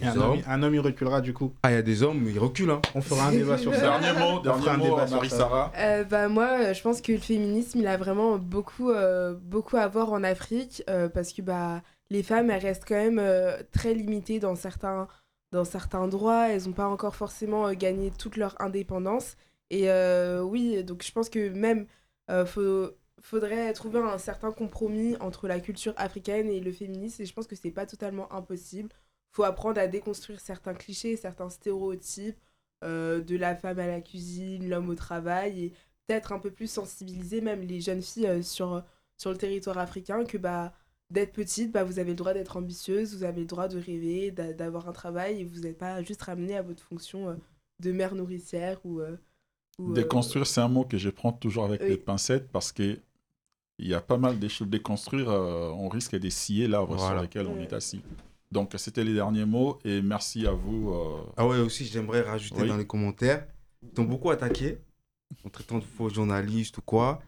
Et 0.00 0.04
un, 0.04 0.16
hommes, 0.16 0.32
homme, 0.32 0.42
un 0.46 0.62
homme, 0.62 0.74
il 0.74 0.80
reculera 0.80 1.20
du 1.20 1.32
coup. 1.32 1.52
ah, 1.62 1.70
il 1.70 1.74
y 1.74 1.78
a 1.78 1.82
des 1.82 2.02
hommes, 2.02 2.26
ils 2.28 2.38
reculent. 2.38 2.70
Hein. 2.70 2.82
On 2.94 3.00
fera 3.00 3.26
un 3.28 3.30
débat 3.32 3.58
sur 3.58 3.72
ça. 3.74 3.80
Dernier 3.80 4.12
mot, 4.18 4.40
On 4.40 4.42
fera 4.42 4.56
dernier 4.56 4.68
un 4.68 4.76
mot 4.76 4.84
débat 4.84 5.02
à 5.02 5.06
sur 5.06 5.16
Marie-Sara. 5.16 5.72
Euh, 5.78 6.04
bah 6.04 6.28
moi, 6.28 6.48
euh, 6.60 6.74
je 6.74 6.82
pense 6.82 7.00
que 7.00 7.12
le 7.12 7.18
féminisme, 7.18 7.78
il 7.78 7.86
a 7.86 7.96
vraiment 7.96 8.38
beaucoup, 8.38 8.90
euh, 8.90 9.34
beaucoup 9.40 9.76
à 9.76 9.86
voir 9.88 10.12
en 10.12 10.24
Afrique 10.24 10.82
euh, 10.90 11.08
parce 11.08 11.32
que 11.32 11.42
bah, 11.42 11.82
les 12.10 12.22
femmes, 12.22 12.50
elles 12.50 12.62
restent 12.62 12.84
quand 12.86 12.94
même 12.96 13.18
euh, 13.20 13.56
très 13.72 13.94
limitées 13.94 14.40
dans 14.40 14.54
certains, 14.56 15.08
dans 15.52 15.64
certains 15.64 16.08
droits. 16.08 16.48
Elles 16.48 16.64
n'ont 16.66 16.72
pas 16.72 16.88
encore 16.88 17.14
forcément 17.14 17.68
euh, 17.68 17.74
gagné 17.74 18.10
toute 18.10 18.36
leur 18.36 18.60
indépendance. 18.60 19.36
Et 19.70 19.90
euh, 19.90 20.42
oui, 20.42 20.82
donc 20.84 21.02
je 21.04 21.12
pense 21.12 21.28
que 21.28 21.48
même, 21.48 21.86
euh, 22.30 22.44
faut, 22.44 22.90
faudrait 23.20 23.72
trouver 23.72 24.00
un 24.00 24.18
certain 24.18 24.52
compromis 24.52 25.16
entre 25.20 25.48
la 25.48 25.60
culture 25.60 25.94
africaine 25.96 26.48
et 26.48 26.60
le 26.60 26.72
féminisme. 26.72 27.22
Et 27.22 27.26
je 27.26 27.32
pense 27.32 27.46
que 27.46 27.56
c'est 27.56 27.70
pas 27.70 27.86
totalement 27.86 28.32
impossible. 28.32 28.90
Faut 29.34 29.44
apprendre 29.44 29.80
à 29.80 29.86
déconstruire 29.88 30.40
certains 30.40 30.74
clichés, 30.74 31.16
certains 31.16 31.50
stéréotypes 31.50 32.38
euh, 32.84 33.20
de 33.20 33.36
la 33.36 33.54
femme 33.56 33.78
à 33.80 33.86
la 33.86 34.00
cuisine, 34.00 34.68
l'homme 34.68 34.88
au 34.90 34.94
travail, 34.94 35.64
et 35.66 35.70
peut-être 36.06 36.32
un 36.32 36.38
peu 36.38 36.50
plus 36.50 36.70
sensibiliser 36.70 37.40
même 37.42 37.62
les 37.62 37.80
jeunes 37.80 38.02
filles 38.02 38.26
euh, 38.28 38.42
sur, 38.42 38.82
sur 39.18 39.30
le 39.30 39.36
territoire 39.38 39.78
africain 39.78 40.24
que 40.24 40.38
bah, 40.38 40.72
d'être 41.10 41.32
petite, 41.32 41.72
bah, 41.72 41.84
vous 41.84 41.98
avez 41.98 42.10
le 42.10 42.16
droit 42.16 42.34
d'être 42.34 42.56
ambitieuse, 42.56 43.14
vous 43.16 43.24
avez 43.24 43.40
le 43.42 43.46
droit 43.46 43.68
de 43.68 43.78
rêver, 43.78 44.30
d'a- 44.30 44.52
d'avoir 44.54 44.88
un 44.88 44.92
travail, 44.92 45.40
et 45.40 45.44
vous 45.44 45.60
n'êtes 45.60 45.78
pas 45.78 46.02
juste 46.02 46.22
ramené 46.22 46.56
à 46.56 46.62
votre 46.62 46.82
fonction 46.82 47.28
euh, 47.30 47.34
de 47.80 47.92
mère 47.92 48.14
nourricière 48.14 48.78
ou... 48.84 49.00
euh, 49.00 49.16
ou, 49.78 49.90
euh, 49.90 49.94
Déconstruire, 49.94 50.46
c'est 50.46 50.60
un 50.60 50.68
mot 50.68 50.84
que 50.84 50.98
je 50.98 51.10
prends 51.10 51.32
toujours 51.32 51.64
avec 51.64 51.80
les 51.82 51.96
pincettes 51.98 52.48
parce 52.52 52.70
que 52.72 52.98
il 53.78 53.88
y 53.88 53.94
a 53.94 54.00
pas 54.00 54.18
mal 54.18 54.38
de 54.38 54.48
choses 54.48 54.68
à 54.68 54.70
déconstruire. 54.70 55.28
euh, 55.30 55.70
on 55.70 55.88
risque 55.88 56.16
de 56.16 56.28
scier 56.30 56.68
l'arbre 56.68 56.96
sur 56.98 57.06
lequel 57.22 57.46
on 57.48 57.58
est 57.60 57.72
assis. 57.72 58.02
Donc, 58.54 58.70
c'était 58.76 59.02
les 59.02 59.14
derniers 59.14 59.44
mots 59.44 59.80
et 59.84 60.00
merci 60.00 60.46
à 60.46 60.52
vous. 60.52 60.92
euh, 60.92 61.22
Ah 61.36 61.44
ouais, 61.46 61.58
aussi, 61.58 61.84
j'aimerais 61.84 62.20
rajouter 62.22 62.62
Oui. 62.62 62.68
dans 62.68 62.76
les 62.76 62.86
commentaires. 62.86 63.44
Ils 63.82 63.88
t'ont 63.90 64.04
beaucoup 64.04 64.30
attaqué 64.30 64.78
en 65.44 65.48
traitant 65.50 65.78
de 65.78 65.84
faux 65.84 66.08
journalistes 66.08 66.78
ou 66.78 66.82
quoi. 66.82 67.20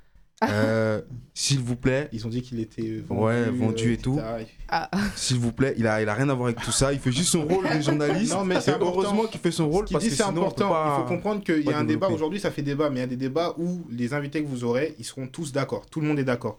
Euh, 0.45 1.01
S'il 1.35 1.59
vous 1.61 1.75
plaît, 1.77 2.09
Ils 2.13 2.27
ont 2.27 2.31
dit 2.31 2.43
qu'il 2.43 2.61
était 2.61 2.99
vendu, 2.99 3.21
Ouais, 3.23 3.51
vendu 3.51 3.93
et 3.95 3.97
tout. 3.97 4.21
Ah, 4.69 4.89
s'il 5.17 5.39
vous 5.39 5.51
plaît, 5.51 5.75
il 5.79 5.87
a, 5.89 6.01
il 6.01 6.09
a 6.09 6.15
rien 6.15 6.29
à 6.29 6.35
voir 6.35 6.49
avec 6.49 6.61
tout 6.61 6.71
ça. 6.71 6.93
Il 6.93 7.01
fait 7.01 7.11
juste 7.11 7.31
son 7.31 7.45
rôle 7.45 7.65
de 7.75 7.81
journaliste. 7.81 8.33
Non, 8.33 8.45
mais 8.45 8.61
c'est 8.61 8.79
heureusement 8.81 9.25
qu'il 9.27 9.41
fait 9.41 9.51
son 9.51 9.65
Ce 9.69 9.75
rôle 9.75 9.85
qu'il 9.87 9.95
parce 9.95 10.05
dit, 10.05 10.11
que 10.11 10.17
c'est 10.17 10.23
important. 10.23 10.69
pas- 10.69 10.97
Il 10.99 11.03
faut 11.03 11.09
comprendre 11.09 11.43
qu'il 11.43 11.63
y 11.65 11.73
a 11.73 11.79
un 11.79 11.85
débat. 11.85 12.09
Aujourd'hui, 12.09 12.39
ça 12.39 12.53
fait 12.53 12.63
débat, 12.63 12.89
mais 12.91 12.97
il 12.99 13.01
y 13.01 13.05
a 13.05 13.07
des 13.09 13.17
débats 13.17 13.55
où 13.59 13.85
les 13.91 14.15
invités 14.15 14.43
que 14.45 14.49
vous 14.49 14.63
aurez, 14.63 14.95
ils 15.01 15.05
seront 15.05 15.27
tous 15.27 15.51
d'accord. 15.53 15.87
Tout 15.87 16.01
le 16.01 16.07
monde 16.07 16.21
est 16.21 16.25
d'accord. 16.25 16.59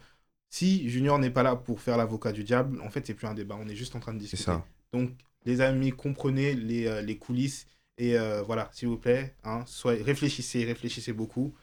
Si 0.50 0.90
Junior 0.90 1.20
n'est 1.20 1.30
pas 1.30 1.44
là 1.44 1.56
pour 1.56 1.82
faire 1.82 1.98
l'avocat 1.98 2.32
du 2.32 2.44
diable, 2.44 2.82
en 2.82 2.90
fait, 2.90 3.06
c'est 3.06 3.14
plus 3.14 3.28
un 3.28 3.34
débat. 3.34 3.58
On 3.60 3.68
est 3.68 3.76
juste 3.76 3.96
en 3.96 4.00
train 4.00 4.14
de 4.14 4.20
discuter. 4.20 4.44
ça. 4.44 4.66
Donc, 4.94 5.12
les 5.46 5.62
amis, 5.62 5.92
comprenez 5.92 6.54
les, 6.54 6.88
euh, 6.88 7.02
les 7.02 7.18
coulisses. 7.18 7.68
Et 7.98 8.18
euh, 8.18 8.44
voilà, 8.44 8.70
s'il 8.74 8.88
vous 8.90 8.98
plaît, 8.98 9.36
hein, 9.44 9.64
soyez, 9.66 10.04
réfléchissez, 10.04 10.64
réfléchissez 10.66 11.14
beaucoup. 11.14 11.54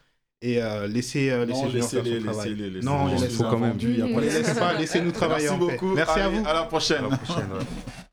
Et 0.42 0.60
euh, 0.62 0.86
laissez, 0.86 1.30
euh, 1.30 1.46
laissez 1.46 1.62
non, 1.62 1.70
Junior 1.70 1.88
faire 1.90 2.04
son 2.04 2.10
laissez-les, 2.10 2.24
travail. 2.24 2.54
Non, 2.82 2.92
on 2.92 3.06
les 3.06 3.14
les 3.14 3.20
laisse 3.20 3.40
a 3.40 3.44
quand 3.44 3.58
même. 3.58 3.78
il 3.80 4.02
On 4.02 4.54
pas 4.60 4.74
laissez-nous 4.74 5.12
travailler 5.12 5.48
Merci 5.48 5.62
en 5.62 5.66
paix. 5.66 5.72
beaucoup. 5.72 5.94
Merci 5.94 6.20
à 6.20 6.28
vous. 6.28 6.46
À 6.46 6.52
la 6.52 6.62
prochaine. 6.64 7.04
À 7.04 7.08
la 7.08 7.16
prochaine, 7.16 7.52
ouais. 7.52 7.64